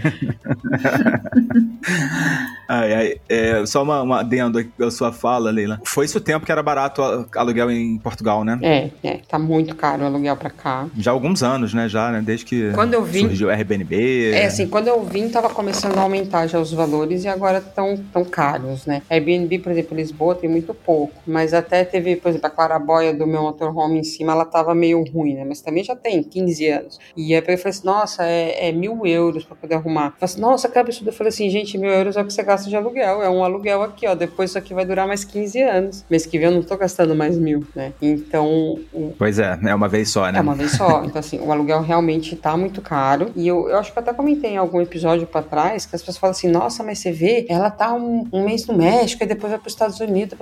ai, 2.68 2.94
ai, 2.94 3.20
é, 3.28 3.64
só 3.66 3.82
uma, 3.82 4.02
uma 4.02 4.20
adendo 4.20 4.64
à 4.80 4.90
sua 4.90 5.12
fala, 5.12 5.50
Leila. 5.50 5.80
Foi 5.84 6.04
isso 6.04 6.18
o 6.18 6.20
tempo 6.20 6.46
que 6.46 6.52
era 6.52 6.62
barato 6.62 7.02
aluguel 7.36 7.70
em 7.70 7.98
Portugal, 7.98 8.44
né? 8.44 8.58
É, 8.62 8.90
é, 9.02 9.20
tá 9.28 9.38
muito 9.38 9.74
caro 9.74 10.02
o 10.02 10.06
aluguel 10.06 10.36
pra 10.36 10.50
cá. 10.50 10.86
Já 10.96 11.10
há 11.10 11.14
alguns 11.14 11.42
anos, 11.42 11.74
né? 11.74 11.88
Já, 11.88 12.10
né? 12.10 12.22
Desde 12.24 12.44
que 12.44 12.70
quando 12.72 12.94
eu 12.94 13.02
vim, 13.02 13.22
surgiu 13.22 13.48
o 13.48 13.50
Airbnb. 13.50 14.32
É, 14.32 14.46
assim, 14.46 14.66
quando 14.66 14.88
eu 14.88 15.04
vim, 15.04 15.28
tava 15.28 15.48
começando 15.50 15.98
a 15.98 16.02
aumentar 16.02 16.29
já 16.46 16.58
os 16.58 16.72
valores 16.72 17.24
e 17.24 17.28
agora 17.28 17.58
estão 17.58 17.96
tão 18.12 18.24
caros, 18.24 18.86
né? 18.86 19.02
Airbnb, 19.10 19.58
por 19.58 19.72
exemplo, 19.72 19.96
Lisboa 19.96 20.34
tem 20.34 20.48
muito 20.48 20.74
pouco, 20.74 21.14
mas 21.26 21.52
até 21.54 21.84
teve, 21.84 22.16
por 22.16 22.28
exemplo, 22.28 22.46
a 22.46 22.50
clarabóia 22.50 23.14
do 23.14 23.26
meu 23.26 23.42
motorhome 23.42 23.98
em 23.98 24.04
cima, 24.04 24.32
ela 24.32 24.44
tava 24.44 24.74
meio 24.74 25.02
ruim, 25.04 25.34
né? 25.34 25.44
Mas 25.44 25.60
também 25.60 25.84
já 25.84 25.96
tem 25.96 26.22
15 26.22 26.68
anos. 26.68 26.98
E 27.16 27.34
aí 27.34 27.40
eu 27.40 27.58
falei 27.58 27.70
assim, 27.70 27.86
nossa, 27.86 28.24
é, 28.24 28.68
é 28.68 28.72
mil 28.72 29.06
euros 29.06 29.44
pra 29.44 29.56
poder 29.56 29.74
arrumar. 29.74 30.06
Eu 30.06 30.12
falei 30.12 30.16
assim, 30.22 30.40
nossa, 30.40 30.68
que 30.68 30.78
absurdo. 30.78 31.08
Eu 31.08 31.12
falei 31.12 31.28
assim, 31.28 31.48
gente, 31.50 31.76
mil 31.78 31.90
euros 31.90 32.16
é 32.16 32.22
o 32.22 32.24
que 32.24 32.32
você 32.32 32.42
gasta 32.42 32.68
de 32.68 32.76
aluguel. 32.76 33.22
É 33.22 33.28
um 33.28 33.44
aluguel 33.44 33.82
aqui, 33.82 34.06
ó. 34.06 34.14
Depois 34.14 34.50
isso 34.50 34.58
aqui 34.58 34.74
vai 34.74 34.84
durar 34.84 35.06
mais 35.06 35.24
15 35.24 35.62
anos. 35.62 36.04
Mês 36.10 36.26
que 36.26 36.38
vem 36.38 36.48
eu 36.48 36.54
não 36.54 36.62
tô 36.62 36.76
gastando 36.76 37.14
mais 37.14 37.38
mil, 37.38 37.66
né? 37.74 37.92
Então. 38.00 38.78
O... 38.92 39.12
Pois 39.18 39.38
é, 39.38 39.58
é 39.64 39.74
uma 39.74 39.88
vez 39.88 40.10
só, 40.10 40.30
né? 40.30 40.38
É 40.38 40.42
uma 40.42 40.54
vez 40.54 40.72
só. 40.72 41.04
Então, 41.04 41.18
assim, 41.18 41.40
o 41.40 41.50
aluguel 41.50 41.80
realmente 41.80 42.36
tá 42.36 42.56
muito 42.56 42.80
caro. 42.80 43.30
E 43.36 43.46
eu, 43.46 43.68
eu 43.68 43.78
acho 43.78 43.92
que 43.92 43.98
eu 43.98 44.02
até 44.02 44.12
comentei 44.12 44.52
em 44.52 44.56
algum 44.56 44.80
episódio 44.80 45.26
pra 45.26 45.42
trás 45.42 45.86
que 45.86 45.94
as 45.94 46.02
pessoas 46.02 46.18
falam 46.20 46.32
assim, 46.32 46.48
nossa, 46.48 46.82
mas 46.82 46.98
você 46.98 47.10
vê, 47.10 47.46
ela 47.48 47.70
tá 47.70 47.94
um, 47.94 48.26
um 48.32 48.44
mês 48.44 48.66
no 48.66 48.76
México 48.76 49.22
e 49.24 49.26
depois 49.26 49.50
vai 49.50 49.58
para 49.58 49.66
os 49.66 49.72
Estados 49.72 49.98
Unidos. 50.00 50.38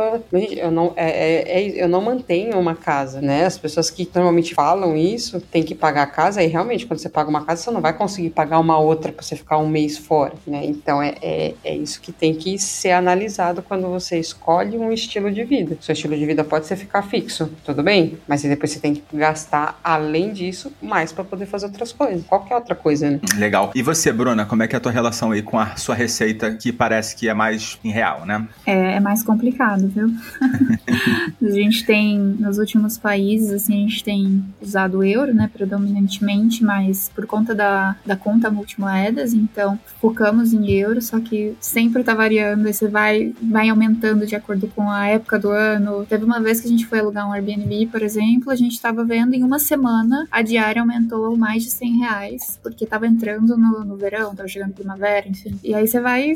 Eu 0.57 0.71
não, 0.71 0.93
é, 0.97 1.09
é, 1.09 1.61
é, 1.61 1.85
eu 1.85 1.89
não 1.89 2.03
mantenho 2.03 2.59
uma 2.59 2.75
casa, 2.75 3.21
né? 3.21 3.45
As 3.45 3.57
pessoas 3.57 3.91
que 3.91 4.09
normalmente 4.15 4.55
falam 4.55 4.97
isso 4.97 5.41
têm 5.41 5.63
que 5.63 5.75
pagar 5.75 6.03
a 6.03 6.07
casa 6.07 6.43
e 6.43 6.47
realmente, 6.47 6.87
quando 6.87 6.99
você 6.99 7.09
paga 7.09 7.31
uma 7.31 7.45
casa, 7.45 7.63
você 7.63 7.71
não 7.71 7.81
vai 7.81 7.93
conseguir 7.93 8.31
pagar 8.31 8.59
uma 8.59 8.79
outra 8.79 9.13
para 9.13 9.23
você 9.23 9.37
ficar 9.37 9.59
um 9.59 9.69
mês 9.69 9.97
fora, 9.97 10.35
né? 10.47 10.65
Então 10.65 11.01
é, 11.01 11.15
é, 11.23 11.55
é 11.65 11.77
isso 11.77 12.01
que 12.01 12.11
tem 12.11 12.35
que 12.35 12.59
ser 12.59 12.91
analisado 12.91 13.63
quando 13.63 13.89
você 13.89 14.19
escolhe 14.19 14.77
um 14.77 14.93
estilo 14.93 15.31
de 15.31 15.45
vida. 15.45 15.77
Seu 15.81 15.93
estilo 15.93 16.17
de 16.17 16.27
vida 16.27 16.43
pode 16.43 16.67
ser 16.67 16.77
ficar 16.77 17.03
fixo, 17.03 17.51
tudo 17.65 17.83
bem, 17.83 18.19
mas 18.27 18.43
depois 18.43 18.73
você 18.73 18.81
tem 18.81 18.95
que 18.95 19.03
gastar, 19.17 19.79
além 19.85 20.33
disso, 20.33 20.73
mais 20.83 21.13
para 21.13 21.23
poder 21.25 21.47
fazer 21.47 21.67
outras 21.67 21.93
coisas. 21.93 22.25
Qualquer 22.27 22.57
outra 22.57 22.75
coisa, 22.75 23.11
né? 23.11 23.21
Legal. 23.37 23.71
E 23.75 23.83
você, 23.83 24.13
Bruna, 24.13 24.45
como 24.45 24.63
é 24.63 24.69
que 24.69 24.75
é 24.75 24.79
a 24.79 24.81
tua 24.81 24.93
relação 24.93 25.31
aí 25.31 25.43
com 25.43 25.59
a 25.59 25.68
sua 25.77 25.95
receita 25.95 26.55
que 26.55 26.73
parece 26.73 27.17
que 27.17 27.29
é 27.29 27.35
mais 27.35 27.79
em 27.83 27.91
real, 27.91 28.25
né? 28.25 28.47
É, 28.67 28.95
é 28.97 29.01
mais 29.01 29.23
complicado, 29.23 29.89
viu? 29.89 30.09
a 31.43 31.51
gente 31.51 31.85
tem, 31.85 32.19
nos 32.19 32.59
últimos 32.59 32.97
países, 32.97 33.51
assim, 33.51 33.75
a 33.75 33.89
gente 33.89 34.05
tem 34.05 34.45
usado 34.61 34.99
o 34.99 35.05
euro, 35.05 35.35
né, 35.35 35.51
predominantemente, 35.53 36.63
mas 36.63 37.11
por 37.15 37.27
conta 37.27 37.55
da, 37.55 37.97
da 38.05 38.17
conta 38.17 38.51
multimoedas, 38.51 39.33
então 39.35 39.79
focamos 40.01 40.53
em 40.53 40.71
euro, 40.71 41.01
só 41.03 41.19
que 41.21 41.57
sem 41.61 41.89
sempre 41.89 42.05
tá 42.05 42.15
variando, 42.15 42.69
e 42.69 42.73
você 42.73 42.87
vai, 42.87 43.33
vai 43.41 43.69
aumentando 43.69 44.27
de 44.27 44.37
acordo 44.37 44.69
com 44.69 44.91
a 44.91 45.07
época 45.07 45.39
do 45.39 45.51
ano. 45.51 46.05
Teve 46.05 46.25
uma 46.25 46.41
vez 46.41 46.61
que 46.61 46.67
a 46.67 46.71
gente 46.71 46.87
foi 46.87 46.99
alugar 46.99 47.27
um 47.27 47.33
Airbnb, 47.33 47.87
por 47.87 48.03
exemplo, 48.03 48.51
a 48.51 48.57
gente 48.57 48.81
tava 48.81 49.05
vendo 49.05 49.33
em 49.35 49.43
uma 49.43 49.59
semana 49.59 50.27
a 50.31 50.43
diária 50.43 50.83
aumentou 50.83 51.37
mais 51.37 51.63
de 51.63 51.71
100 51.71 51.99
reais, 51.99 52.59
porque 52.63 52.85
tava 52.85 53.07
entrando 53.07 53.57
no, 53.57 53.85
no 53.85 53.97
verão, 53.97 54.35
tava 54.35 54.49
chegando 54.49 54.75
primavera, 54.75 55.27
enfim. 55.27 55.48
E 55.63 55.75
aí 55.75 55.87
você 55.87 56.01
vai 56.01 56.35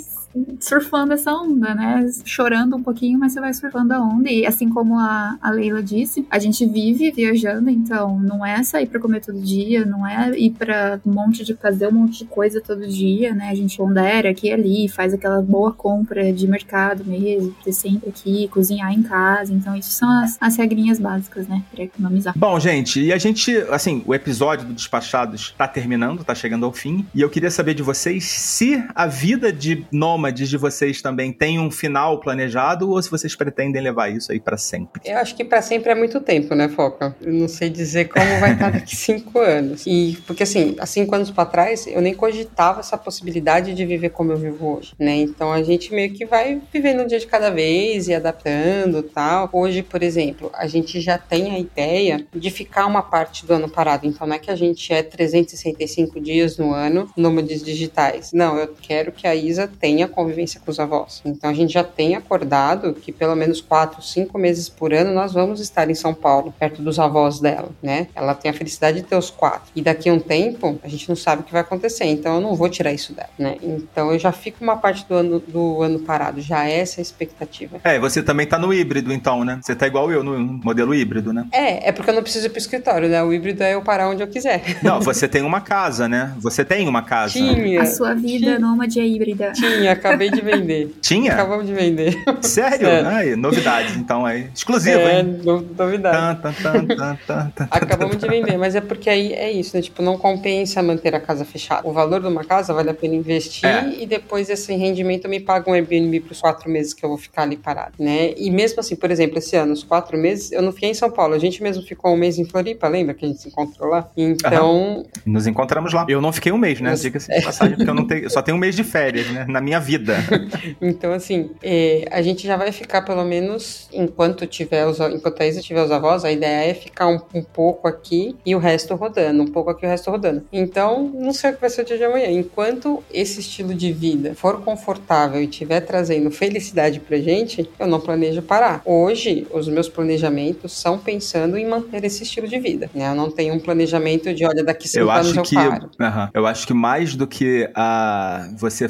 surfando 0.60 1.12
essa 1.12 1.32
onda, 1.32 1.74
né? 1.74 2.06
Chorando 2.24 2.76
um 2.76 2.82
pouquinho, 2.82 3.18
mas 3.18 3.32
você 3.32 3.40
vai 3.40 3.52
surfando 3.52 3.92
a 3.92 4.00
onda. 4.00 4.30
E 4.30 4.46
assim 4.46 4.68
como 4.68 4.98
a, 4.98 5.36
a 5.40 5.50
Leila 5.50 5.82
disse, 5.82 6.26
a 6.30 6.38
gente 6.38 6.64
vive 6.66 7.10
viajando, 7.10 7.68
então 7.70 8.18
não 8.18 8.44
é 8.44 8.62
sair 8.62 8.86
pra 8.86 9.00
comer 9.00 9.20
todo 9.20 9.40
dia, 9.40 9.84
não 9.84 10.06
é 10.06 10.30
ir 10.38 10.50
pra 10.50 11.00
um 11.04 11.12
monte 11.12 11.44
de 11.44 11.54
fazer 11.54 11.88
um 11.88 11.92
monte 11.92 12.20
de 12.20 12.24
coisa 12.24 12.60
todo 12.60 12.86
dia, 12.86 13.34
né? 13.34 13.50
A 13.50 13.54
gente 13.54 13.76
pondera 13.76 14.30
aqui 14.30 14.48
e 14.48 14.52
ali, 14.52 14.88
faz 14.88 15.12
aquela 15.12 15.40
boa 15.42 15.72
compra 15.72 16.32
de 16.32 16.46
mercado 16.46 17.04
mesmo, 17.04 17.54
ter 17.64 17.72
sempre 17.72 18.08
aqui, 18.08 18.48
cozinhar 18.48 18.92
em 18.92 19.02
casa. 19.02 19.52
Então, 19.52 19.76
isso 19.76 19.90
são 19.90 20.10
as, 20.10 20.36
as 20.40 20.56
regrinhas 20.56 20.98
básicas, 20.98 21.46
né? 21.46 21.62
Pra 21.70 21.84
economizar. 21.84 22.34
Bom, 22.36 22.58
gente, 22.58 23.00
e 23.00 23.12
a 23.12 23.18
gente, 23.18 23.56
assim, 23.70 24.02
o 24.06 24.14
episódio 24.14 24.66
do 24.66 24.74
Despachados 24.74 25.54
tá 25.56 25.68
terminando, 25.68 26.24
tá 26.24 26.34
chegando 26.34 26.64
ao 26.64 26.72
fim. 26.72 27.06
E 27.14 27.20
eu 27.20 27.28
queria 27.28 27.50
saber 27.50 27.74
de 27.74 27.82
vocês 27.82 28.24
se 28.24 28.82
vida 29.06 29.52
de 29.52 29.86
nômades 29.92 30.48
de 30.48 30.56
vocês 30.56 31.00
também 31.00 31.32
tem 31.32 31.58
um 31.58 31.70
final 31.70 32.20
planejado 32.20 32.90
ou 32.90 33.02
se 33.02 33.10
vocês 33.10 33.34
pretendem 33.34 33.82
levar 33.82 34.10
isso 34.10 34.32
aí 34.32 34.40
para 34.40 34.56
sempre. 34.56 35.00
Eu 35.04 35.18
acho 35.18 35.34
que 35.34 35.44
para 35.44 35.62
sempre 35.62 35.90
é 35.90 35.94
muito 35.94 36.20
tempo, 36.20 36.54
né, 36.54 36.68
Foca? 36.68 37.14
Eu 37.20 37.32
não 37.32 37.48
sei 37.48 37.70
dizer 37.70 38.08
como 38.08 38.40
vai 38.40 38.52
estar 38.52 38.70
daqui 38.72 38.96
cinco 38.96 39.38
anos. 39.38 39.84
E 39.86 40.18
porque 40.26 40.42
assim, 40.42 40.76
há 40.78 40.86
cinco 40.86 41.14
anos 41.14 41.30
para 41.30 41.46
trás, 41.46 41.86
eu 41.86 42.00
nem 42.00 42.14
cogitava 42.14 42.80
essa 42.80 42.96
possibilidade 42.96 43.74
de 43.74 43.84
viver 43.84 44.10
como 44.10 44.32
eu 44.32 44.36
vivo 44.36 44.76
hoje, 44.76 44.94
né? 44.98 45.16
Então 45.16 45.52
a 45.52 45.62
gente 45.62 45.92
meio 45.92 46.12
que 46.12 46.24
vai 46.24 46.60
vivendo 46.72 47.02
um 47.02 47.06
dia 47.06 47.18
de 47.18 47.26
cada 47.26 47.50
vez 47.50 48.08
e 48.08 48.14
adaptando, 48.14 49.02
tal. 49.02 49.48
Hoje, 49.52 49.82
por 49.82 50.02
exemplo, 50.02 50.50
a 50.54 50.66
gente 50.66 51.00
já 51.00 51.18
tem 51.18 51.52
a 51.52 51.58
ideia 51.58 52.26
de 52.34 52.50
ficar 52.50 52.86
uma 52.86 53.02
parte 53.02 53.46
do 53.46 53.54
ano 53.54 53.68
parado. 53.68 54.06
Então 54.06 54.26
não 54.26 54.36
é 54.36 54.38
que 54.38 54.50
a 54.50 54.56
gente 54.56 54.92
é 54.92 55.02
365 55.02 56.20
dias 56.20 56.56
no 56.56 56.72
ano 56.72 57.10
nômades 57.16 57.62
digitais. 57.62 58.32
Não, 58.32 58.56
eu 58.58 58.68
quero 58.80 58.91
que 59.00 59.26
a 59.26 59.34
Isa 59.34 59.66
tenha 59.80 60.06
convivência 60.06 60.60
com 60.60 60.70
os 60.70 60.78
avós. 60.78 61.22
Então 61.24 61.48
a 61.48 61.54
gente 61.54 61.72
já 61.72 61.82
tem 61.84 62.14
acordado 62.14 62.92
que 62.92 63.10
pelo 63.10 63.34
menos 63.34 63.60
quatro, 63.60 64.02
cinco 64.02 64.38
meses 64.38 64.68
por 64.68 64.92
ano 64.92 65.12
nós 65.12 65.32
vamos 65.32 65.60
estar 65.60 65.88
em 65.88 65.94
São 65.94 66.12
Paulo, 66.12 66.52
perto 66.58 66.82
dos 66.82 66.98
avós 66.98 67.40
dela, 67.40 67.70
né? 67.82 68.08
Ela 68.14 68.34
tem 68.34 68.50
a 68.50 68.54
felicidade 68.54 68.98
de 68.98 69.06
ter 69.06 69.16
os 69.16 69.30
quatro. 69.30 69.70
E 69.74 69.80
daqui 69.80 70.08
a 70.08 70.12
um 70.12 70.20
tempo, 70.20 70.78
a 70.82 70.88
gente 70.88 71.08
não 71.08 71.16
sabe 71.16 71.42
o 71.42 71.44
que 71.44 71.52
vai 71.52 71.62
acontecer, 71.62 72.04
então 72.04 72.34
eu 72.34 72.40
não 72.40 72.54
vou 72.54 72.68
tirar 72.68 72.92
isso 72.92 73.12
dela, 73.12 73.30
né? 73.38 73.56
Então 73.62 74.12
eu 74.12 74.18
já 74.18 74.32
fico 74.32 74.62
uma 74.62 74.76
parte 74.76 75.06
do 75.08 75.14
ano, 75.14 75.40
do 75.40 75.82
ano 75.82 76.00
parado, 76.00 76.40
já 76.40 76.68
é 76.68 76.80
essa 76.80 77.00
a 77.00 77.02
expectativa. 77.02 77.80
É, 77.84 77.98
você 77.98 78.22
também 78.22 78.46
tá 78.46 78.58
no 78.58 78.72
híbrido 78.72 79.12
então, 79.12 79.44
né? 79.44 79.58
Você 79.62 79.74
tá 79.74 79.86
igual 79.86 80.10
eu 80.10 80.22
no 80.22 80.38
modelo 80.38 80.94
híbrido, 80.94 81.32
né? 81.32 81.46
É, 81.52 81.88
é 81.88 81.92
porque 81.92 82.10
eu 82.10 82.14
não 82.14 82.22
preciso 82.22 82.46
ir 82.46 82.50
pro 82.50 82.58
escritório, 82.58 83.08
né? 83.08 83.22
O 83.22 83.32
híbrido 83.32 83.62
é 83.62 83.74
eu 83.74 83.82
parar 83.82 84.08
onde 84.08 84.22
eu 84.22 84.28
quiser. 84.28 84.62
Não, 84.82 85.00
você 85.00 85.26
tem 85.28 85.42
uma 85.42 85.60
casa, 85.60 86.08
né? 86.08 86.34
Você 86.38 86.64
tem 86.64 86.88
uma 86.88 87.02
casa. 87.02 87.32
Tinha. 87.32 87.82
A 87.82 87.86
sua 87.86 88.14
vida 88.14 88.56
Tinha. 88.56 88.58
Nômade 88.82 89.00
é 89.00 89.06
híbrida. 89.06 89.52
Tinha, 89.52 89.92
acabei 89.92 90.30
de 90.30 90.40
vender. 90.40 90.92
Tinha? 91.00 91.32
Acabamos 91.32 91.66
de 91.66 91.72
vender. 91.74 92.12
Sério? 92.42 92.86
Sério. 92.86 93.08
Aí, 93.08 93.36
novidades, 93.36 93.96
então 93.96 94.26
aí. 94.26 94.48
Exclusivo, 94.54 94.98
é, 94.98 95.20
hein? 95.20 95.40
no- 95.44 95.60
novidade. 95.78 96.42
Tan, 96.42 96.52
tan, 96.52 96.62
tan, 96.62 96.86
tan, 96.96 97.18
tan, 97.26 97.50
tan. 97.54 97.68
Acabamos 97.70 98.16
de 98.16 98.26
vender, 98.26 98.56
mas 98.58 98.74
é 98.74 98.80
porque 98.80 99.08
aí 99.08 99.32
é 99.32 99.50
isso, 99.50 99.76
né? 99.76 99.82
Tipo, 99.82 100.02
não 100.02 100.18
compensa 100.18 100.82
manter 100.82 101.14
a 101.14 101.20
casa 101.20 101.44
fechada. 101.44 101.86
O 101.88 101.92
valor 101.92 102.20
de 102.20 102.26
uma 102.26 102.44
casa 102.44 102.72
vale 102.74 102.90
a 102.90 102.94
pena 102.94 103.14
investir 103.14 103.68
É. 103.68 103.88
e 104.02 104.06
depois 104.06 104.50
esse 104.50 104.74
rendimento 104.74 105.28
me 105.28 105.38
paga 105.40 105.70
um 105.70 105.74
Airbnb 105.74 106.20
para 106.20 106.32
os 106.32 106.40
quatro 106.40 106.68
meses 106.70 106.92
que 106.92 107.04
eu 107.04 107.08
vou 107.08 107.18
ficar 107.18 107.42
ali 107.42 107.56
parado, 107.56 107.94
né? 107.98 108.32
E 108.36 108.50
mesmo 108.50 108.80
assim, 108.80 108.96
por 108.96 109.10
exemplo, 109.10 109.38
esse 109.38 109.54
ano, 109.56 109.72
os 109.72 109.82
quatro 109.84 110.18
meses, 110.18 110.50
eu 110.52 110.62
não 110.62 110.72
fiquei 110.72 110.90
em 110.90 110.94
São 110.94 111.10
Paulo. 111.10 111.34
A 111.34 111.38
gente 111.38 111.62
mesmo 111.62 111.82
ficou 111.84 112.12
um 112.12 112.16
mês 112.16 112.38
em 112.38 112.44
Floripa, 112.44 112.88
lembra 112.88 113.14
que 113.14 113.24
a 113.24 113.28
gente 113.28 113.40
se 113.40 113.48
encontrou 113.48 113.88
lá? 113.90 114.08
Então, 114.16 115.04
Nos 115.24 115.46
encontramos 115.46 115.92
lá. 115.92 116.04
Eu 116.08 116.20
não 116.20 116.32
fiquei 116.32 116.50
um 116.52 116.58
mês, 116.58 116.80
né? 116.80 116.94
Diga-se 116.94 117.28
de 117.32 117.42
passagem, 117.44 117.76
porque 117.76 117.90
eu, 117.90 117.94
não 117.94 118.06
tenho, 118.06 118.24
eu 118.24 118.30
só 118.30 118.42
tenho 118.42 118.56
um 118.56 118.60
mês 118.60 118.71
de 118.74 118.84
férias, 118.84 119.28
né? 119.30 119.44
Na 119.48 119.60
minha 119.60 119.80
vida. 119.80 120.16
Então, 120.80 121.12
assim, 121.12 121.50
é, 121.62 122.04
a 122.10 122.20
gente 122.22 122.46
já 122.46 122.56
vai 122.56 122.72
ficar 122.72 123.02
pelo 123.02 123.24
menos 123.24 123.88
enquanto 123.92 124.46
tiver 124.46 124.86
os, 124.86 124.98
enquanto 125.00 125.40
a 125.40 125.46
Isa 125.46 125.60
tiver 125.60 125.82
os 125.82 125.90
avós, 125.90 126.24
a 126.24 126.32
ideia 126.32 126.70
é 126.70 126.74
ficar 126.74 127.08
um, 127.08 127.18
um 127.34 127.42
pouco 127.42 127.86
aqui 127.88 128.36
e 128.44 128.54
o 128.54 128.58
resto 128.58 128.94
rodando, 128.94 129.42
um 129.42 129.46
pouco 129.46 129.70
aqui 129.70 129.84
e 129.84 129.86
o 129.86 129.90
resto 129.90 130.10
rodando. 130.10 130.44
Então, 130.52 131.10
não 131.14 131.32
sei 131.32 131.50
o 131.50 131.54
que 131.54 131.60
vai 131.60 131.70
ser 131.70 131.82
o 131.82 131.84
dia 131.84 131.98
de 131.98 132.04
amanhã. 132.04 132.30
Enquanto 132.30 133.02
esse 133.12 133.40
estilo 133.40 133.74
de 133.74 133.92
vida 133.92 134.34
for 134.34 134.60
confortável 134.62 135.40
e 135.40 135.44
estiver 135.44 135.80
trazendo 135.80 136.30
felicidade 136.30 137.00
pra 137.00 137.18
gente, 137.18 137.68
eu 137.78 137.86
não 137.86 138.00
planejo 138.00 138.42
parar. 138.42 138.82
Hoje, 138.84 139.46
os 139.52 139.68
meus 139.68 139.88
planejamentos 139.88 140.72
são 140.72 140.98
pensando 140.98 141.56
em 141.56 141.66
manter 141.68 142.04
esse 142.04 142.22
estilo 142.22 142.48
de 142.48 142.58
vida. 142.58 142.90
Né? 142.94 143.08
Eu 143.08 143.14
não 143.14 143.30
tenho 143.30 143.54
um 143.54 143.60
planejamento 143.60 144.32
de, 144.34 144.44
olha, 144.44 144.62
daqui 144.64 144.88
cinco 144.88 145.04
Eu 145.04 145.10
anos 145.10 145.28
acho 145.28 145.38
eu 145.38 145.42
que. 145.42 145.54
paro. 145.54 145.90
Aham. 146.00 146.30
eu 146.34 146.46
acho 146.46 146.66
que 146.66 146.74
mais 146.74 147.14
do 147.14 147.26
que 147.26 147.68
a, 147.74 148.48
você 148.62 148.88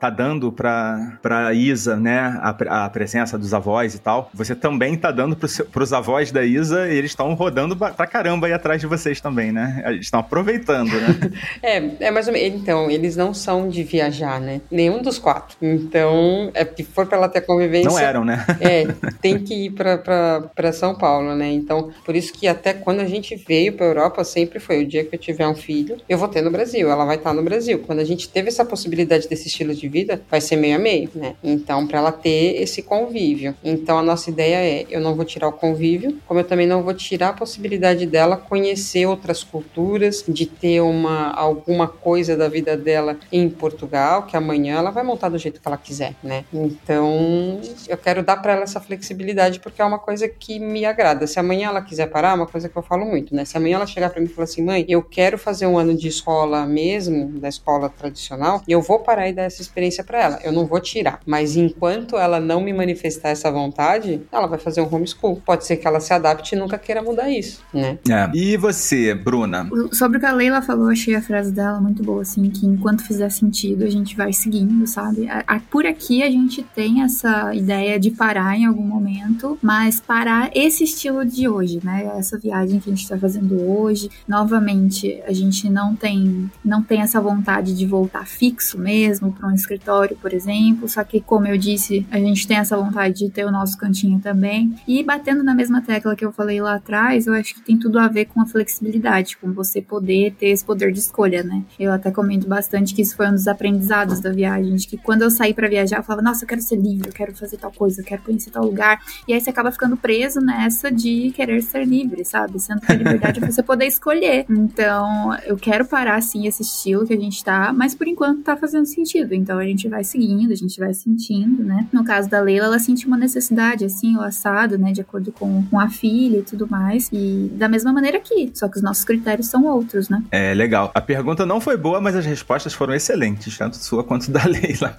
tá 0.00 0.10
dando 0.10 0.50
pra, 0.52 1.18
pra 1.22 1.54
Isa, 1.54 1.96
né? 1.96 2.38
A, 2.42 2.84
a 2.84 2.90
presença 2.90 3.38
dos 3.38 3.54
avós 3.54 3.94
e 3.94 3.98
tal, 3.98 4.30
você 4.34 4.54
também 4.54 4.96
tá 4.96 5.10
dando 5.10 5.48
seu- 5.48 5.64
pros 5.66 5.92
avós 5.92 6.30
da 6.32 6.44
Isa 6.44 6.88
e 6.88 6.96
eles 6.96 7.12
estão 7.12 7.32
rodando 7.34 7.76
pra 7.76 8.06
caramba 8.06 8.46
aí 8.46 8.52
atrás 8.52 8.80
de 8.80 8.86
vocês 8.86 9.20
também, 9.20 9.52
né? 9.52 9.82
Eles 9.86 10.06
estão 10.06 10.20
aproveitando, 10.20 10.90
né? 10.92 11.30
É, 11.62 12.06
é 12.06 12.10
mais 12.10 12.26
ou 12.26 12.32
menos. 12.32 12.60
Então, 12.60 12.90
eles 12.90 13.16
não 13.16 13.32
são 13.32 13.68
de 13.68 13.82
viajar, 13.84 14.40
né? 14.40 14.60
Nenhum 14.70 15.00
dos 15.00 15.18
quatro. 15.18 15.56
Então, 15.62 16.50
é 16.54 16.64
que 16.64 16.82
for 16.82 17.06
pra 17.06 17.16
ela 17.18 17.28
ter 17.28 17.42
convivência. 17.42 17.90
Não 17.90 17.98
eram, 17.98 18.24
né? 18.24 18.44
É, 18.60 18.86
tem 19.22 19.38
que 19.38 19.66
ir 19.66 19.70
pra, 19.70 19.98
pra, 19.98 20.42
pra 20.54 20.72
São 20.72 20.94
Paulo, 20.94 21.34
né? 21.34 21.50
Então, 21.52 21.90
por 22.04 22.14
isso 22.16 22.32
que 22.32 22.48
até 22.48 22.72
quando 22.74 23.00
a 23.00 23.06
gente 23.06 23.36
veio 23.36 23.72
pra 23.74 23.86
Europa, 23.86 24.24
sempre 24.24 24.58
foi 24.58 24.82
o 24.82 24.86
dia 24.86 25.04
que 25.04 25.14
eu 25.14 25.18
tiver 25.18 25.46
um 25.46 25.54
filho, 25.54 25.96
eu 26.08 26.18
vou 26.18 26.28
ter 26.28 26.42
no 26.42 26.50
Brasil, 26.50 26.90
ela 26.90 27.04
vai 27.04 27.16
estar 27.16 27.32
no 27.32 27.42
Brasil. 27.42 27.78
Quando 27.86 28.00
a 28.00 28.04
gente 28.04 28.28
teve 28.28 28.48
essa 28.48 28.64
possibilidade 28.64 29.11
desse 29.18 29.48
estilo 29.48 29.74
de 29.74 29.88
vida, 29.88 30.20
vai 30.30 30.40
ser 30.40 30.56
meio 30.56 30.76
a 30.76 30.78
meio, 30.78 31.10
né? 31.14 31.34
Então, 31.42 31.86
pra 31.86 31.98
ela 31.98 32.12
ter 32.12 32.60
esse 32.60 32.82
convívio. 32.82 33.54
Então, 33.62 33.98
a 33.98 34.02
nossa 34.02 34.30
ideia 34.30 34.56
é: 34.56 34.86
eu 34.90 35.00
não 35.00 35.14
vou 35.14 35.24
tirar 35.24 35.48
o 35.48 35.52
convívio, 35.52 36.18
como 36.26 36.40
eu 36.40 36.44
também 36.44 36.66
não 36.66 36.82
vou 36.82 36.94
tirar 36.94 37.28
a 37.28 37.32
possibilidade 37.32 38.06
dela 38.06 38.36
conhecer 38.36 39.06
outras 39.06 39.42
culturas, 39.42 40.24
de 40.26 40.46
ter 40.46 40.80
uma 40.80 41.30
alguma 41.32 41.88
coisa 41.88 42.36
da 42.36 42.48
vida 42.48 42.76
dela 42.76 43.18
em 43.30 43.48
Portugal, 43.48 44.24
que 44.24 44.36
amanhã 44.36 44.76
ela 44.76 44.90
vai 44.90 45.02
montar 45.02 45.28
do 45.28 45.38
jeito 45.38 45.60
que 45.60 45.68
ela 45.68 45.76
quiser, 45.76 46.14
né? 46.22 46.44
Então, 46.52 47.60
eu 47.88 47.96
quero 47.96 48.22
dar 48.22 48.36
pra 48.36 48.52
ela 48.52 48.62
essa 48.62 48.80
flexibilidade 48.80 49.60
porque 49.60 49.80
é 49.80 49.84
uma 49.84 49.98
coisa 49.98 50.28
que 50.28 50.58
me 50.58 50.84
agrada. 50.84 51.26
Se 51.26 51.38
amanhã 51.38 51.68
ela 51.68 51.82
quiser 51.82 52.06
parar, 52.06 52.30
é 52.30 52.34
uma 52.34 52.46
coisa 52.46 52.68
que 52.68 52.76
eu 52.76 52.82
falo 52.82 53.04
muito, 53.04 53.34
né? 53.34 53.44
Se 53.44 53.56
amanhã 53.56 53.76
ela 53.76 53.86
chegar 53.86 54.10
pra 54.10 54.20
mim 54.20 54.26
e 54.26 54.30
falar 54.30 54.44
assim, 54.44 54.62
mãe, 54.62 54.84
eu 54.88 55.02
quero 55.02 55.38
fazer 55.38 55.66
um 55.66 55.78
ano 55.78 55.94
de 55.94 56.08
escola 56.08 56.66
mesmo, 56.66 57.28
da 57.38 57.48
escola 57.48 57.88
tradicional, 57.88 58.62
eu 58.68 58.80
vou 58.80 59.00
parar 59.02 59.28
e 59.28 59.32
dar 59.32 59.42
essa 59.42 59.60
experiência 59.60 60.02
pra 60.04 60.22
ela. 60.22 60.38
Eu 60.42 60.52
não 60.52 60.66
vou 60.66 60.80
tirar, 60.80 61.20
mas 61.26 61.56
enquanto 61.56 62.16
ela 62.16 62.40
não 62.40 62.60
me 62.60 62.72
manifestar 62.72 63.30
essa 63.30 63.50
vontade, 63.50 64.22
ela 64.32 64.46
vai 64.46 64.58
fazer 64.58 64.80
um 64.80 64.94
homeschool. 64.94 65.40
Pode 65.44 65.66
ser 65.66 65.76
que 65.76 65.86
ela 65.86 66.00
se 66.00 66.12
adapte 66.12 66.54
e 66.54 66.58
nunca 66.58 66.78
queira 66.78 67.02
mudar 67.02 67.30
isso, 67.30 67.60
né? 67.72 67.98
É. 68.08 68.30
E 68.34 68.56
você, 68.56 69.14
Bruna? 69.14 69.68
Sobre 69.92 70.18
o 70.18 70.20
que 70.20 70.26
a 70.26 70.32
Leila 70.32 70.62
falou, 70.62 70.88
achei 70.88 71.14
a 71.14 71.22
frase 71.22 71.52
dela 71.52 71.80
muito 71.80 72.02
boa, 72.02 72.22
assim, 72.22 72.48
que 72.50 72.66
enquanto 72.66 73.02
fizer 73.04 73.30
sentido, 73.30 73.84
a 73.84 73.90
gente 73.90 74.16
vai 74.16 74.32
seguindo, 74.32 74.86
sabe? 74.86 75.28
A- 75.28 75.44
a- 75.46 75.60
Por 75.70 75.86
aqui 75.86 76.22
a 76.22 76.30
gente 76.30 76.62
tem 76.74 77.02
essa 77.02 77.54
ideia 77.54 77.98
de 77.98 78.10
parar 78.10 78.56
em 78.56 78.66
algum 78.66 78.82
momento, 78.82 79.58
mas 79.62 80.00
parar 80.00 80.50
esse 80.54 80.84
estilo 80.84 81.24
de 81.24 81.48
hoje, 81.48 81.80
né? 81.82 82.10
Essa 82.18 82.38
viagem 82.38 82.78
que 82.78 82.90
a 82.90 82.94
gente 82.94 83.08
tá 83.08 83.16
fazendo 83.18 83.60
hoje. 83.68 84.10
Novamente, 84.28 85.22
a 85.26 85.32
gente 85.32 85.70
não 85.70 85.94
tem, 85.96 86.50
não 86.64 86.82
tem 86.82 87.00
essa 87.00 87.20
vontade 87.20 87.74
de 87.74 87.86
voltar 87.86 88.26
fixo 88.26 88.78
mesmo 88.82 89.32
para 89.32 89.48
um 89.48 89.54
escritório, 89.54 90.16
por 90.20 90.32
exemplo. 90.32 90.88
Só 90.88 91.02
que, 91.04 91.20
como 91.20 91.46
eu 91.46 91.56
disse, 91.56 92.06
a 92.10 92.18
gente 92.18 92.46
tem 92.46 92.58
essa 92.58 92.76
vontade 92.76 93.18
de 93.18 93.30
ter 93.30 93.44
o 93.44 93.50
nosso 93.50 93.78
cantinho 93.78 94.20
também. 94.20 94.74
E 94.86 95.02
batendo 95.02 95.42
na 95.42 95.54
mesma 95.54 95.80
tecla 95.80 96.16
que 96.16 96.24
eu 96.24 96.32
falei 96.32 96.60
lá 96.60 96.74
atrás, 96.74 97.26
eu 97.26 97.34
acho 97.34 97.54
que 97.54 97.62
tem 97.62 97.78
tudo 97.78 97.98
a 97.98 98.08
ver 98.08 98.26
com 98.26 98.40
a 98.40 98.46
flexibilidade, 98.46 99.36
com 99.36 99.52
você 99.52 99.80
poder 99.80 100.34
ter 100.38 100.48
esse 100.48 100.64
poder 100.64 100.92
de 100.92 100.98
escolha, 100.98 101.42
né? 101.42 101.62
Eu 101.78 101.92
até 101.92 102.10
comento 102.10 102.46
bastante 102.46 102.94
que 102.94 103.02
isso 103.02 103.16
foi 103.16 103.28
um 103.28 103.32
dos 103.32 103.46
aprendizados 103.46 104.20
da 104.20 104.30
viagem, 104.30 104.74
de 104.74 104.86
que 104.86 104.96
quando 104.96 105.22
eu 105.22 105.30
saí 105.30 105.54
pra 105.54 105.68
viajar, 105.68 105.98
eu 105.98 106.02
falava, 106.02 106.22
nossa, 106.22 106.44
eu 106.44 106.48
quero 106.48 106.60
ser 106.60 106.76
livre, 106.76 107.08
eu 107.08 107.12
quero 107.12 107.34
fazer 107.34 107.56
tal 107.56 107.72
coisa, 107.72 108.00
eu 108.00 108.04
quero 108.04 108.22
conhecer 108.22 108.50
tal 108.50 108.64
lugar. 108.64 109.00
E 109.28 109.32
aí 109.32 109.40
você 109.40 109.50
acaba 109.50 109.70
ficando 109.70 109.96
preso 109.96 110.40
nessa 110.40 110.90
de 110.90 111.30
querer 111.34 111.62
ser 111.62 111.84
livre, 111.84 112.24
sabe? 112.24 112.58
Sendo 112.58 112.80
que 112.80 112.90
a 112.90 112.94
liberdade 112.94 113.42
é 113.42 113.46
você 113.46 113.62
poder 113.62 113.86
escolher. 113.86 114.46
Então, 114.48 115.36
eu 115.44 115.56
quero 115.56 115.84
parar, 115.84 116.16
assim, 116.16 116.46
esse 116.46 116.62
estilo 116.62 117.06
que 117.06 117.12
a 117.12 117.20
gente 117.20 117.42
tá, 117.44 117.72
mas 117.72 117.94
por 117.94 118.08
enquanto 118.08 118.42
tá 118.42 118.56
fazendo 118.56 118.71
sentido. 118.84 119.34
Então 119.34 119.58
a 119.58 119.64
gente 119.64 119.88
vai 119.88 120.04
seguindo, 120.04 120.52
a 120.52 120.56
gente 120.56 120.78
vai 120.78 120.92
sentindo, 120.94 121.62
né? 121.62 121.86
No 121.92 122.04
caso 122.04 122.28
da 122.28 122.40
Leila, 122.40 122.66
ela 122.66 122.78
sentiu 122.78 123.08
uma 123.08 123.16
necessidade, 123.16 123.84
assim, 123.84 124.16
o 124.16 124.20
assado, 124.20 124.78
né? 124.78 124.92
De 124.92 125.00
acordo 125.00 125.32
com, 125.32 125.64
com 125.66 125.78
a 125.78 125.88
filha 125.88 126.38
e 126.38 126.42
tudo 126.42 126.68
mais. 126.68 127.08
E 127.12 127.50
da 127.54 127.68
mesma 127.68 127.92
maneira 127.92 128.18
aqui, 128.18 128.50
só 128.54 128.68
que 128.68 128.76
os 128.76 128.82
nossos 128.82 129.04
critérios 129.04 129.46
são 129.48 129.64
outros, 129.66 130.08
né? 130.08 130.22
É 130.30 130.54
legal. 130.54 130.90
A 130.94 131.00
pergunta 131.00 131.44
não 131.44 131.60
foi 131.60 131.76
boa, 131.76 132.00
mas 132.00 132.16
as 132.16 132.24
respostas 132.24 132.72
foram 132.72 132.94
excelentes, 132.94 133.56
tanto 133.58 133.76
sua 133.76 134.04
quanto 134.04 134.30
da 134.30 134.44
Leila. 134.46 134.98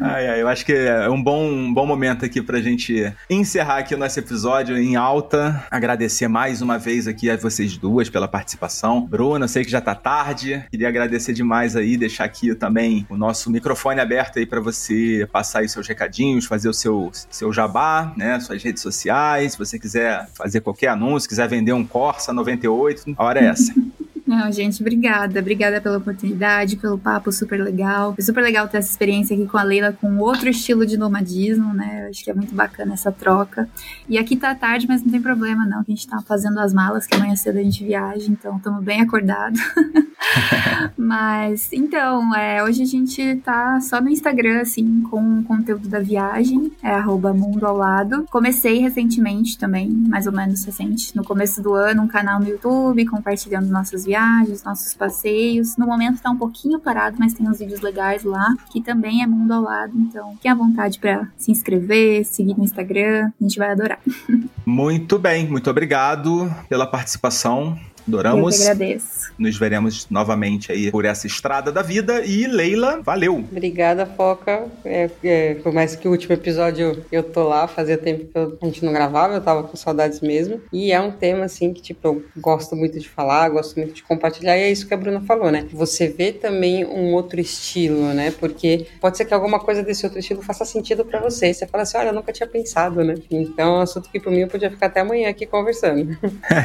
ai, 0.00 0.28
ai, 0.28 0.42
eu 0.42 0.48
acho 0.48 0.64
que 0.64 0.72
é 0.72 1.08
um 1.08 1.22
bom, 1.22 1.44
um 1.46 1.72
bom 1.72 1.86
momento 1.86 2.24
aqui 2.24 2.42
pra 2.42 2.60
gente 2.60 3.12
encerrar 3.30 3.78
aqui 3.78 3.94
o 3.94 3.98
nosso 3.98 4.18
episódio 4.18 4.76
em 4.76 4.96
alta. 4.96 5.64
Agradecer 5.70 6.28
mais 6.28 6.60
uma 6.60 6.78
vez 6.78 7.06
aqui 7.06 7.30
a 7.30 7.36
vocês 7.36 7.76
duas 7.76 8.08
pela 8.08 8.28
participação. 8.28 9.06
Bruna, 9.06 9.48
sei 9.48 9.64
que 9.64 9.70
já 9.70 9.80
tá 9.80 9.94
tarde. 9.94 10.64
Queria 10.70 10.88
agradecer 10.88 11.32
demais 11.32 11.76
aí, 11.76 11.96
deixar 11.96 12.24
aqui 12.24 12.54
também 12.54 12.73
o 13.08 13.16
nosso 13.16 13.50
microfone 13.50 14.00
aberto 14.00 14.38
aí 14.38 14.46
para 14.46 14.60
você 14.60 15.28
passar 15.30 15.60
aí 15.60 15.68
seus 15.68 15.86
recadinhos, 15.86 16.46
fazer 16.46 16.68
o 16.68 16.74
seu, 16.74 17.10
seu 17.30 17.52
jabá, 17.52 18.12
né? 18.16 18.38
Suas 18.40 18.62
redes 18.62 18.82
sociais. 18.82 19.52
Se 19.52 19.58
você 19.58 19.78
quiser 19.78 20.28
fazer 20.34 20.60
qualquer 20.60 20.88
anúncio, 20.88 21.28
quiser 21.28 21.48
vender 21.48 21.72
um 21.72 21.84
Corsa 21.84 22.32
98, 22.32 23.14
a 23.16 23.24
hora 23.24 23.40
é 23.40 23.46
essa. 23.46 23.72
Não, 24.26 24.50
gente, 24.50 24.80
obrigada. 24.80 25.38
Obrigada 25.38 25.80
pela 25.82 25.98
oportunidade, 25.98 26.76
pelo 26.76 26.98
papo 26.98 27.30
super 27.30 27.62
legal. 27.62 28.14
Foi 28.14 28.24
super 28.24 28.42
legal 28.42 28.66
ter 28.66 28.78
essa 28.78 28.90
experiência 28.90 29.36
aqui 29.36 29.46
com 29.46 29.58
a 29.58 29.62
Leila 29.62 29.92
com 29.92 30.16
outro 30.16 30.48
estilo 30.48 30.86
de 30.86 30.96
nomadismo, 30.96 31.74
né? 31.74 32.04
Eu 32.04 32.10
acho 32.10 32.24
que 32.24 32.30
é 32.30 32.34
muito 32.34 32.54
bacana 32.54 32.94
essa 32.94 33.12
troca. 33.12 33.68
E 34.08 34.16
aqui 34.16 34.34
tá 34.34 34.54
tarde, 34.54 34.86
mas 34.88 35.02
não 35.02 35.12
tem 35.12 35.20
problema 35.20 35.66
não, 35.66 35.80
a 35.80 35.84
gente 35.86 36.08
tá 36.08 36.22
fazendo 36.26 36.58
as 36.58 36.72
malas, 36.72 37.06
que 37.06 37.14
amanhã 37.14 37.36
cedo 37.36 37.58
a 37.58 37.62
gente 37.62 37.84
viaja, 37.84 38.30
então 38.30 38.56
estamos 38.56 38.82
bem 38.82 39.02
acordados. 39.02 39.60
mas, 40.96 41.70
então, 41.72 42.34
é, 42.34 42.64
hoje 42.64 42.82
a 42.82 42.86
gente 42.86 43.36
tá 43.44 43.78
só 43.80 44.00
no 44.00 44.08
Instagram, 44.08 44.62
assim, 44.62 45.02
com 45.02 45.40
o 45.40 45.44
conteúdo 45.44 45.86
da 45.86 46.00
viagem, 46.00 46.72
é 46.82 46.94
arroba 46.94 47.34
mundo 47.34 47.66
ao 47.66 47.76
lado. 47.76 48.24
Comecei 48.30 48.78
recentemente 48.78 49.58
também, 49.58 49.90
mais 49.90 50.26
ou 50.26 50.32
menos 50.32 50.64
recente, 50.64 51.14
no 51.14 51.22
começo 51.22 51.62
do 51.62 51.74
ano, 51.74 52.02
um 52.02 52.08
canal 52.08 52.40
no 52.40 52.48
YouTube, 52.48 53.04
compartilhando 53.04 53.68
nossas 53.68 54.04
viagens 54.04 54.13
viagens, 54.14 54.62
nossos 54.62 54.94
passeios. 54.94 55.76
No 55.76 55.86
momento 55.86 56.22
tá 56.22 56.30
um 56.30 56.36
pouquinho 56.36 56.78
parado, 56.78 57.16
mas 57.18 57.34
tem 57.34 57.48
uns 57.48 57.58
vídeos 57.58 57.80
legais 57.80 58.22
lá, 58.22 58.54
que 58.70 58.80
também 58.80 59.22
é 59.22 59.26
mundo 59.26 59.52
ao 59.52 59.62
lado. 59.62 59.92
Então, 59.96 60.34
fique 60.34 60.46
à 60.46 60.54
vontade 60.54 61.00
para 61.00 61.26
se 61.36 61.50
inscrever, 61.50 62.24
seguir 62.24 62.56
no 62.56 62.62
Instagram. 62.62 63.32
A 63.40 63.42
gente 63.42 63.58
vai 63.58 63.72
adorar. 63.72 63.98
Muito 64.64 65.18
bem, 65.18 65.46
muito 65.46 65.68
obrigado 65.68 66.50
pela 66.68 66.86
participação. 66.86 67.78
Adoramos. 68.06 68.54
Eu 68.54 68.66
que 68.66 68.70
agradeço. 68.70 69.32
Nos 69.38 69.56
veremos 69.56 70.06
novamente 70.10 70.70
aí 70.70 70.90
por 70.90 71.04
essa 71.04 71.26
estrada 71.26 71.72
da 71.72 71.82
vida. 71.82 72.24
E 72.24 72.46
Leila, 72.46 73.00
valeu. 73.02 73.36
Obrigada, 73.36 74.06
Foca. 74.06 74.66
É, 74.84 75.10
é, 75.22 75.54
por 75.56 75.72
mais 75.72 75.96
que 75.96 76.06
o 76.06 76.10
último 76.10 76.34
episódio 76.34 77.04
eu 77.10 77.22
tô 77.22 77.48
lá, 77.48 77.66
fazia 77.66 77.98
tempo 77.98 78.26
que 78.26 78.38
a 78.38 78.66
gente 78.66 78.84
não 78.84 78.92
gravava, 78.92 79.34
eu 79.34 79.40
tava 79.40 79.62
com 79.62 79.76
saudades 79.76 80.20
mesmo. 80.20 80.60
E 80.72 80.92
é 80.92 81.00
um 81.00 81.10
tema, 81.10 81.44
assim, 81.44 81.72
que, 81.72 81.82
tipo, 81.82 82.06
eu 82.06 82.24
gosto 82.36 82.76
muito 82.76 82.98
de 82.98 83.08
falar, 83.08 83.48
gosto 83.48 83.76
muito 83.76 83.94
de 83.94 84.02
compartilhar. 84.02 84.56
E 84.56 84.62
é 84.62 84.70
isso 84.70 84.86
que 84.86 84.94
a 84.94 84.96
Bruna 84.96 85.20
falou, 85.22 85.50
né? 85.50 85.66
Você 85.72 86.08
vê 86.08 86.32
também 86.32 86.84
um 86.84 87.12
outro 87.12 87.40
estilo, 87.40 88.12
né? 88.12 88.32
Porque 88.38 88.86
pode 89.00 89.16
ser 89.16 89.24
que 89.24 89.34
alguma 89.34 89.58
coisa 89.58 89.82
desse 89.82 90.04
outro 90.04 90.18
estilo 90.18 90.42
faça 90.42 90.64
sentido 90.64 91.04
para 91.04 91.20
você. 91.20 91.52
Você 91.52 91.66
fala 91.66 91.82
assim, 91.82 91.96
olha, 91.96 92.08
eu 92.08 92.14
nunca 92.14 92.32
tinha 92.32 92.46
pensado, 92.46 93.02
né? 93.02 93.14
Então 93.30 93.76
é 93.76 93.78
um 93.78 93.80
assunto 93.80 94.10
que 94.10 94.20
por 94.20 94.30
mim 94.30 94.40
eu 94.40 94.48
podia 94.48 94.70
ficar 94.70 94.86
até 94.86 95.00
amanhã 95.00 95.28
aqui 95.28 95.46
conversando. 95.46 96.16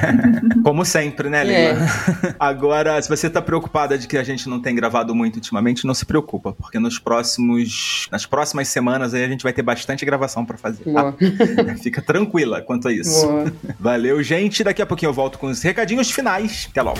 Como 0.64 0.84
sempre, 0.86 1.29
né, 1.30 1.44
Leila? 1.44 1.80
É. 1.80 2.36
Agora, 2.40 3.02
se 3.02 3.08
você 3.08 3.30
tá 3.30 3.42
preocupada 3.42 3.98
de 3.98 4.08
que 4.08 4.18
a 4.18 4.24
gente 4.24 4.50
não 4.50 4.62
tem 4.62 4.76
gravado 4.76 5.14
muito 5.16 5.36
ultimamente, 5.36 5.86
não 5.86 5.94
se 5.94 6.06
preocupa, 6.06 6.54
porque 6.54 6.80
nos 6.80 7.00
próximos, 7.00 8.08
nas 8.12 8.26
próximas 8.26 8.68
semanas 8.68 9.14
aí 9.14 9.24
a 9.24 9.28
gente 9.28 9.44
vai 9.44 9.54
ter 9.54 9.62
bastante 9.62 10.06
gravação 10.06 10.46
para 10.46 10.58
fazer. 10.58 10.84
Tá? 10.86 11.14
Fica 11.82 12.02
tranquila 12.02 12.62
quanto 12.62 12.88
a 12.88 12.94
isso. 12.94 13.28
Boa. 13.28 13.54
Valeu, 13.80 14.22
gente. 14.24 14.64
Daqui 14.64 14.82
a 14.82 14.86
pouquinho 14.86 15.10
eu 15.10 15.14
volto 15.14 15.38
com 15.38 15.48
os 15.48 15.62
recadinhos 15.62 16.12
finais. 16.12 16.68
Até 16.70 16.82
logo. 16.82 17.00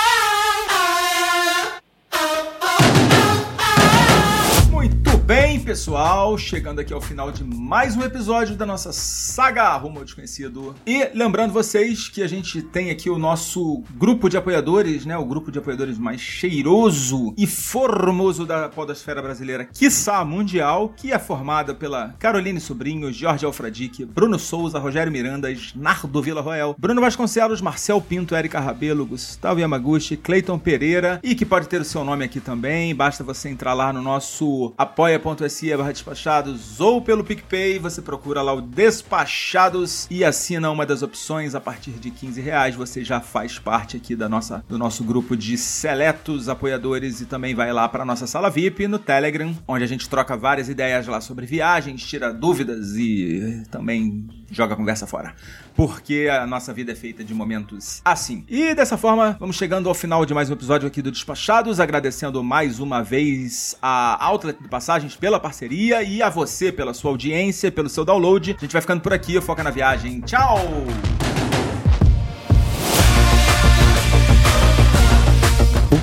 Pessoal? 5.71 6.37
Chegando 6.37 6.81
aqui 6.81 6.93
ao 6.93 6.99
final 6.99 7.31
de 7.31 7.45
mais 7.45 7.95
um 7.95 8.01
episódio 8.01 8.57
da 8.57 8.65
nossa 8.65 8.91
saga 8.91 9.73
Rumo 9.77 9.99
ao 9.99 10.03
Desconhecido. 10.03 10.75
E 10.85 11.09
lembrando 11.13 11.53
vocês 11.53 12.09
que 12.09 12.21
a 12.21 12.27
gente 12.27 12.61
tem 12.61 12.89
aqui 12.89 13.09
o 13.09 13.17
nosso 13.17 13.81
grupo 13.91 14.27
de 14.27 14.35
apoiadores, 14.35 15.05
né? 15.05 15.17
O 15.17 15.23
grupo 15.23 15.49
de 15.49 15.59
apoiadores 15.59 15.97
mais 15.97 16.19
cheiroso 16.19 17.33
e 17.37 17.47
formoso 17.47 18.45
da 18.45 18.67
podosfera 18.67 19.21
brasileira, 19.21 19.63
quiçá 19.63 20.25
mundial, 20.25 20.89
que 20.89 21.13
é 21.13 21.17
formada 21.17 21.73
pela 21.73 22.15
Caroline 22.19 22.59
Sobrinho, 22.59 23.13
Jorge 23.13 23.45
Alfradique, 23.45 24.03
Bruno 24.03 24.37
Souza, 24.37 24.77
Rogério 24.77 25.09
Miranda, 25.09 25.47
Nardo 25.73 26.21
Vila 26.21 26.41
Royal, 26.41 26.75
Bruno 26.77 26.99
Vasconcelos, 26.99 27.61
Marcel 27.61 28.01
Pinto, 28.01 28.35
Erika 28.35 28.59
Rabelo, 28.59 29.05
Gustavo 29.05 29.61
Yamaguchi, 29.61 30.17
Cleiton 30.17 30.59
Pereira 30.59 31.21
e 31.23 31.33
que 31.33 31.45
pode 31.45 31.69
ter 31.69 31.79
o 31.79 31.85
seu 31.85 32.03
nome 32.03 32.25
aqui 32.25 32.41
também. 32.41 32.93
Basta 32.93 33.23
você 33.23 33.47
entrar 33.47 33.73
lá 33.73 33.93
no 33.93 34.01
nosso 34.01 34.73
apoia 34.77 35.17
apoia.se 35.61 35.77
barra 35.77 35.91
despachados 35.91 36.79
ou 36.79 37.01
pelo 37.01 37.23
PicPay, 37.23 37.77
você 37.77 38.01
procura 38.01 38.41
lá 38.41 38.53
o 38.53 38.61
Despachados 38.61 40.07
e 40.09 40.23
assina 40.23 40.71
uma 40.71 40.85
das 40.85 41.03
opções 41.03 41.53
a 41.53 41.61
partir 41.61 41.91
de 41.91 42.09
15 42.09 42.41
reais. 42.41 42.75
Você 42.75 43.03
já 43.03 43.19
faz 43.19 43.59
parte 43.59 43.97
aqui 43.97 44.15
da 44.15 44.27
nossa, 44.27 44.63
do 44.67 44.77
nosso 44.77 45.03
grupo 45.03 45.35
de 45.35 45.57
seletos 45.57 46.49
apoiadores 46.49 47.21
e 47.21 47.25
também 47.25 47.53
vai 47.53 47.71
lá 47.71 47.87
para 47.87 48.05
nossa 48.05 48.25
sala 48.25 48.49
VIP 48.49 48.87
no 48.87 48.97
Telegram, 48.97 49.55
onde 49.67 49.83
a 49.83 49.87
gente 49.87 50.09
troca 50.09 50.35
várias 50.35 50.69
ideias 50.69 51.07
lá 51.07 51.21
sobre 51.21 51.45
viagens, 51.45 52.03
tira 52.03 52.33
dúvidas 52.33 52.95
e 52.95 53.63
também 53.69 54.27
joga 54.51 54.73
a 54.73 54.77
conversa 54.77 55.07
fora. 55.07 55.33
Porque 55.75 56.29
a 56.31 56.45
nossa 56.45 56.73
vida 56.73 56.91
é 56.91 56.95
feita 56.95 57.23
de 57.23 57.33
momentos 57.33 58.01
assim. 58.03 58.45
E 58.47 58.75
dessa 58.75 58.97
forma, 58.97 59.35
vamos 59.39 59.55
chegando 59.55 59.87
ao 59.89 59.95
final 59.95 60.25
de 60.25 60.33
mais 60.33 60.49
um 60.49 60.53
episódio 60.53 60.87
aqui 60.87 61.01
do 61.01 61.11
Despachados, 61.11 61.79
agradecendo 61.79 62.43
mais 62.43 62.79
uma 62.79 63.01
vez 63.01 63.75
a 63.81 64.23
Outlet 64.23 64.61
de 64.61 64.67
Passagens 64.67 65.15
pela 65.15 65.39
parceria 65.39 66.03
e 66.03 66.21
a 66.21 66.29
você 66.29 66.71
pela 66.71 66.93
sua 66.93 67.11
audiência, 67.11 67.71
pelo 67.71 67.89
seu 67.89 68.03
download. 68.03 68.55
A 68.57 68.61
gente 68.61 68.73
vai 68.73 68.81
ficando 68.81 69.01
por 69.01 69.13
aqui, 69.13 69.39
foca 69.41 69.63
na 69.63 69.71
viagem. 69.71 70.21
Tchau! 70.21 70.59